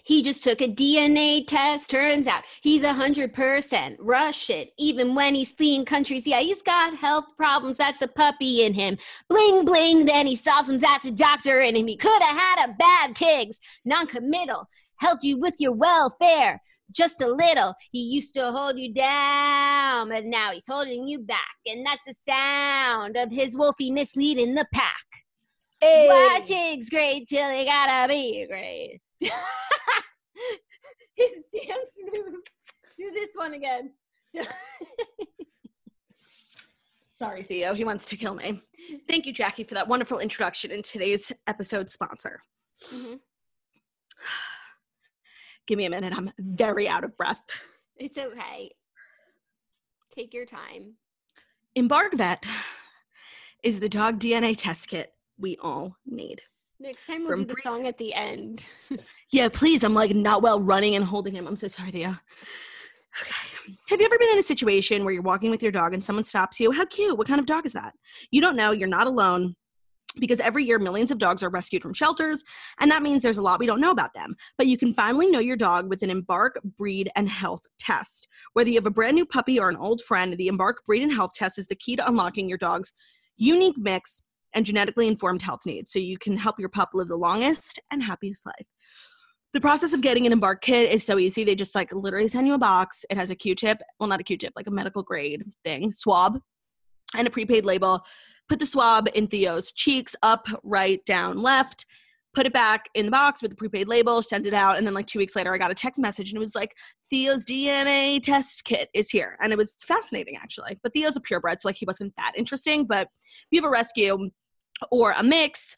he 0.05 0.21
just 0.21 0.43
took 0.43 0.61
a 0.61 0.67
DNA 0.67 1.45
test. 1.45 1.89
Turns 1.89 2.27
out 2.27 2.43
he's 2.61 2.83
a 2.83 2.93
hundred 2.93 3.33
percent 3.33 3.97
Russian. 3.99 4.67
Even 4.77 5.15
when 5.15 5.33
he's 5.33 5.51
fleeing 5.51 5.83
countries, 5.83 6.27
yeah, 6.27 6.39
he's 6.39 6.61
got 6.61 6.95
health 6.95 7.25
problems. 7.35 7.77
That's 7.77 8.03
a 8.03 8.07
puppy 8.07 8.63
in 8.63 8.75
him. 8.75 8.97
Bling 9.27 9.65
bling. 9.65 10.05
Then 10.05 10.27
he 10.27 10.35
saw 10.35 10.61
some. 10.61 10.79
That's 10.79 11.07
a 11.07 11.11
doctor 11.11 11.59
in 11.59 11.75
him. 11.75 11.87
He 11.87 11.97
could 11.97 12.21
have 12.21 12.37
had 12.37 12.69
a 12.69 12.73
bad 12.73 13.15
tigs. 13.15 13.59
Non-committal. 13.83 14.69
Helped 14.97 15.23
you 15.23 15.39
with 15.39 15.55
your 15.57 15.73
welfare. 15.73 16.61
Just 16.91 17.21
a 17.21 17.27
little. 17.27 17.73
He 17.91 17.99
used 17.99 18.35
to 18.35 18.51
hold 18.51 18.77
you 18.77 18.93
down, 18.93 20.09
but 20.09 20.25
now 20.25 20.51
he's 20.51 20.67
holding 20.67 21.07
you 21.07 21.19
back. 21.19 21.55
And 21.65 21.83
that's 21.83 22.05
the 22.05 22.13
sound 22.29 23.17
of 23.17 23.31
his 23.31 23.55
wolfiness 23.55 24.15
leading 24.15 24.53
the 24.53 24.67
pack. 24.71 24.93
Why 25.81 26.41
Tig's 26.45 26.89
great 26.89 27.27
till 27.27 27.49
he 27.49 27.65
gotta 27.65 28.07
be 28.07 28.45
great. 28.47 29.01
His 31.15 31.49
dance 31.53 31.99
move. 32.11 32.35
Do 32.97 33.11
this 33.11 33.29
one 33.33 33.53
again. 33.53 33.91
Sorry, 37.07 37.43
Theo. 37.43 37.73
He 37.73 37.85
wants 37.85 38.05
to 38.07 38.17
kill 38.17 38.35
me. 38.35 38.61
Thank 39.07 39.25
you, 39.25 39.33
Jackie, 39.33 39.63
for 39.63 39.73
that 39.75 39.87
wonderful 39.87 40.19
introduction 40.19 40.71
in 40.71 40.81
today's 40.81 41.31
episode 41.47 41.89
sponsor. 41.89 42.41
Mhm. 42.93 43.19
Give 45.67 45.77
me 45.77 45.85
a 45.85 45.89
minute. 45.89 46.13
I'm 46.15 46.31
very 46.37 46.87
out 46.87 47.03
of 47.03 47.17
breath. 47.17 47.41
It's 47.95 48.19
okay. 48.19 48.71
Take 50.13 50.33
your 50.33 50.45
time. 50.45 50.93
Embark 51.75 52.13
Vet 52.13 52.43
is 53.63 53.79
the 53.79 53.89
dog 53.89 54.19
DNA 54.19 54.55
test 54.57 54.89
kit 54.89 55.13
we 55.37 55.57
all 55.57 55.97
need. 56.05 56.41
Next 56.79 57.07
time 57.07 57.25
we'll 57.25 57.37
do 57.37 57.45
the 57.45 57.55
song 57.63 57.87
at 57.87 57.97
the 57.97 58.13
end. 58.13 58.65
Yeah, 59.31 59.49
please. 59.49 59.83
I'm 59.83 59.95
like 59.95 60.15
not 60.15 60.43
well 60.43 60.61
running 60.61 60.95
and 60.95 61.03
holding 61.03 61.33
him. 61.33 61.47
I'm 61.47 61.55
so 61.55 61.67
sorry, 61.67 61.91
Theo. 61.91 62.09
Okay. 63.21 63.75
Have 63.89 63.99
you 63.99 64.05
ever 64.05 64.17
been 64.19 64.29
in 64.29 64.37
a 64.37 64.43
situation 64.43 65.03
where 65.03 65.13
you're 65.13 65.23
walking 65.23 65.49
with 65.49 65.63
your 65.63 65.71
dog 65.71 65.93
and 65.93 66.01
someone 66.01 66.23
stops 66.23 66.59
you? 66.59 66.71
How 66.71 66.85
cute. 66.85 67.17
What 67.17 67.27
kind 67.27 67.39
of 67.39 67.47
dog 67.47 67.65
is 67.65 67.73
that? 67.73 67.93
You 68.29 68.39
don't 68.39 68.55
know. 68.55 68.71
You're 68.71 68.87
not 68.87 69.07
alone. 69.07 69.55
Because 70.19 70.39
every 70.39 70.63
year, 70.63 70.79
millions 70.79 71.11
of 71.11 71.17
dogs 71.17 71.43
are 71.43 71.49
rescued 71.49 71.81
from 71.81 71.93
shelters, 71.93 72.41
and 72.79 72.89
that 72.89 73.03
means 73.03 73.21
there's 73.21 73.39
a 73.39 73.41
lot 73.41 73.59
we 73.59 73.65
don't 73.65 73.81
know 73.81 73.91
about 73.91 74.13
them. 74.13 74.33
But 74.57 74.67
you 74.67 74.77
can 74.77 74.93
finally 74.93 75.29
know 75.29 75.39
your 75.39 75.57
dog 75.57 75.89
with 75.89 76.03
an 76.03 76.09
Embark 76.09 76.57
Breed 76.77 77.09
and 77.17 77.27
Health 77.27 77.63
Test. 77.79 78.29
Whether 78.53 78.69
you 78.69 78.77
have 78.77 78.85
a 78.85 78.91
brand 78.91 79.15
new 79.15 79.25
puppy 79.25 79.59
or 79.59 79.67
an 79.67 79.75
old 79.75 80.01
friend, 80.03 80.37
the 80.37 80.47
Embark 80.47 80.85
Breed 80.85 81.03
and 81.03 81.11
Health 81.11 81.31
Test 81.35 81.57
is 81.57 81.67
the 81.67 81.75
key 81.75 81.97
to 81.97 82.07
unlocking 82.07 82.47
your 82.47 82.59
dog's 82.59 82.93
unique 83.35 83.77
mix 83.77 84.21
and 84.55 84.65
genetically 84.65 85.07
informed 85.07 85.41
health 85.41 85.65
needs 85.65 85.91
so 85.91 85.99
you 85.99 86.17
can 86.17 86.35
help 86.35 86.57
your 86.57 86.69
pup 86.69 86.89
live 86.93 87.09
the 87.09 87.17
longest 87.17 87.79
and 87.91 88.01
happiest 88.01 88.45
life. 88.45 88.65
The 89.53 89.61
process 89.61 89.93
of 89.93 90.01
getting 90.01 90.25
an 90.25 90.33
Embark 90.33 90.61
kit 90.61 90.91
is 90.91 91.05
so 91.05 91.19
easy. 91.19 91.43
They 91.43 91.55
just 91.55 91.75
like 91.75 91.93
literally 91.93 92.27
send 92.27 92.47
you 92.47 92.55
a 92.55 92.57
box. 92.57 93.05
It 93.09 93.17
has 93.17 93.29
a 93.29 93.35
Q-tip, 93.35 93.81
well, 93.99 94.09
not 94.09 94.19
a 94.19 94.23
Q-tip, 94.23 94.53
like 94.55 94.67
a 94.67 94.71
medical 94.71 95.03
grade 95.03 95.43
thing, 95.63 95.91
swab, 95.91 96.39
and 97.15 97.27
a 97.27 97.29
prepaid 97.29 97.63
label. 97.63 98.01
Put 98.49 98.59
the 98.59 98.65
swab 98.65 99.07
in 99.13 99.27
Theo's 99.27 99.71
cheeks, 99.71 100.15
up, 100.23 100.47
right, 100.63 101.05
down, 101.05 101.41
left. 101.41 101.85
Put 102.33 102.45
it 102.45 102.51
back 102.51 102.89
in 102.95 103.05
the 103.05 103.11
box 103.11 103.41
with 103.41 103.51
the 103.51 103.55
prepaid 103.55 103.87
label, 103.87 104.21
send 104.21 104.45
it 104.45 104.53
out, 104.53 104.77
and 104.77 104.85
then 104.85 104.93
like 104.93 105.07
two 105.07 105.19
weeks 105.19 105.37
later, 105.37 105.53
I 105.53 105.57
got 105.57 105.71
a 105.71 105.75
text 105.75 106.01
message 106.01 106.29
and 106.29 106.35
it 106.35 106.39
was 106.39 106.53
like 106.53 106.75
Theo's 107.09 107.45
DNA 107.45 108.21
test 108.21 108.65
kit 108.65 108.89
is 108.93 109.09
here, 109.09 109.37
and 109.41 109.53
it 109.53 109.57
was 109.57 109.73
fascinating 109.79 110.35
actually. 110.35 110.77
But 110.83 110.91
Theo's 110.91 111.15
a 111.15 111.21
purebred, 111.21 111.61
so 111.61 111.69
like 111.69 111.77
he 111.77 111.85
wasn't 111.85 112.13
that 112.17 112.33
interesting. 112.35 112.83
But 112.85 113.07
if 113.29 113.47
you 113.51 113.61
have 113.61 113.67
a 113.67 113.71
rescue 113.71 114.29
or 114.91 115.11
a 115.11 115.23
mix, 115.23 115.75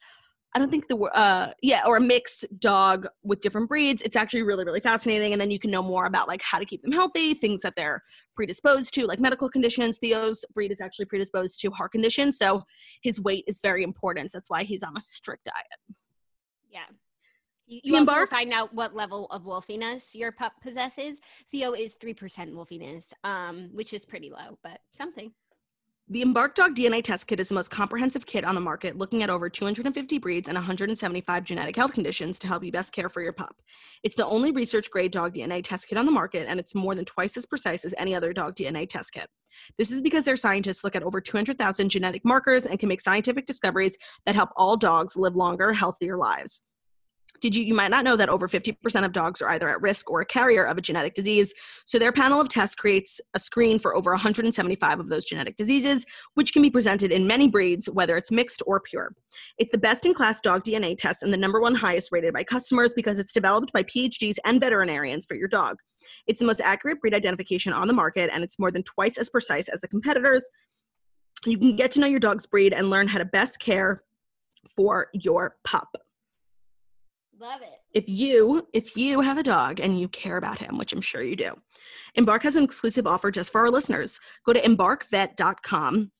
I 0.55 0.59
don't 0.59 0.71
think 0.71 0.87
the 0.87 0.97
uh, 0.97 1.51
yeah, 1.61 1.83
or 1.85 1.97
a 1.97 2.01
mixed 2.01 2.45
dog 2.59 3.07
with 3.23 3.41
different 3.41 3.67
breeds. 3.67 4.01
It's 4.01 4.15
actually 4.15 4.41
really, 4.41 4.65
really 4.65 4.79
fascinating. 4.79 5.31
And 5.33 5.39
then 5.39 5.51
you 5.51 5.59
can 5.59 5.69
know 5.69 5.83
more 5.83 6.05
about 6.05 6.27
like 6.27 6.41
how 6.41 6.57
to 6.57 6.65
keep 6.65 6.81
them 6.81 6.91
healthy, 6.91 7.33
things 7.33 7.61
that 7.61 7.75
they're 7.75 8.01
predisposed 8.35 8.93
to, 8.95 9.05
like 9.05 9.19
medical 9.19 9.49
conditions. 9.49 9.99
Theo's 9.99 10.43
breed 10.53 10.71
is 10.71 10.81
actually 10.81 11.05
predisposed 11.05 11.59
to 11.61 11.69
heart 11.69 11.91
conditions. 11.91 12.39
So 12.39 12.63
his 13.03 13.21
weight 13.21 13.43
is 13.45 13.59
very 13.61 13.83
important. 13.83 14.31
That's 14.33 14.49
why 14.49 14.63
he's 14.63 14.83
on 14.83 14.97
a 14.97 15.01
strict 15.01 15.45
diet. 15.45 15.97
Yeah. 16.71 16.85
You, 17.67 17.81
you 17.83 17.97
also 17.97 18.25
find 18.25 18.53
out 18.53 18.73
what 18.73 18.95
level 18.95 19.27
of 19.27 19.43
wolfiness 19.43 20.15
your 20.15 20.31
pup 20.31 20.53
possesses. 20.63 21.17
Theo 21.51 21.73
is 21.73 21.95
3% 22.01 22.15
wolfiness, 22.53 23.11
um, 23.25 23.69
which 23.73 23.93
is 23.93 24.05
pretty 24.05 24.31
low, 24.31 24.57
but 24.63 24.79
something. 24.97 25.33
The 26.09 26.21
Embark 26.21 26.55
Dog 26.55 26.73
DNA 26.73 27.03
Test 27.03 27.27
Kit 27.27 27.41
is 27.41 27.49
the 27.49 27.55
most 27.55 27.69
comprehensive 27.69 28.25
kit 28.25 28.45
on 28.45 28.55
the 28.55 28.61
market, 28.61 28.97
looking 28.97 29.23
at 29.23 29.29
over 29.29 29.49
250 29.49 30.17
breeds 30.19 30.47
and 30.47 30.55
175 30.55 31.43
genetic 31.43 31.75
health 31.75 31.91
conditions 31.91 32.39
to 32.39 32.47
help 32.47 32.63
you 32.63 32.71
best 32.71 32.93
care 32.93 33.09
for 33.09 33.21
your 33.21 33.33
pup. 33.33 33.57
It's 34.03 34.15
the 34.15 34.25
only 34.25 34.53
research 34.53 34.89
grade 34.89 35.11
dog 35.11 35.33
DNA 35.33 35.61
test 35.61 35.89
kit 35.89 35.97
on 35.97 36.05
the 36.05 36.11
market, 36.13 36.47
and 36.47 36.61
it's 36.61 36.73
more 36.73 36.95
than 36.95 37.03
twice 37.03 37.35
as 37.35 37.45
precise 37.45 37.83
as 37.83 37.93
any 37.97 38.15
other 38.15 38.31
dog 38.31 38.55
DNA 38.55 38.87
test 38.87 39.11
kit. 39.11 39.27
This 39.77 39.91
is 39.91 40.01
because 40.01 40.23
their 40.23 40.37
scientists 40.37 40.85
look 40.85 40.95
at 40.95 41.03
over 41.03 41.19
200,000 41.19 41.89
genetic 41.89 42.23
markers 42.23 42.65
and 42.65 42.79
can 42.79 42.87
make 42.87 43.01
scientific 43.01 43.45
discoveries 43.45 43.97
that 44.25 44.35
help 44.35 44.51
all 44.55 44.77
dogs 44.77 45.17
live 45.17 45.35
longer, 45.35 45.73
healthier 45.73 46.15
lives. 46.15 46.61
Did 47.41 47.55
you 47.55 47.63
you 47.63 47.73
might 47.73 47.91
not 47.91 48.03
know 48.03 48.15
that 48.15 48.29
over 48.29 48.47
50% 48.47 49.05
of 49.05 49.11
dogs 49.11 49.41
are 49.41 49.49
either 49.49 49.69
at 49.69 49.81
risk 49.81 50.09
or 50.09 50.21
a 50.21 50.25
carrier 50.25 50.63
of 50.63 50.77
a 50.77 50.81
genetic 50.81 51.13
disease. 51.13 51.53
So 51.85 51.99
their 51.99 52.11
panel 52.11 52.39
of 52.39 52.49
tests 52.49 52.75
creates 52.75 53.19
a 53.33 53.39
screen 53.39 53.79
for 53.79 53.95
over 53.95 54.11
175 54.11 54.99
of 54.99 55.07
those 55.07 55.25
genetic 55.25 55.55
diseases, 55.55 56.05
which 56.35 56.53
can 56.53 56.61
be 56.61 56.69
presented 56.69 57.11
in 57.11 57.27
many 57.27 57.47
breeds, 57.47 57.89
whether 57.89 58.17
it's 58.17 58.31
mixed 58.31 58.61
or 58.65 58.79
pure. 58.79 59.13
It's 59.57 59.71
the 59.71 59.77
best 59.77 60.05
in 60.05 60.13
class 60.13 60.41
dog 60.41 60.63
DNA 60.63 60.97
test 60.97 61.23
and 61.23 61.33
the 61.33 61.37
number 61.37 61.59
one 61.59 61.75
highest 61.75 62.11
rated 62.11 62.33
by 62.33 62.43
customers 62.43 62.93
because 62.93 63.19
it's 63.19 63.33
developed 63.33 63.73
by 63.73 63.83
PhDs 63.83 64.37
and 64.45 64.59
veterinarians 64.59 65.25
for 65.25 65.35
your 65.35 65.47
dog. 65.47 65.77
It's 66.25 66.39
the 66.39 66.45
most 66.45 66.61
accurate 66.61 67.01
breed 67.01 67.13
identification 67.13 67.73
on 67.73 67.87
the 67.87 67.93
market, 67.93 68.29
and 68.33 68.43
it's 68.43 68.59
more 68.59 68.71
than 68.71 68.83
twice 68.83 69.17
as 69.17 69.29
precise 69.29 69.67
as 69.67 69.81
the 69.81 69.87
competitors. 69.87 70.49
You 71.45 71.57
can 71.57 71.75
get 71.75 71.91
to 71.91 71.99
know 71.99 72.07
your 72.07 72.19
dog's 72.19 72.45
breed 72.45 72.73
and 72.73 72.89
learn 72.89 73.07
how 73.07 73.19
to 73.19 73.25
best 73.25 73.59
care 73.59 73.99
for 74.75 75.07
your 75.13 75.55
pup 75.63 75.89
Love 77.39 77.61
it. 77.61 77.79
if 77.93 78.09
you 78.09 78.67
if 78.73 78.97
you 78.97 79.21
have 79.21 79.37
a 79.37 79.43
dog 79.43 79.79
and 79.79 79.99
you 79.99 80.07
care 80.07 80.37
about 80.37 80.57
him 80.57 80.77
which 80.77 80.91
i'm 80.91 81.01
sure 81.01 81.21
you 81.21 81.35
do 81.35 81.53
embark 82.15 82.43
has 82.43 82.55
an 82.55 82.63
exclusive 82.63 83.05
offer 83.05 83.29
just 83.31 83.51
for 83.51 83.61
our 83.61 83.69
listeners. 83.69 84.19
Go 84.45 84.53
to 84.53 84.61
embarkvet.com 84.61 86.11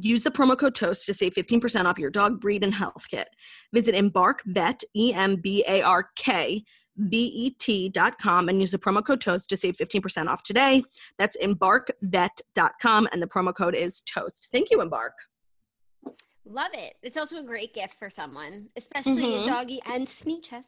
use 0.00 0.22
the 0.22 0.30
promo 0.30 0.56
code 0.56 0.74
toast 0.74 1.06
to 1.06 1.14
save 1.14 1.34
15% 1.34 1.84
off 1.84 1.98
your 1.98 2.10
dog 2.10 2.40
breed 2.40 2.62
and 2.62 2.72
health 2.74 3.04
kit. 3.10 3.28
Visit 3.72 3.94
embarkvet 3.94 4.84
e-m-b-a-r-k 4.96 6.64
vet.com 7.00 8.48
and 8.48 8.60
use 8.60 8.70
the 8.72 8.78
promo 8.78 9.04
code 9.04 9.20
toast 9.20 9.48
to 9.50 9.56
save 9.56 9.76
15% 9.76 10.26
off 10.28 10.42
today. 10.42 10.82
That's 11.18 11.36
embarkvet.com 11.36 13.08
and 13.12 13.22
the 13.22 13.26
promo 13.26 13.54
code 13.54 13.74
is 13.74 14.00
toast. 14.02 14.48
Thank 14.52 14.70
you 14.70 14.80
embark 14.80 15.14
Love 16.50 16.70
it. 16.72 16.96
It's 17.02 17.18
also 17.18 17.38
a 17.38 17.42
great 17.42 17.74
gift 17.74 17.98
for 17.98 18.08
someone, 18.08 18.70
especially 18.74 19.22
Mhm. 19.22 19.42
a 19.42 19.46
doggy 19.46 19.82
and 19.84 20.08
Sneechess. 20.08 20.64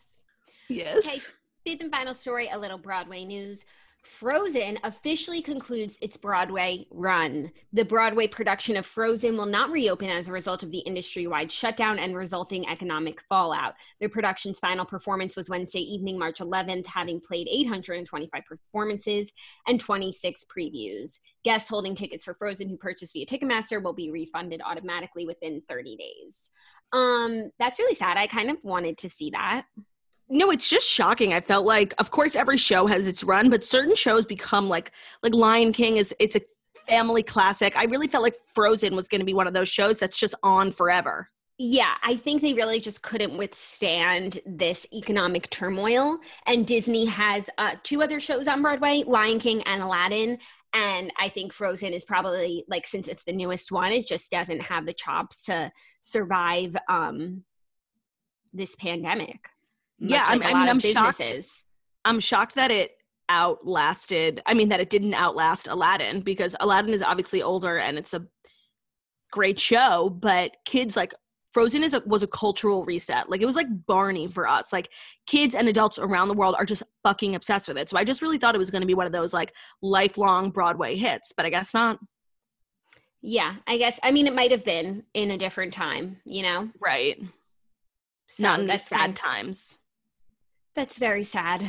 yes 0.69 1.07
Okay, 1.07 1.19
fifth 1.65 1.81
and 1.83 1.91
final 1.91 2.13
story, 2.13 2.49
a 2.49 2.59
little 2.59 2.77
Broadway 2.79 3.25
news. 3.25 3.65
Frozen 4.03 4.79
officially 4.83 5.43
concludes 5.43 5.99
its 6.01 6.17
Broadway 6.17 6.87
run. 6.91 7.51
The 7.73 7.85
Broadway 7.85 8.29
production 8.29 8.77
of 8.77 8.87
Frozen 8.87 9.37
will 9.37 9.47
not 9.47 9.71
reopen 9.71 10.09
as 10.09 10.29
a 10.29 10.33
result 10.33 10.63
of 10.63 10.71
the 10.71 10.79
industry 10.79 11.27
wide 11.27 11.53
shutdown 11.53 11.99
and 11.99 12.17
resulting 12.17 12.67
economic 12.67 13.21
fallout. 13.23 13.75
The 14.01 14.09
production's 14.09 14.59
final 14.59 14.87
performance 14.87 15.37
was 15.37 15.51
Wednesday 15.51 15.81
evening, 15.81 16.19
March 16.19 16.39
11th, 16.39 16.87
having 16.87 17.21
played 17.21 17.47
825 17.51 18.43
performances 18.47 19.33
and 19.67 19.79
26 19.79 20.45
previews. 20.55 21.19
Guests 21.45 21.69
holding 21.69 21.95
tickets 21.95 22.25
for 22.25 22.35
Frozen 22.35 22.71
who 22.71 22.79
purchased 22.79 23.13
via 23.13 23.27
Ticketmaster 23.27 23.83
will 23.83 23.95
be 23.95 24.11
refunded 24.11 24.63
automatically 24.65 25.27
within 25.27 25.63
30 25.69 25.97
days. 25.97 26.51
Um, 26.93 27.51
that's 27.59 27.79
really 27.79 27.95
sad. 27.95 28.17
I 28.17 28.27
kind 28.27 28.51
of 28.51 28.57
wanted 28.63 28.99
to 28.99 29.11
see 29.11 29.31
that. 29.31 29.67
No, 30.33 30.51
it's 30.51 30.69
just 30.69 30.89
shocking. 30.89 31.35
I 31.35 31.41
felt 31.41 31.67
like, 31.67 31.93
of 31.99 32.13
course, 32.13 32.37
every 32.37 32.57
show 32.57 32.87
has 32.87 33.07
its 33.09 33.25
run, 33.25 33.51
but 33.51 33.65
certain 33.65 33.97
shows 33.97 34.25
become 34.25 34.69
like 34.69 34.93
like 35.25 35.35
Lion 35.35 35.73
King 35.73 35.97
is 35.97 36.15
it's 36.21 36.37
a 36.37 36.41
family 36.87 37.25
classic. 37.25 37.77
I 37.77 37.85
really 37.85 38.07
felt 38.07 38.23
like 38.23 38.37
Frozen 38.55 38.95
was 38.95 39.09
going 39.09 39.21
to 39.21 39.25
be 39.25 39.35
one 39.35 39.49
of 39.49 39.55
those 39.55 39.69
shows 39.69 39.99
that's 39.99 40.17
just 40.17 40.37
on 40.45 40.71
forever. 40.71 41.29
Yeah, 41.59 41.95
I 42.03 42.17
think 42.17 42.41
they 42.41 42.55
really 42.55 42.81
just 42.81 43.03
couldn't 43.03 43.37
withstand 43.37 44.41
this 44.47 44.87
economic 44.95 45.51
turmoil. 45.51 46.19
And 46.47 46.67
Disney 46.67 47.05
has 47.07 47.51
uh, 47.59 47.73
two 47.83 48.03
other 48.03 48.19
shows 48.19 48.49
on 48.49 48.63
Broadway 48.63 49.03
Lion 49.07 49.41
King 49.41 49.63
and 49.65 49.83
Aladdin. 49.83 50.39
And 50.73 51.13
I 51.19 51.29
think 51.29 51.53
Frozen 51.53 51.93
is 51.93 52.05
probably 52.05 52.65
like, 52.69 52.87
since 52.87 53.09
it's 53.09 53.25
the 53.25 53.33
newest 53.33 53.73
one, 53.73 53.93
it 53.93 54.07
just 54.07 54.31
doesn't 54.31 54.61
have 54.61 54.87
the 54.87 54.95
chops 54.95 55.43
to 55.43 55.71
survive 56.01 56.77
um, 56.89 57.45
this 58.55 58.75
pandemic 58.77 59.41
yeah, 60.01 60.25
like 60.29 60.43
I'm, 60.43 60.57
I 60.57 60.69
am 60.69 60.81
shocked. 60.81 61.23
I'm 62.05 62.21
shocked 62.21 62.55
that 62.55 62.71
it 62.71 62.93
outlasted. 63.29 64.43
I 64.47 64.55
mean, 64.55 64.69
that 64.71 64.81
it 64.81 64.91
didn't 64.91 65.15
outlast 65.15 65.69
Aladdin 65.69 66.21
because 66.21 66.57
Aladdin 66.61 66.93
is 66.93 67.03
obviously 67.03 67.43
older 67.43 67.79
and 67.79 67.99
it's 67.99 68.15
a 68.15 68.27
great 69.31 69.61
show, 69.61 70.11
but 70.11 70.57
kids 70.65 70.97
like 70.97 71.15
Frozen 71.53 71.83
is 71.83 71.95
a, 71.95 72.03
was 72.07 72.23
a 72.23 72.29
cultural 72.29 72.85
reset. 72.85 73.29
Like 73.29 73.41
it 73.41 73.47
was 73.47 73.57
like 73.57 73.67
Barney 73.87 74.27
for 74.29 74.49
us. 74.49 74.73
Like 74.73 74.91
kids 75.27 75.55
and 75.55 75.69
adults 75.69 75.99
around 75.99 76.29
the 76.29 76.35
world 76.35 76.55
are 76.59 76.65
just 76.65 76.83
fucking 77.03 77.35
obsessed 77.35 77.69
with 77.69 77.77
it. 77.77 77.89
So 77.89 77.97
I 77.97 78.05
just 78.05 78.23
really 78.23 78.39
thought 78.39 78.55
it 78.55 78.59
was 78.59 78.71
going 78.71 78.83
to 78.83 78.87
be 78.87 78.95
one 78.95 79.07
of 79.07 79.13
those 79.13 79.35
like 79.35 79.53
lifelong 79.83 80.51
Broadway 80.51 80.97
hits, 80.97 81.33
but 81.37 81.47
I 81.47 81.51
guess 81.51 81.75
not. 81.75 81.99
Yeah, 83.23 83.57
I 83.67 83.77
guess. 83.77 83.99
I 84.03 84.13
mean, 84.13 84.27
it 84.27 84.35
might 84.35 84.51
have 84.51 84.65
been 84.65 85.05
in 85.13 85.33
a 85.33 85.39
different 85.39 85.75
time, 85.75 86.19
you 86.25 86.43
know? 86.43 86.71
Right. 86.81 87.21
So 88.29 88.45
not 88.45 88.61
in 88.61 88.67
these 88.67 88.87
sad 88.87 89.15
times. 89.17 89.77
That's 90.81 90.97
very 90.97 91.25
sad. 91.25 91.69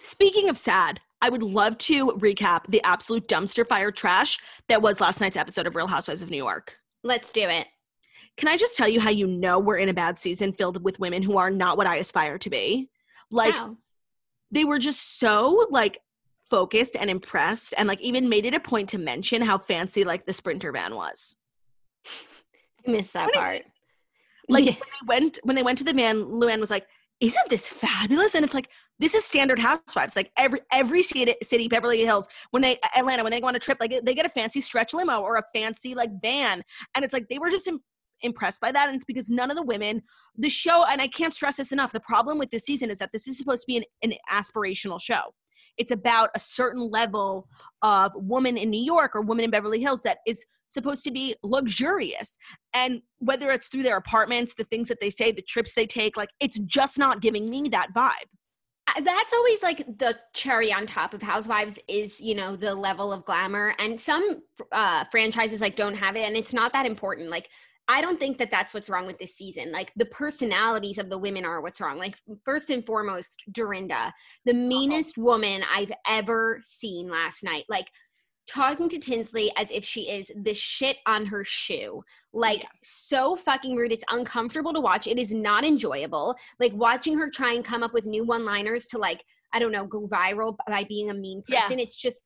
Speaking 0.00 0.48
of 0.48 0.58
sad, 0.58 1.00
I 1.22 1.28
would 1.28 1.44
love 1.44 1.78
to 1.78 2.08
recap 2.08 2.62
the 2.68 2.82
absolute 2.82 3.28
dumpster 3.28 3.64
fire 3.64 3.92
trash 3.92 4.38
that 4.68 4.82
was 4.82 5.00
last 5.00 5.20
night's 5.20 5.36
episode 5.36 5.68
of 5.68 5.76
Real 5.76 5.86
Housewives 5.86 6.20
of 6.20 6.30
New 6.30 6.36
York. 6.36 6.76
Let's 7.04 7.30
do 7.30 7.42
it. 7.42 7.68
Can 8.36 8.48
I 8.48 8.56
just 8.56 8.76
tell 8.76 8.88
you 8.88 8.98
how 8.98 9.10
you 9.10 9.28
know 9.28 9.60
we're 9.60 9.76
in 9.76 9.88
a 9.88 9.94
bad 9.94 10.18
season 10.18 10.52
filled 10.52 10.82
with 10.82 10.98
women 10.98 11.22
who 11.22 11.38
are 11.38 11.48
not 11.48 11.76
what 11.76 11.86
I 11.86 11.98
aspire 11.98 12.38
to 12.38 12.50
be? 12.50 12.90
Like, 13.30 13.54
wow. 13.54 13.76
they 14.50 14.64
were 14.64 14.80
just 14.80 15.20
so 15.20 15.66
like 15.70 16.00
focused 16.50 16.96
and 16.96 17.08
impressed, 17.08 17.72
and 17.78 17.86
like 17.86 18.00
even 18.00 18.28
made 18.28 18.46
it 18.46 18.54
a 18.56 18.58
point 18.58 18.88
to 18.88 18.98
mention 18.98 19.42
how 19.42 19.58
fancy 19.58 20.02
like 20.02 20.26
the 20.26 20.32
sprinter 20.32 20.72
van 20.72 20.96
was. 20.96 21.36
I 22.84 22.90
missed 22.90 23.12
that 23.12 23.32
part. 23.32 23.62
Like 24.48 24.64
when 24.66 24.74
they 24.74 25.06
went 25.06 25.38
when 25.44 25.54
they 25.54 25.62
went 25.62 25.78
to 25.78 25.84
the 25.84 25.92
van, 25.94 26.24
Luann 26.24 26.58
was 26.58 26.72
like, 26.72 26.88
isn't 27.20 27.50
this 27.50 27.66
fabulous? 27.66 28.34
And 28.34 28.44
it's 28.44 28.54
like, 28.54 28.68
this 28.98 29.14
is 29.14 29.24
standard 29.24 29.58
housewives. 29.58 30.14
Like 30.14 30.30
every 30.36 30.60
every 30.70 31.02
city, 31.02 31.34
city, 31.42 31.68
Beverly 31.68 32.04
Hills, 32.04 32.28
when 32.50 32.62
they 32.62 32.78
Atlanta, 32.96 33.22
when 33.22 33.32
they 33.32 33.40
go 33.40 33.48
on 33.48 33.56
a 33.56 33.58
trip, 33.58 33.78
like 33.80 33.94
they 34.04 34.14
get 34.14 34.26
a 34.26 34.30
fancy 34.30 34.60
stretch 34.60 34.92
limo 34.92 35.20
or 35.20 35.36
a 35.36 35.42
fancy 35.54 35.94
like 35.94 36.10
van, 36.22 36.62
and 36.94 37.04
it's 37.04 37.14
like 37.14 37.26
they 37.28 37.38
were 37.38 37.50
just 37.50 37.66
Im- 37.66 37.82
impressed 38.20 38.60
by 38.60 38.70
that. 38.70 38.88
And 38.88 38.96
it's 38.96 39.06
because 39.06 39.30
none 39.30 39.50
of 39.50 39.56
the 39.56 39.62
women, 39.62 40.02
the 40.36 40.50
show, 40.50 40.84
and 40.84 41.00
I 41.00 41.08
can't 41.08 41.32
stress 41.32 41.56
this 41.56 41.72
enough. 41.72 41.92
The 41.92 42.00
problem 42.00 42.38
with 42.38 42.50
this 42.50 42.64
season 42.64 42.90
is 42.90 42.98
that 42.98 43.10
this 43.12 43.26
is 43.26 43.38
supposed 43.38 43.62
to 43.62 43.66
be 43.66 43.78
an, 43.78 43.84
an 44.02 44.14
aspirational 44.30 45.00
show. 45.00 45.34
It's 45.78 45.90
about 45.90 46.28
a 46.34 46.40
certain 46.40 46.90
level 46.90 47.48
of 47.80 48.12
woman 48.14 48.58
in 48.58 48.68
New 48.68 48.82
York 48.82 49.16
or 49.16 49.22
woman 49.22 49.44
in 49.46 49.50
Beverly 49.50 49.80
Hills 49.80 50.02
that 50.02 50.18
is 50.26 50.44
supposed 50.70 51.04
to 51.04 51.10
be 51.10 51.36
luxurious. 51.42 52.38
And 52.72 53.02
whether 53.18 53.50
it's 53.50 53.68
through 53.68 53.82
their 53.82 53.96
apartments, 53.96 54.54
the 54.54 54.64
things 54.64 54.88
that 54.88 55.00
they 55.00 55.10
say, 55.10 55.32
the 55.32 55.42
trips 55.42 55.74
they 55.74 55.86
take, 55.86 56.16
like 56.16 56.30
it's 56.40 56.58
just 56.60 56.98
not 56.98 57.20
giving 57.20 57.50
me 57.50 57.68
that 57.68 57.88
vibe. 57.94 58.28
That's 59.02 59.32
always 59.32 59.62
like 59.62 59.86
the 59.98 60.16
cherry 60.34 60.72
on 60.72 60.84
top 60.86 61.14
of 61.14 61.22
housewives 61.22 61.78
is 61.86 62.20
you 62.20 62.34
know 62.34 62.56
the 62.56 62.74
level 62.74 63.12
of 63.12 63.24
glamour. 63.24 63.74
And 63.78 64.00
some 64.00 64.42
uh 64.72 65.04
franchises 65.10 65.60
like 65.60 65.76
don't 65.76 65.94
have 65.94 66.16
it 66.16 66.22
and 66.26 66.36
it's 66.36 66.52
not 66.52 66.72
that 66.72 66.86
important. 66.86 67.30
Like 67.30 67.48
i 67.88 68.00
don't 68.00 68.20
think 68.20 68.38
that 68.38 68.52
that's 68.52 68.72
what's 68.72 68.88
wrong 68.90 69.06
with 69.06 69.18
this 69.18 69.36
season. 69.36 69.70
Like 69.70 69.92
the 69.96 70.06
personalities 70.06 70.98
of 70.98 71.08
the 71.08 71.18
women 71.18 71.44
are 71.44 71.60
what's 71.60 71.80
wrong. 71.80 71.98
Like 71.98 72.16
first 72.44 72.70
and 72.70 72.84
foremost 72.84 73.44
dorinda 73.52 74.12
the 74.44 74.54
meanest 74.54 75.18
woman 75.18 75.62
i've 75.72 75.92
ever 76.08 76.58
seen 76.62 77.08
last 77.08 77.44
night. 77.44 77.64
Like 77.68 77.86
talking 78.50 78.88
to 78.88 78.98
Tinsley 78.98 79.52
as 79.56 79.70
if 79.70 79.84
she 79.84 80.10
is 80.10 80.30
the 80.34 80.52
shit 80.52 80.96
on 81.06 81.26
her 81.26 81.44
shoe. 81.44 82.02
Like, 82.32 82.60
yeah. 82.60 82.68
so 82.82 83.36
fucking 83.36 83.76
rude. 83.76 83.92
It's 83.92 84.04
uncomfortable 84.10 84.72
to 84.72 84.80
watch. 84.80 85.06
It 85.06 85.18
is 85.18 85.32
not 85.32 85.64
enjoyable. 85.64 86.36
Like, 86.58 86.72
watching 86.74 87.16
her 87.18 87.30
try 87.30 87.54
and 87.54 87.64
come 87.64 87.82
up 87.82 87.92
with 87.92 88.06
new 88.06 88.24
one 88.24 88.44
liners 88.44 88.86
to, 88.88 88.98
like, 88.98 89.22
I 89.52 89.58
don't 89.58 89.72
know, 89.72 89.86
go 89.86 90.06
viral 90.06 90.56
by 90.66 90.84
being 90.84 91.10
a 91.10 91.14
mean 91.14 91.42
person. 91.48 91.78
Yeah. 91.78 91.84
It's 91.84 91.96
just, 91.96 92.22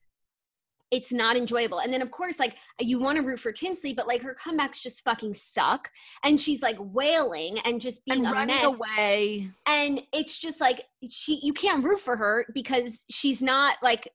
it's 0.90 1.12
not 1.12 1.36
enjoyable. 1.36 1.80
And 1.80 1.92
then, 1.92 2.02
of 2.02 2.10
course, 2.10 2.38
like, 2.38 2.56
you 2.80 2.98
want 2.98 3.18
to 3.18 3.24
root 3.24 3.40
for 3.40 3.52
Tinsley, 3.52 3.94
but 3.94 4.06
like, 4.06 4.22
her 4.22 4.36
comebacks 4.42 4.80
just 4.80 5.02
fucking 5.02 5.34
suck. 5.34 5.90
And 6.22 6.40
she's 6.40 6.62
like 6.62 6.76
wailing 6.78 7.58
and 7.64 7.80
just 7.80 8.04
being 8.04 8.26
and 8.26 8.36
a 8.36 8.46
mess. 8.46 8.64
away. 8.64 9.50
And 9.66 10.02
it's 10.12 10.38
just 10.38 10.60
like, 10.60 10.84
she, 11.08 11.40
you 11.42 11.52
can't 11.52 11.84
root 11.84 12.00
for 12.00 12.16
her 12.16 12.46
because 12.54 13.04
she's 13.10 13.42
not 13.42 13.76
like, 13.82 14.08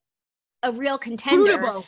a 0.62 0.74
real 0.74 0.98
contender. 0.98 1.58
Rootable 1.58 1.86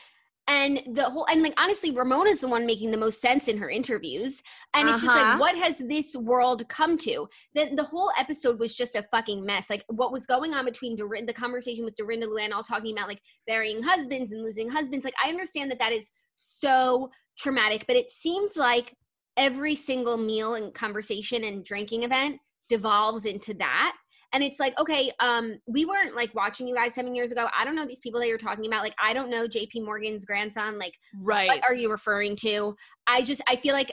and 0.52 0.82
the 0.96 1.04
whole 1.04 1.26
and 1.28 1.42
like 1.42 1.54
honestly 1.58 1.92
ramona's 1.92 2.42
the 2.42 2.48
one 2.48 2.66
making 2.66 2.92
the 2.92 2.98
most 2.98 3.22
sense 3.22 3.48
in 3.48 3.58
her 3.58 3.70
interviews 3.70 4.44
and 4.74 4.86
uh-huh. 4.86 4.94
it's 4.94 5.04
just 5.04 5.16
like 5.16 5.26
uh-huh. 5.26 5.38
what 5.38 5.56
has 5.56 5.78
this 5.78 6.14
world 6.16 6.68
come 6.68 6.98
to 6.98 7.28
then 7.56 7.76
the 7.76 7.84
whole 7.84 8.12
episode 8.18 8.60
was 8.60 8.76
just 8.76 8.96
a 8.96 9.04
fucking 9.12 9.46
mess 9.46 9.70
like 9.70 9.86
what 9.88 10.12
was 10.12 10.26
going 10.26 10.54
on 10.54 10.66
between 10.66 10.96
Dorinda, 10.98 11.32
the 11.32 11.40
conversation 11.40 11.86
with 11.86 11.96
dorinda 11.96 12.28
luann 12.28 12.52
all 12.52 12.64
talking 12.64 12.96
about 12.96 13.08
like 13.08 13.22
burying 13.48 13.82
husbands 13.82 14.32
and 14.34 14.44
losing 14.44 14.70
husbands 14.70 15.06
like 15.06 15.14
i 15.24 15.30
understand 15.30 15.72
that 15.72 15.80
that 15.80 15.94
is 15.94 16.12
so 16.36 17.10
traumatic 17.38 17.86
but 17.88 17.96
it 17.96 18.12
seems 18.12 18.58
like 18.58 18.94
every 19.38 19.76
single 19.76 20.18
meal 20.18 20.56
and 20.56 20.74
conversation 20.74 21.46
and 21.46 21.64
drinking 21.64 22.04
event 22.04 22.40
devolves 22.68 23.26
into 23.26 23.54
that 23.54 23.94
and 24.34 24.44
it's 24.44 24.60
like 24.60 24.78
okay 24.80 25.12
um 25.20 25.60
we 25.68 25.86
weren't 25.86 26.16
like 26.16 26.34
watching 26.34 26.68
you 26.68 26.76
guys 26.76 26.94
seven 26.94 27.16
years 27.16 27.32
ago 27.32 27.48
i 27.58 27.66
don't 27.66 27.76
know 27.76 27.86
these 27.86 28.00
people 28.00 28.20
that 28.20 28.28
you're 28.28 28.38
talking 28.38 28.66
about 28.66 28.84
like 28.84 28.96
i 29.02 29.14
don't 29.14 29.30
know 29.30 29.48
jp 29.48 29.84
morgan's 29.84 30.26
grandson 30.26 30.78
like 30.78 30.94
right 31.22 31.48
what 31.48 31.64
are 31.64 31.76
you 31.76 31.90
referring 31.92 32.36
to 32.36 32.76
i 33.08 33.22
just 33.22 33.42
i 33.48 33.56
feel 33.56 33.74
like 33.74 33.92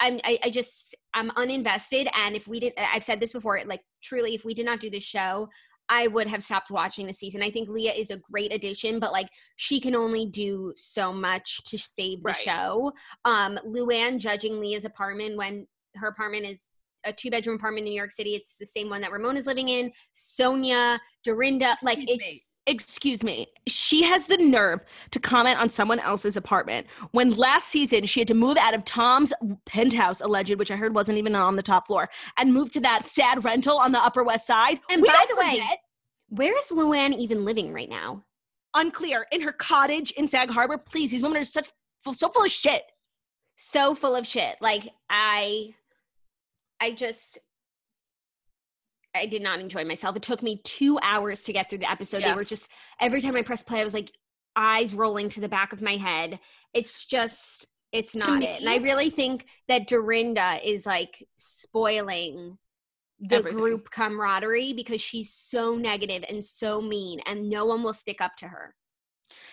i'm 0.00 0.20
I, 0.24 0.38
I 0.44 0.50
just 0.50 0.94
i'm 1.14 1.30
uninvested 1.30 2.08
and 2.14 2.34
if 2.34 2.48
we 2.48 2.60
didn't 2.60 2.78
i've 2.78 3.04
said 3.04 3.20
this 3.20 3.32
before 3.32 3.60
like 3.66 3.82
truly 4.02 4.34
if 4.34 4.44
we 4.44 4.54
did 4.54 4.66
not 4.66 4.80
do 4.80 4.90
this 4.90 5.04
show 5.04 5.48
I 5.88 6.06
would 6.06 6.26
have 6.28 6.42
stopped 6.42 6.70
watching 6.70 7.06
the 7.06 7.12
season. 7.12 7.42
I 7.42 7.50
think 7.50 7.68
Leah 7.68 7.92
is 7.92 8.10
a 8.10 8.16
great 8.16 8.50
addition, 8.50 8.98
but 8.98 9.12
like 9.12 9.28
she 9.56 9.78
can 9.78 9.94
only 9.94 10.24
do 10.24 10.72
so 10.74 11.12
much 11.12 11.62
to 11.64 11.76
save 11.76 12.22
the 12.22 12.28
right. 12.28 12.36
show. 12.36 12.92
Um, 13.26 13.58
Luann 13.66 14.18
judging 14.18 14.58
Leah's 14.58 14.86
apartment 14.86 15.36
when 15.36 15.66
her 15.96 16.08
apartment 16.08 16.46
is 16.46 16.70
a 17.04 17.12
two 17.12 17.30
bedroom 17.30 17.56
apartment 17.56 17.86
in 17.86 17.92
New 17.92 17.96
York 17.96 18.10
City. 18.10 18.34
It's 18.34 18.56
the 18.58 18.66
same 18.66 18.88
one 18.88 19.00
that 19.00 19.12
Ramona's 19.12 19.46
living 19.46 19.68
in. 19.68 19.92
Sonja, 20.14 20.98
Dorinda, 21.24 21.72
excuse 21.72 21.84
like 21.84 21.98
it's. 22.08 22.18
Me. 22.18 22.40
Excuse 22.66 23.24
me. 23.24 23.48
She 23.66 24.04
has 24.04 24.28
the 24.28 24.36
nerve 24.36 24.80
to 25.10 25.18
comment 25.18 25.58
on 25.58 25.68
someone 25.68 25.98
else's 25.98 26.36
apartment 26.36 26.86
when 27.10 27.32
last 27.32 27.68
season 27.68 28.06
she 28.06 28.20
had 28.20 28.28
to 28.28 28.34
move 28.34 28.56
out 28.56 28.72
of 28.72 28.84
Tom's 28.84 29.32
penthouse, 29.66 30.20
alleged, 30.20 30.54
which 30.56 30.70
I 30.70 30.76
heard 30.76 30.94
wasn't 30.94 31.18
even 31.18 31.34
on 31.34 31.56
the 31.56 31.62
top 31.62 31.88
floor, 31.88 32.08
and 32.38 32.54
move 32.54 32.70
to 32.72 32.80
that 32.80 33.04
sad 33.04 33.44
rental 33.44 33.78
on 33.78 33.90
the 33.90 33.98
Upper 33.98 34.22
West 34.22 34.46
Side. 34.46 34.78
And 34.90 35.02
we 35.02 35.08
by 35.08 35.24
the 35.28 35.34
forget, 35.34 35.58
way, 35.58 35.78
where 36.28 36.56
is 36.56 36.66
Luann 36.66 37.14
even 37.16 37.44
living 37.44 37.72
right 37.72 37.88
now? 37.88 38.22
Unclear. 38.74 39.26
In 39.32 39.40
her 39.40 39.52
cottage 39.52 40.12
in 40.12 40.28
Sag 40.28 40.48
Harbor. 40.48 40.78
Please, 40.78 41.10
these 41.10 41.22
women 41.22 41.38
are 41.38 41.44
such 41.44 41.68
so 41.98 42.28
full 42.28 42.44
of 42.44 42.50
shit. 42.50 42.82
So 43.56 43.94
full 43.94 44.14
of 44.14 44.26
shit. 44.26 44.56
Like 44.60 44.88
I 45.10 45.74
I 46.82 46.90
just 46.90 47.38
I 49.14 49.26
did 49.26 49.40
not 49.40 49.60
enjoy 49.60 49.84
myself. 49.84 50.16
It 50.16 50.22
took 50.22 50.42
me 50.42 50.60
two 50.64 50.98
hours 51.00 51.44
to 51.44 51.52
get 51.52 51.70
through 51.70 51.78
the 51.78 51.90
episode. 51.90 52.22
Yeah. 52.22 52.30
They 52.30 52.34
were 52.34 52.44
just 52.44 52.68
every 53.00 53.20
time 53.20 53.36
I 53.36 53.42
pressed 53.42 53.66
play, 53.66 53.80
I 53.80 53.84
was 53.84 53.94
like 53.94 54.10
eyes 54.56 54.92
rolling 54.92 55.28
to 55.30 55.40
the 55.40 55.48
back 55.48 55.72
of 55.72 55.80
my 55.80 55.96
head. 55.96 56.40
It's 56.74 57.04
just 57.04 57.68
it's 57.92 58.16
not 58.16 58.42
it. 58.42 58.60
And 58.60 58.68
I 58.68 58.78
really 58.78 59.10
think 59.10 59.46
that 59.68 59.86
Dorinda 59.86 60.58
is 60.64 60.84
like 60.84 61.24
spoiling 61.36 62.58
the 63.20 63.36
Everything. 63.36 63.60
group 63.60 63.90
camaraderie 63.90 64.72
because 64.72 65.00
she's 65.00 65.32
so 65.32 65.76
negative 65.76 66.24
and 66.28 66.44
so 66.44 66.80
mean 66.80 67.20
and 67.26 67.48
no 67.48 67.64
one 67.64 67.84
will 67.84 67.92
stick 67.92 68.20
up 68.20 68.34
to 68.38 68.48
her. 68.48 68.74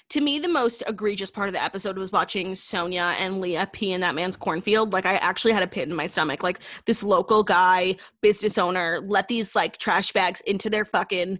To 0.09 0.21
me 0.21 0.39
the 0.39 0.47
most 0.47 0.83
egregious 0.87 1.29
part 1.31 1.49
of 1.49 1.53
the 1.53 1.63
episode 1.63 1.97
was 1.97 2.11
watching 2.11 2.51
sonja 2.51 3.15
and 3.19 3.39
leah 3.41 3.69
pee 3.71 3.91
in 3.93 4.01
that 4.01 4.15
man's 4.15 4.35
cornfield 4.35 4.91
like 4.93 5.05
i 5.05 5.15
actually 5.17 5.51
had 5.53 5.63
a 5.63 5.67
pit 5.67 5.87
in 5.89 5.95
my 5.95 6.07
stomach 6.07 6.41
like 6.43 6.59
this 6.85 7.03
local 7.03 7.43
guy 7.43 7.95
business 8.21 8.57
owner 8.57 8.99
let 9.05 9.27
these 9.27 9.55
like 9.55 9.77
trash 9.77 10.11
bags 10.11 10.41
into 10.41 10.69
their 10.69 10.85
fucking 10.85 11.39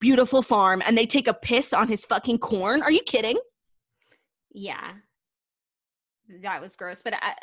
beautiful 0.00 0.42
farm 0.42 0.82
and 0.86 0.96
they 0.96 1.06
take 1.06 1.26
a 1.26 1.34
piss 1.34 1.72
on 1.72 1.88
his 1.88 2.04
fucking 2.04 2.38
corn 2.38 2.82
are 2.82 2.92
you 2.92 3.02
kidding 3.02 3.38
Yeah. 4.52 4.92
That 6.42 6.60
was 6.60 6.74
gross, 6.76 7.02
but 7.02 7.14
I, 7.14 7.34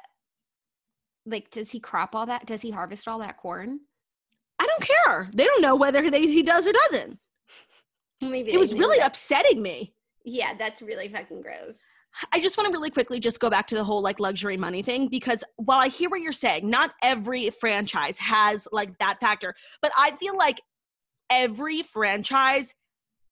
like 1.25 1.49
does 1.51 1.71
he 1.71 1.79
crop 1.79 2.15
all 2.15 2.25
that? 2.25 2.45
Does 2.45 2.61
he 2.61 2.71
harvest 2.71 3.07
all 3.07 3.19
that 3.19 3.38
corn? 3.38 3.79
i 4.59 4.65
don't 4.67 4.81
care 4.81 5.29
they 5.34 5.45
don't 5.45 5.61
know 5.61 5.75
whether 5.75 6.09
they, 6.09 6.21
he 6.21 6.43
does 6.43 6.67
or 6.67 6.73
doesn't 6.73 7.17
Maybe 8.21 8.53
it 8.53 8.57
was 8.57 8.73
really 8.73 8.99
that. 8.99 9.07
upsetting 9.07 9.61
me 9.61 9.93
Yeah, 10.26 10.53
that's 10.57 10.82
really 10.82 11.09
fucking 11.09 11.41
gross. 11.41 11.80
I 12.32 12.39
just 12.39 12.57
want 12.57 12.67
to 12.67 12.74
really 12.74 12.91
quickly 12.91 13.19
just 13.19 13.39
go 13.39 13.49
back 13.49 13.67
to 13.67 13.76
the 13.76 13.84
whole 13.84 14.01
like 14.01 14.19
luxury 14.19 14.55
money 14.55 14.82
thing 14.82 15.07
because 15.09 15.43
while 15.57 15.80
I 15.80 15.88
hear 15.88 16.09
what 16.09 16.21
you're 16.21 16.32
saying, 16.32 16.69
not 16.69 16.91
every 17.01 17.49
franchise 17.49 18.17
has 18.19 18.67
like 18.71 18.97
that 18.99 19.19
factor, 19.19 19.53
but 19.82 19.91
I 19.97 20.11
feel 20.17 20.38
like 20.38 20.61
every 21.30 21.82
franchise 21.84 22.74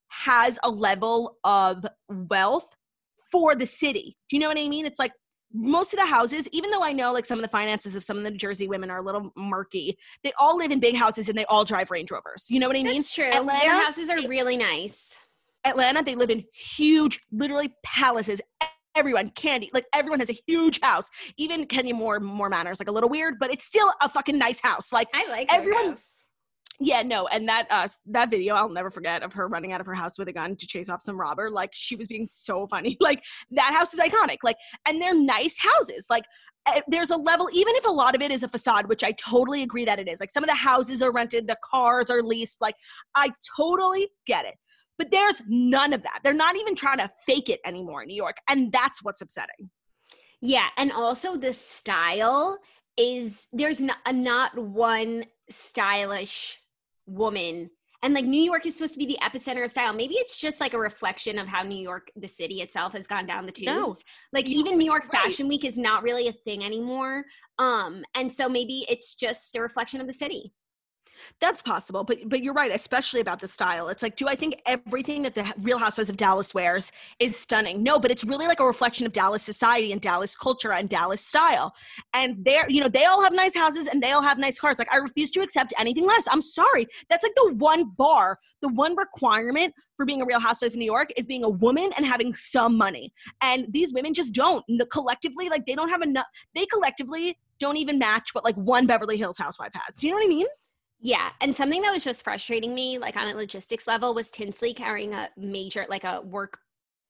has 0.09 0.59
a 0.63 0.69
level 0.69 1.37
of 1.43 1.85
wealth 2.09 2.75
for 3.31 3.55
the 3.55 3.65
city. 3.65 4.17
Do 4.29 4.35
you 4.35 4.41
know 4.41 4.49
what 4.49 4.57
I 4.57 4.67
mean? 4.67 4.85
It's 4.85 4.99
like 4.99 5.13
most 5.53 5.93
of 5.93 5.99
the 5.99 6.05
houses, 6.05 6.47
even 6.51 6.71
though 6.71 6.83
I 6.83 6.91
know 6.91 7.13
like 7.13 7.25
some 7.25 7.37
of 7.37 7.43
the 7.43 7.49
finances 7.49 7.95
of 7.95 8.03
some 8.03 8.17
of 8.17 8.23
the 8.23 8.31
New 8.31 8.37
Jersey 8.37 8.67
women 8.67 8.89
are 8.89 8.97
a 8.99 9.01
little 9.01 9.31
murky, 9.37 9.97
they 10.23 10.33
all 10.39 10.57
live 10.57 10.71
in 10.71 10.79
big 10.79 10.95
houses 10.95 11.29
and 11.29 11.37
they 11.37 11.45
all 11.45 11.63
drive 11.63 11.91
Range 11.91 12.09
Rovers. 12.11 12.47
You 12.49 12.59
know 12.59 12.67
what 12.67 12.75
I 12.75 12.83
mean? 12.83 12.95
That's 12.95 13.13
true. 13.13 13.25
Atlanta- 13.25 13.59
Their 13.59 13.81
houses 13.85 14.09
are 14.09 14.27
really 14.27 14.57
nice. 14.57 15.15
Atlanta, 15.65 16.03
they 16.03 16.15
live 16.15 16.29
in 16.29 16.43
huge, 16.53 17.21
literally 17.31 17.73
palaces. 17.83 18.41
Everyone, 18.95 19.29
Kandi, 19.31 19.69
like 19.73 19.85
everyone 19.93 20.19
has 20.19 20.29
a 20.29 20.37
huge 20.45 20.79
house. 20.81 21.09
Even 21.37 21.65
Kenya 21.65 21.93
Moore, 21.93 22.19
Moore 22.19 22.49
Manor 22.49 22.71
is 22.71 22.79
like 22.79 22.89
a 22.89 22.91
little 22.91 23.09
weird, 23.09 23.35
but 23.39 23.51
it's 23.51 23.65
still 23.65 23.93
a 24.01 24.09
fucking 24.09 24.37
nice 24.37 24.59
house. 24.59 24.91
Like, 24.91 25.07
I 25.13 25.27
like 25.29 25.53
Everyone- 25.53 25.95
yeah, 26.83 27.03
no, 27.03 27.27
and 27.27 27.47
that 27.47 27.67
uh 27.69 27.87
that 28.07 28.31
video 28.31 28.55
I'll 28.55 28.67
never 28.67 28.89
forget 28.89 29.21
of 29.21 29.33
her 29.33 29.47
running 29.47 29.71
out 29.71 29.81
of 29.81 29.85
her 29.85 29.93
house 29.93 30.17
with 30.17 30.27
a 30.29 30.33
gun 30.33 30.55
to 30.55 30.65
chase 30.65 30.89
off 30.89 31.03
some 31.03 31.15
robber. 31.15 31.51
Like 31.51 31.69
she 31.73 31.95
was 31.95 32.07
being 32.07 32.25
so 32.25 32.65
funny. 32.67 32.97
Like 33.01 33.23
that 33.51 33.73
house 33.75 33.93
is 33.93 33.99
iconic. 33.99 34.37
Like, 34.41 34.57
and 34.87 34.99
they're 34.99 35.13
nice 35.13 35.59
houses. 35.59 36.07
Like 36.09 36.23
eh, 36.65 36.81
there's 36.87 37.11
a 37.11 37.17
level, 37.17 37.49
even 37.53 37.75
if 37.75 37.85
a 37.85 37.91
lot 37.91 38.15
of 38.15 38.21
it 38.23 38.31
is 38.31 38.41
a 38.41 38.47
facade, 38.47 38.87
which 38.87 39.03
I 39.03 39.11
totally 39.11 39.61
agree 39.61 39.85
that 39.85 39.99
it 39.99 40.07
is. 40.07 40.19
Like 40.19 40.31
some 40.31 40.43
of 40.43 40.49
the 40.49 40.55
houses 40.55 41.03
are 41.03 41.11
rented, 41.11 41.47
the 41.47 41.57
cars 41.63 42.09
are 42.09 42.23
leased. 42.23 42.61
Like 42.61 42.75
I 43.13 43.29
totally 43.55 44.09
get 44.25 44.45
it. 44.45 44.55
But 44.97 45.11
there's 45.11 45.41
none 45.47 45.93
of 45.93 46.03
that. 46.03 46.19
They're 46.23 46.33
not 46.33 46.55
even 46.55 46.75
trying 46.75 46.99
to 46.99 47.09
fake 47.25 47.49
it 47.49 47.59
anymore 47.65 48.03
in 48.03 48.07
New 48.07 48.15
York. 48.15 48.37
And 48.47 48.71
that's 48.71 49.03
what's 49.03 49.21
upsetting. 49.21 49.69
Yeah, 50.41 50.67
and 50.77 50.91
also 50.91 51.37
the 51.37 51.53
style 51.53 52.57
is 52.97 53.47
there's 53.53 53.79
not, 53.79 53.97
not 54.11 54.57
one 54.57 55.25
stylish 55.49 56.59
woman. 57.05 57.69
And 58.03 58.15
like 58.15 58.25
New 58.25 58.41
York 58.41 58.65
is 58.65 58.75
supposed 58.75 58.93
to 58.93 58.99
be 58.99 59.05
the 59.05 59.19
epicenter 59.21 59.63
of 59.63 59.69
style. 59.69 59.93
Maybe 59.93 60.15
it's 60.15 60.35
just 60.35 60.59
like 60.59 60.73
a 60.73 60.79
reflection 60.79 61.37
of 61.37 61.47
how 61.47 61.61
New 61.61 61.77
York, 61.77 62.07
the 62.15 62.27
city 62.27 62.61
itself, 62.61 62.93
has 62.93 63.05
gone 63.05 63.27
down 63.27 63.45
the 63.45 63.51
tubes. 63.51 63.67
No, 63.67 63.95
like 64.33 64.47
even 64.47 64.77
New 64.77 64.85
York 64.85 65.03
right. 65.13 65.23
Fashion 65.23 65.47
Week 65.47 65.63
is 65.63 65.77
not 65.77 66.01
really 66.01 66.27
a 66.27 66.33
thing 66.33 66.63
anymore. 66.63 67.25
Um, 67.59 68.03
and 68.15 68.31
so 68.31 68.49
maybe 68.49 68.87
it's 68.89 69.13
just 69.13 69.55
a 69.55 69.61
reflection 69.61 70.01
of 70.01 70.07
the 70.07 70.13
city. 70.13 70.51
That's 71.39 71.61
possible, 71.61 72.03
but 72.03 72.17
but 72.27 72.41
you're 72.43 72.53
right, 72.53 72.71
especially 72.71 73.19
about 73.21 73.39
the 73.39 73.47
style. 73.47 73.89
It's 73.89 74.03
like, 74.03 74.15
do 74.15 74.27
I 74.27 74.35
think 74.35 74.61
everything 74.65 75.23
that 75.23 75.35
the 75.35 75.51
Real 75.61 75.77
Housewives 75.77 76.09
of 76.09 76.17
Dallas 76.17 76.53
wears 76.53 76.91
is 77.19 77.37
stunning? 77.37 77.83
No, 77.83 77.99
but 77.99 78.11
it's 78.11 78.23
really 78.23 78.47
like 78.47 78.59
a 78.59 78.65
reflection 78.65 79.05
of 79.05 79.13
Dallas 79.13 79.43
society 79.43 79.91
and 79.91 80.01
Dallas 80.01 80.35
culture 80.35 80.73
and 80.73 80.89
Dallas 80.89 81.25
style. 81.25 81.73
And 82.13 82.37
they're, 82.43 82.69
you 82.69 82.81
know, 82.81 82.89
they 82.89 83.05
all 83.05 83.21
have 83.23 83.33
nice 83.33 83.55
houses 83.55 83.87
and 83.87 84.01
they 84.01 84.11
all 84.11 84.21
have 84.21 84.37
nice 84.37 84.59
cars. 84.59 84.79
Like 84.79 84.93
I 84.93 84.97
refuse 84.97 85.31
to 85.31 85.41
accept 85.41 85.73
anything 85.79 86.05
less. 86.05 86.27
I'm 86.29 86.41
sorry. 86.41 86.87
That's 87.09 87.23
like 87.23 87.35
the 87.35 87.53
one 87.55 87.91
bar, 87.97 88.39
the 88.61 88.69
one 88.69 88.95
requirement 88.95 89.73
for 89.97 90.05
being 90.05 90.21
a 90.21 90.25
Real 90.25 90.39
Housewife 90.39 90.71
of 90.71 90.77
New 90.77 90.85
York 90.85 91.09
is 91.15 91.27
being 91.27 91.43
a 91.43 91.49
woman 91.49 91.91
and 91.95 92.05
having 92.05 92.33
some 92.33 92.77
money. 92.77 93.13
And 93.41 93.67
these 93.69 93.93
women 93.93 94.13
just 94.13 94.33
don't 94.33 94.65
collectively. 94.89 95.49
Like 95.49 95.65
they 95.65 95.75
don't 95.75 95.89
have 95.89 96.01
enough. 96.01 96.25
They 96.55 96.65
collectively 96.65 97.37
don't 97.59 97.77
even 97.77 97.99
match 97.99 98.33
what 98.33 98.43
like 98.43 98.55
one 98.55 98.87
Beverly 98.87 99.17
Hills 99.17 99.37
housewife 99.37 99.71
has. 99.73 99.95
Do 99.95 100.07
you 100.07 100.13
know 100.13 100.17
what 100.17 100.25
I 100.25 100.29
mean? 100.29 100.47
Yeah, 101.01 101.29
and 101.41 101.55
something 101.55 101.81
that 101.81 101.91
was 101.91 102.03
just 102.03 102.23
frustrating 102.23 102.75
me, 102.75 102.99
like 102.99 103.17
on 103.17 103.27
a 103.27 103.35
logistics 103.35 103.87
level, 103.87 104.13
was 104.13 104.29
Tinsley 104.29 104.73
carrying 104.73 105.13
a 105.15 105.29
major, 105.35 105.85
like 105.89 106.03
a 106.03 106.21
work 106.21 106.59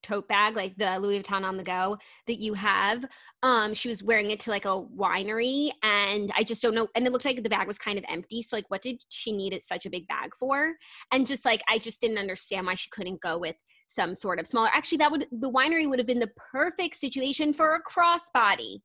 tote 0.02 0.26
bag, 0.28 0.56
like 0.56 0.76
the 0.78 0.98
Louis 0.98 1.20
Vuitton 1.20 1.44
on 1.44 1.58
the 1.58 1.62
go 1.62 1.98
that 2.26 2.40
you 2.40 2.54
have. 2.54 3.04
Um, 3.42 3.74
she 3.74 3.88
was 3.88 4.02
wearing 4.02 4.30
it 4.30 4.40
to 4.40 4.50
like 4.50 4.64
a 4.64 4.82
winery, 4.96 5.72
and 5.82 6.32
I 6.34 6.42
just 6.42 6.62
don't 6.62 6.74
know. 6.74 6.88
And 6.94 7.06
it 7.06 7.12
looked 7.12 7.26
like 7.26 7.42
the 7.42 7.50
bag 7.50 7.66
was 7.66 7.78
kind 7.78 7.98
of 7.98 8.04
empty. 8.08 8.40
So, 8.40 8.56
like, 8.56 8.64
what 8.68 8.80
did 8.80 9.02
she 9.10 9.30
need 9.30 9.52
it 9.52 9.62
such 9.62 9.84
a 9.84 9.90
big 9.90 10.06
bag 10.08 10.30
for? 10.38 10.72
And 11.12 11.26
just 11.26 11.44
like, 11.44 11.62
I 11.68 11.78
just 11.78 12.00
didn't 12.00 12.18
understand 12.18 12.66
why 12.66 12.74
she 12.74 12.88
couldn't 12.90 13.20
go 13.20 13.38
with 13.38 13.56
some 13.88 14.14
sort 14.14 14.40
of 14.40 14.46
smaller. 14.46 14.70
Actually, 14.72 14.98
that 14.98 15.10
would 15.10 15.26
the 15.30 15.50
winery 15.50 15.88
would 15.88 15.98
have 15.98 16.06
been 16.06 16.18
the 16.18 16.32
perfect 16.50 16.96
situation 16.96 17.52
for 17.52 17.74
a 17.74 17.82
crossbody. 17.82 18.80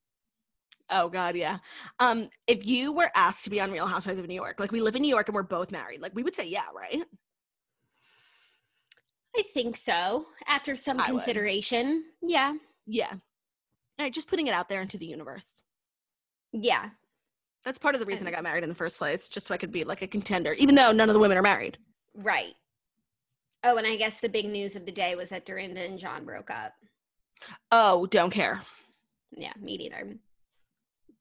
Oh 0.89 1.09
God, 1.09 1.35
yeah. 1.35 1.57
Um, 1.99 2.29
if 2.47 2.65
you 2.65 2.91
were 2.93 3.11
asked 3.15 3.43
to 3.43 3.49
be 3.49 3.59
on 3.59 3.71
Real 3.71 3.88
Housewives 3.88 4.19
of 4.19 4.27
New 4.27 4.33
York, 4.35 4.59
like 4.59 4.71
we 4.71 4.81
live 4.81 4.95
in 4.95 5.01
New 5.01 5.09
York 5.09 5.27
and 5.27 5.35
we're 5.35 5.43
both 5.43 5.71
married, 5.71 6.01
like 6.01 6.15
we 6.15 6.23
would 6.23 6.35
say 6.35 6.45
yeah, 6.47 6.63
right? 6.75 7.03
I 9.35 9.43
think 9.53 9.77
so. 9.77 10.25
After 10.47 10.75
some 10.75 10.99
I 10.99 11.11
would. 11.11 11.19
consideration, 11.19 12.05
yeah, 12.21 12.53
Yeah. 12.85 13.11
All 13.11 14.05
right, 14.05 14.13
just 14.13 14.27
putting 14.27 14.47
it 14.47 14.53
out 14.53 14.69
there 14.69 14.81
into 14.81 14.97
the 14.97 15.05
universe. 15.07 15.61
yeah. 16.51 16.89
That's 17.65 17.79
part 17.79 17.95
of 17.95 17.99
the 17.99 18.05
reason 18.05 18.25
I 18.27 18.31
got 18.31 18.43
married 18.43 18.63
in 18.63 18.69
the 18.69 18.75
first 18.75 18.97
place, 18.97 19.27
just 19.27 19.45
so 19.47 19.53
I 19.53 19.57
could 19.57 19.73
be 19.73 19.83
like 19.83 20.01
a 20.01 20.07
contender, 20.07 20.53
even 20.53 20.73
though 20.75 20.93
none 20.93 21.09
of 21.09 21.13
the 21.13 21.19
women 21.19 21.38
are 21.38 21.41
married. 21.41 21.77
Right. 22.15 22.53
Oh, 23.61 23.75
and 23.75 23.85
I 23.85 23.97
guess 23.97 24.21
the 24.21 24.29
big 24.29 24.45
news 24.45 24.77
of 24.77 24.85
the 24.85 24.91
day 24.91 25.15
was 25.15 25.29
that 25.29 25.45
Dorinda 25.45 25.81
and 25.81 25.99
John 25.99 26.23
broke 26.23 26.49
up. 26.49 26.71
Oh, 27.69 28.05
don't 28.05 28.29
care. 28.31 28.61
Yeah, 29.35 29.51
me 29.59 29.77
neither. 29.77 30.15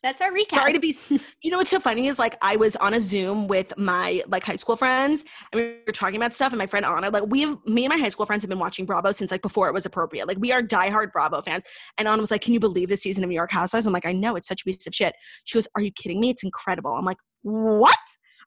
That's 0.03 0.21
our 0.21 0.31
recap. 0.31 0.55
Sorry 0.55 0.73
to 0.73 0.79
be. 0.79 0.97
You 1.43 1.51
know 1.51 1.59
what's 1.59 1.71
so 1.71 1.81
funny 1.81 2.07
is 2.07 2.19
like 2.19 2.37
I 2.43 2.57
was 2.57 2.77
on 2.77 2.95
a 2.95 3.01
Zoom 3.01 3.49
with 3.49 3.77
my 3.77 4.23
like 4.29 4.45
high 4.45 4.57
school 4.57 4.77
friends, 4.77 5.25
and 5.53 5.61
we 5.61 5.79
were 5.87 5.93
talking 5.93 6.17
about 6.17 6.35
stuff. 6.35 6.53
And 6.53 6.59
my 6.59 6.67
friend 6.67 6.87
Anna, 6.87 7.11
like 7.11 7.25
we 7.27 7.41
have 7.41 7.59
me 7.67 7.85
and 7.85 7.93
my 7.93 7.99
high 7.99 8.09
school 8.09 8.27
friends 8.27 8.43
have 8.43 8.49
been 8.49 8.59
watching 8.59 8.87
Bravo 8.87 9.11
since 9.11 9.31
like 9.31 9.43
before 9.43 9.69
it 9.69 9.75
was 9.75 9.85
appropriate. 9.87 10.29
Like 10.29 10.39
we 10.39 10.53
are 10.53 10.63
diehard 10.63 11.13
Bravo 11.13 11.41
fans. 11.43 11.65
And 11.99 12.07
Anna 12.07 12.21
was 12.21 12.31
like, 12.31 12.43
"Can 12.43 12.53
you 12.53 12.61
believe 12.61 12.89
this 12.89 13.03
season 13.03 13.25
of 13.25 13.31
New 13.31 13.35
York 13.35 13.51
Housewives?" 13.51 13.87
I'm 13.87 13.93
like, 13.93 14.07
"I 14.07 14.13
know 14.13 14.37
it's 14.37 14.47
such 14.47 14.63
a 14.63 14.65
piece 14.65 14.87
of 14.87 14.95
shit." 14.95 15.15
She 15.45 15.57
goes, 15.57 15.67
"Are 15.75 15.83
you 15.83 15.91
kidding 15.93 16.21
me? 16.21 16.31
It's 16.31 16.45
incredible." 16.45 16.93
I'm 16.93 17.05
like, 17.05 17.19
"What?" 17.43 17.97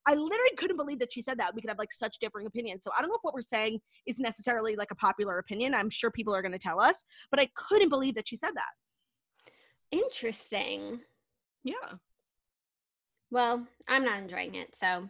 I 0.08 0.16
literally 0.16 0.56
couldn't 0.58 0.78
believe 0.78 1.00
that 1.00 1.12
she 1.12 1.22
said 1.22 1.38
that. 1.40 1.54
We 1.54 1.62
could 1.62 1.70
have 1.70 1.78
like 1.78 1.92
such 1.92 2.20
differing 2.20 2.48
opinions. 2.48 2.84
So 2.84 2.92
I 2.98 3.02
don't 3.02 3.10
know 3.10 3.16
if 3.16 3.22
what 3.22 3.34
we're 3.34 3.42
saying 3.42 3.80
is 4.08 4.18
necessarily 4.18 4.76
like 4.76 4.92
a 4.92 4.96
popular 4.96 5.40
opinion. 5.40 5.74
I'm 5.74 5.90
sure 5.90 6.10
people 6.10 6.34
are 6.34 6.42
going 6.42 6.54
to 6.54 6.60
tell 6.60 6.80
us, 6.80 7.04
but 7.32 7.40
I 7.40 7.50
couldn't 7.56 7.90
believe 7.90 8.16
that 8.16 8.28
she 8.28 8.38
said 8.38 8.52
that. 8.56 9.52
Interesting. 9.92 11.02
Yeah. 11.64 11.98
Well, 13.32 13.68
I'm 13.88 14.06
not 14.06 14.20
enjoying 14.20 14.56
it. 14.56 14.76
So, 14.76 15.08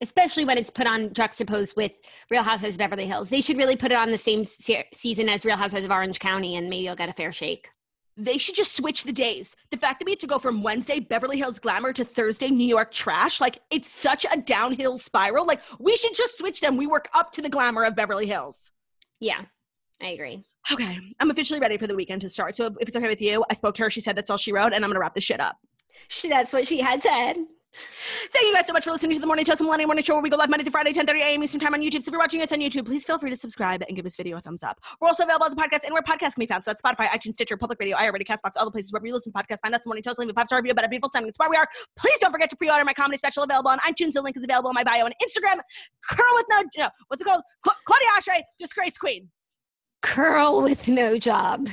especially 0.00 0.44
when 0.44 0.58
it's 0.58 0.70
put 0.70 0.86
on 0.86 1.12
juxtaposed 1.14 1.76
with 1.76 1.92
Real 2.30 2.42
Housewives 2.42 2.74
of 2.74 2.78
Beverly 2.78 3.06
Hills, 3.06 3.30
they 3.30 3.40
should 3.40 3.56
really 3.56 3.76
put 3.76 3.92
it 3.92 3.98
on 3.98 4.10
the 4.10 4.18
same 4.18 4.44
se- 4.44 4.88
season 4.92 5.28
as 5.28 5.44
Real 5.44 5.56
Housewives 5.56 5.84
of 5.86 5.90
Orange 5.90 6.18
County, 6.18 6.56
and 6.56 6.68
maybe 6.68 6.84
you'll 6.84 6.96
get 6.96 7.08
a 7.08 7.14
fair 7.14 7.32
shake. 7.32 7.68
they 8.16 8.36
should 8.36 8.54
just 8.56 8.76
switch 8.76 9.04
the 9.04 9.12
days. 9.12 9.56
The 9.70 9.78
fact 9.78 10.00
that 10.00 10.04
we 10.04 10.12
have 10.12 10.18
to 10.18 10.26
go 10.26 10.38
from 10.38 10.62
Wednesday 10.62 11.00
Beverly 11.00 11.38
Hills 11.38 11.58
glamour 11.58 11.92
to 11.94 12.04
Thursday 12.04 12.50
New 12.50 12.66
York 12.66 12.92
trash, 12.92 13.40
like 13.40 13.60
it's 13.70 13.88
such 13.88 14.26
a 14.30 14.36
downhill 14.36 14.98
spiral. 14.98 15.46
Like 15.46 15.62
we 15.78 15.96
should 15.96 16.14
just 16.14 16.36
switch 16.36 16.60
them. 16.60 16.76
We 16.76 16.86
work 16.86 17.08
up 17.14 17.32
to 17.32 17.42
the 17.42 17.48
glamour 17.48 17.84
of 17.84 17.96
Beverly 17.96 18.26
Hills. 18.26 18.72
Yeah, 19.20 19.42
I 20.02 20.08
agree. 20.08 20.44
Okay, 20.72 20.98
I'm 21.18 21.30
officially 21.30 21.60
ready 21.60 21.76
for 21.76 21.86
the 21.86 21.94
weekend 21.96 22.20
to 22.22 22.28
start. 22.28 22.56
So 22.56 22.66
if, 22.66 22.74
if 22.80 22.88
it's 22.88 22.96
okay 22.96 23.08
with 23.08 23.22
you, 23.22 23.44
I 23.50 23.54
spoke 23.54 23.74
to 23.76 23.84
her. 23.84 23.90
She 23.90 24.00
said 24.00 24.16
that's 24.16 24.30
all 24.30 24.36
she 24.36 24.52
wrote, 24.52 24.72
and 24.72 24.84
I'm 24.84 24.90
gonna 24.90 25.00
wrap 25.00 25.14
this 25.14 25.24
shit 25.24 25.40
up. 25.40 25.56
She, 26.08 26.28
that's 26.28 26.52
what 26.52 26.66
she 26.66 26.80
had 26.80 27.02
said. 27.02 27.36
Thank 28.32 28.46
you 28.46 28.54
guys 28.54 28.66
so 28.66 28.72
much 28.72 28.84
for 28.84 28.90
listening 28.90 29.12
to 29.12 29.20
the 29.20 29.26
Morning 29.26 29.44
Toast, 29.44 29.58
the 29.58 29.64
Millennium 29.64 29.88
Morning 29.88 30.02
Show, 30.02 30.14
where 30.14 30.22
we 30.22 30.28
go 30.28 30.36
live 30.36 30.50
Monday 30.50 30.64
through 30.64 30.72
Friday, 30.72 30.92
10:30 30.92 31.20
a.m. 31.20 31.42
Eastern 31.44 31.60
Time 31.60 31.72
on 31.72 31.80
YouTube. 31.80 32.02
So 32.02 32.08
if 32.08 32.12
you're 32.12 32.18
watching 32.18 32.42
us 32.42 32.52
on 32.52 32.58
YouTube, 32.58 32.84
please 32.84 33.04
feel 33.04 33.18
free 33.18 33.30
to 33.30 33.36
subscribe 33.36 33.82
and 33.86 33.94
give 33.94 34.04
this 34.04 34.16
video 34.16 34.36
a 34.38 34.40
thumbs 34.40 34.62
up. 34.64 34.80
We're 35.00 35.08
also 35.08 35.22
available 35.22 35.46
as 35.46 35.52
a 35.52 35.56
podcast 35.56 35.84
anywhere 35.84 36.02
podcasts 36.02 36.34
can 36.34 36.40
be 36.40 36.46
found. 36.46 36.64
So 36.64 36.70
that's 36.72 36.82
Spotify, 36.82 37.08
iTunes, 37.08 37.34
Stitcher, 37.34 37.56
Public 37.56 37.78
Radio, 37.78 37.96
iHeartRadio, 37.96 38.26
Castbox, 38.26 38.52
all 38.56 38.64
the 38.64 38.72
places 38.72 38.92
where 38.92 39.04
you 39.04 39.14
listen 39.14 39.32
to 39.32 39.38
podcasts. 39.38 39.60
Find 39.62 39.74
us 39.74 39.82
the 39.84 39.88
Morning 39.88 40.02
Toast, 40.02 40.18
leave 40.18 40.28
a 40.28 40.32
five 40.32 40.46
star 40.46 40.58
review 40.58 40.72
about 40.72 40.84
a 40.84 40.88
beautiful 40.88 41.10
sounding 41.12 41.28
inspire 41.28 41.48
we 41.48 41.56
are. 41.56 41.68
Please 41.96 42.18
don't 42.18 42.32
forget 42.32 42.50
to 42.50 42.56
pre-order 42.56 42.84
my 42.84 42.94
comedy 42.94 43.16
special 43.18 43.44
available 43.44 43.70
on 43.70 43.78
iTunes. 43.80 44.12
The 44.12 44.22
link 44.22 44.36
is 44.36 44.42
available 44.42 44.70
in 44.70 44.74
my 44.74 44.84
bio 44.84 45.04
on 45.04 45.12
Instagram. 45.22 45.60
Curl 46.10 46.26
with 46.34 46.46
no, 46.50 46.62
no 46.76 46.88
what's 47.08 47.22
it 47.22 47.24
called? 47.24 47.42
Cla- 47.62 47.76
Claudia 47.86 48.08
Oshry, 48.18 48.42
Disgrace 48.58 48.98
Queen. 48.98 49.28
Curl 50.02 50.62
with 50.62 50.88
no 50.88 51.18
job. 51.18 51.68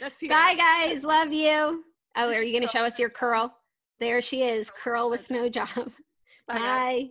That's 0.00 0.20
here. 0.20 0.30
Bye, 0.30 0.54
guys. 0.56 1.02
Love 1.02 1.32
you. 1.32 1.84
Oh, 2.16 2.28
are 2.28 2.42
you 2.42 2.52
going 2.52 2.66
to 2.66 2.72
show 2.72 2.84
us 2.84 2.98
your 2.98 3.10
curl? 3.10 3.56
There 4.00 4.20
she 4.20 4.42
is, 4.42 4.70
curl 4.70 5.10
with 5.10 5.30
no 5.30 5.48
job. 5.48 5.68
Bye. 6.46 6.58
Bye. 6.58 7.10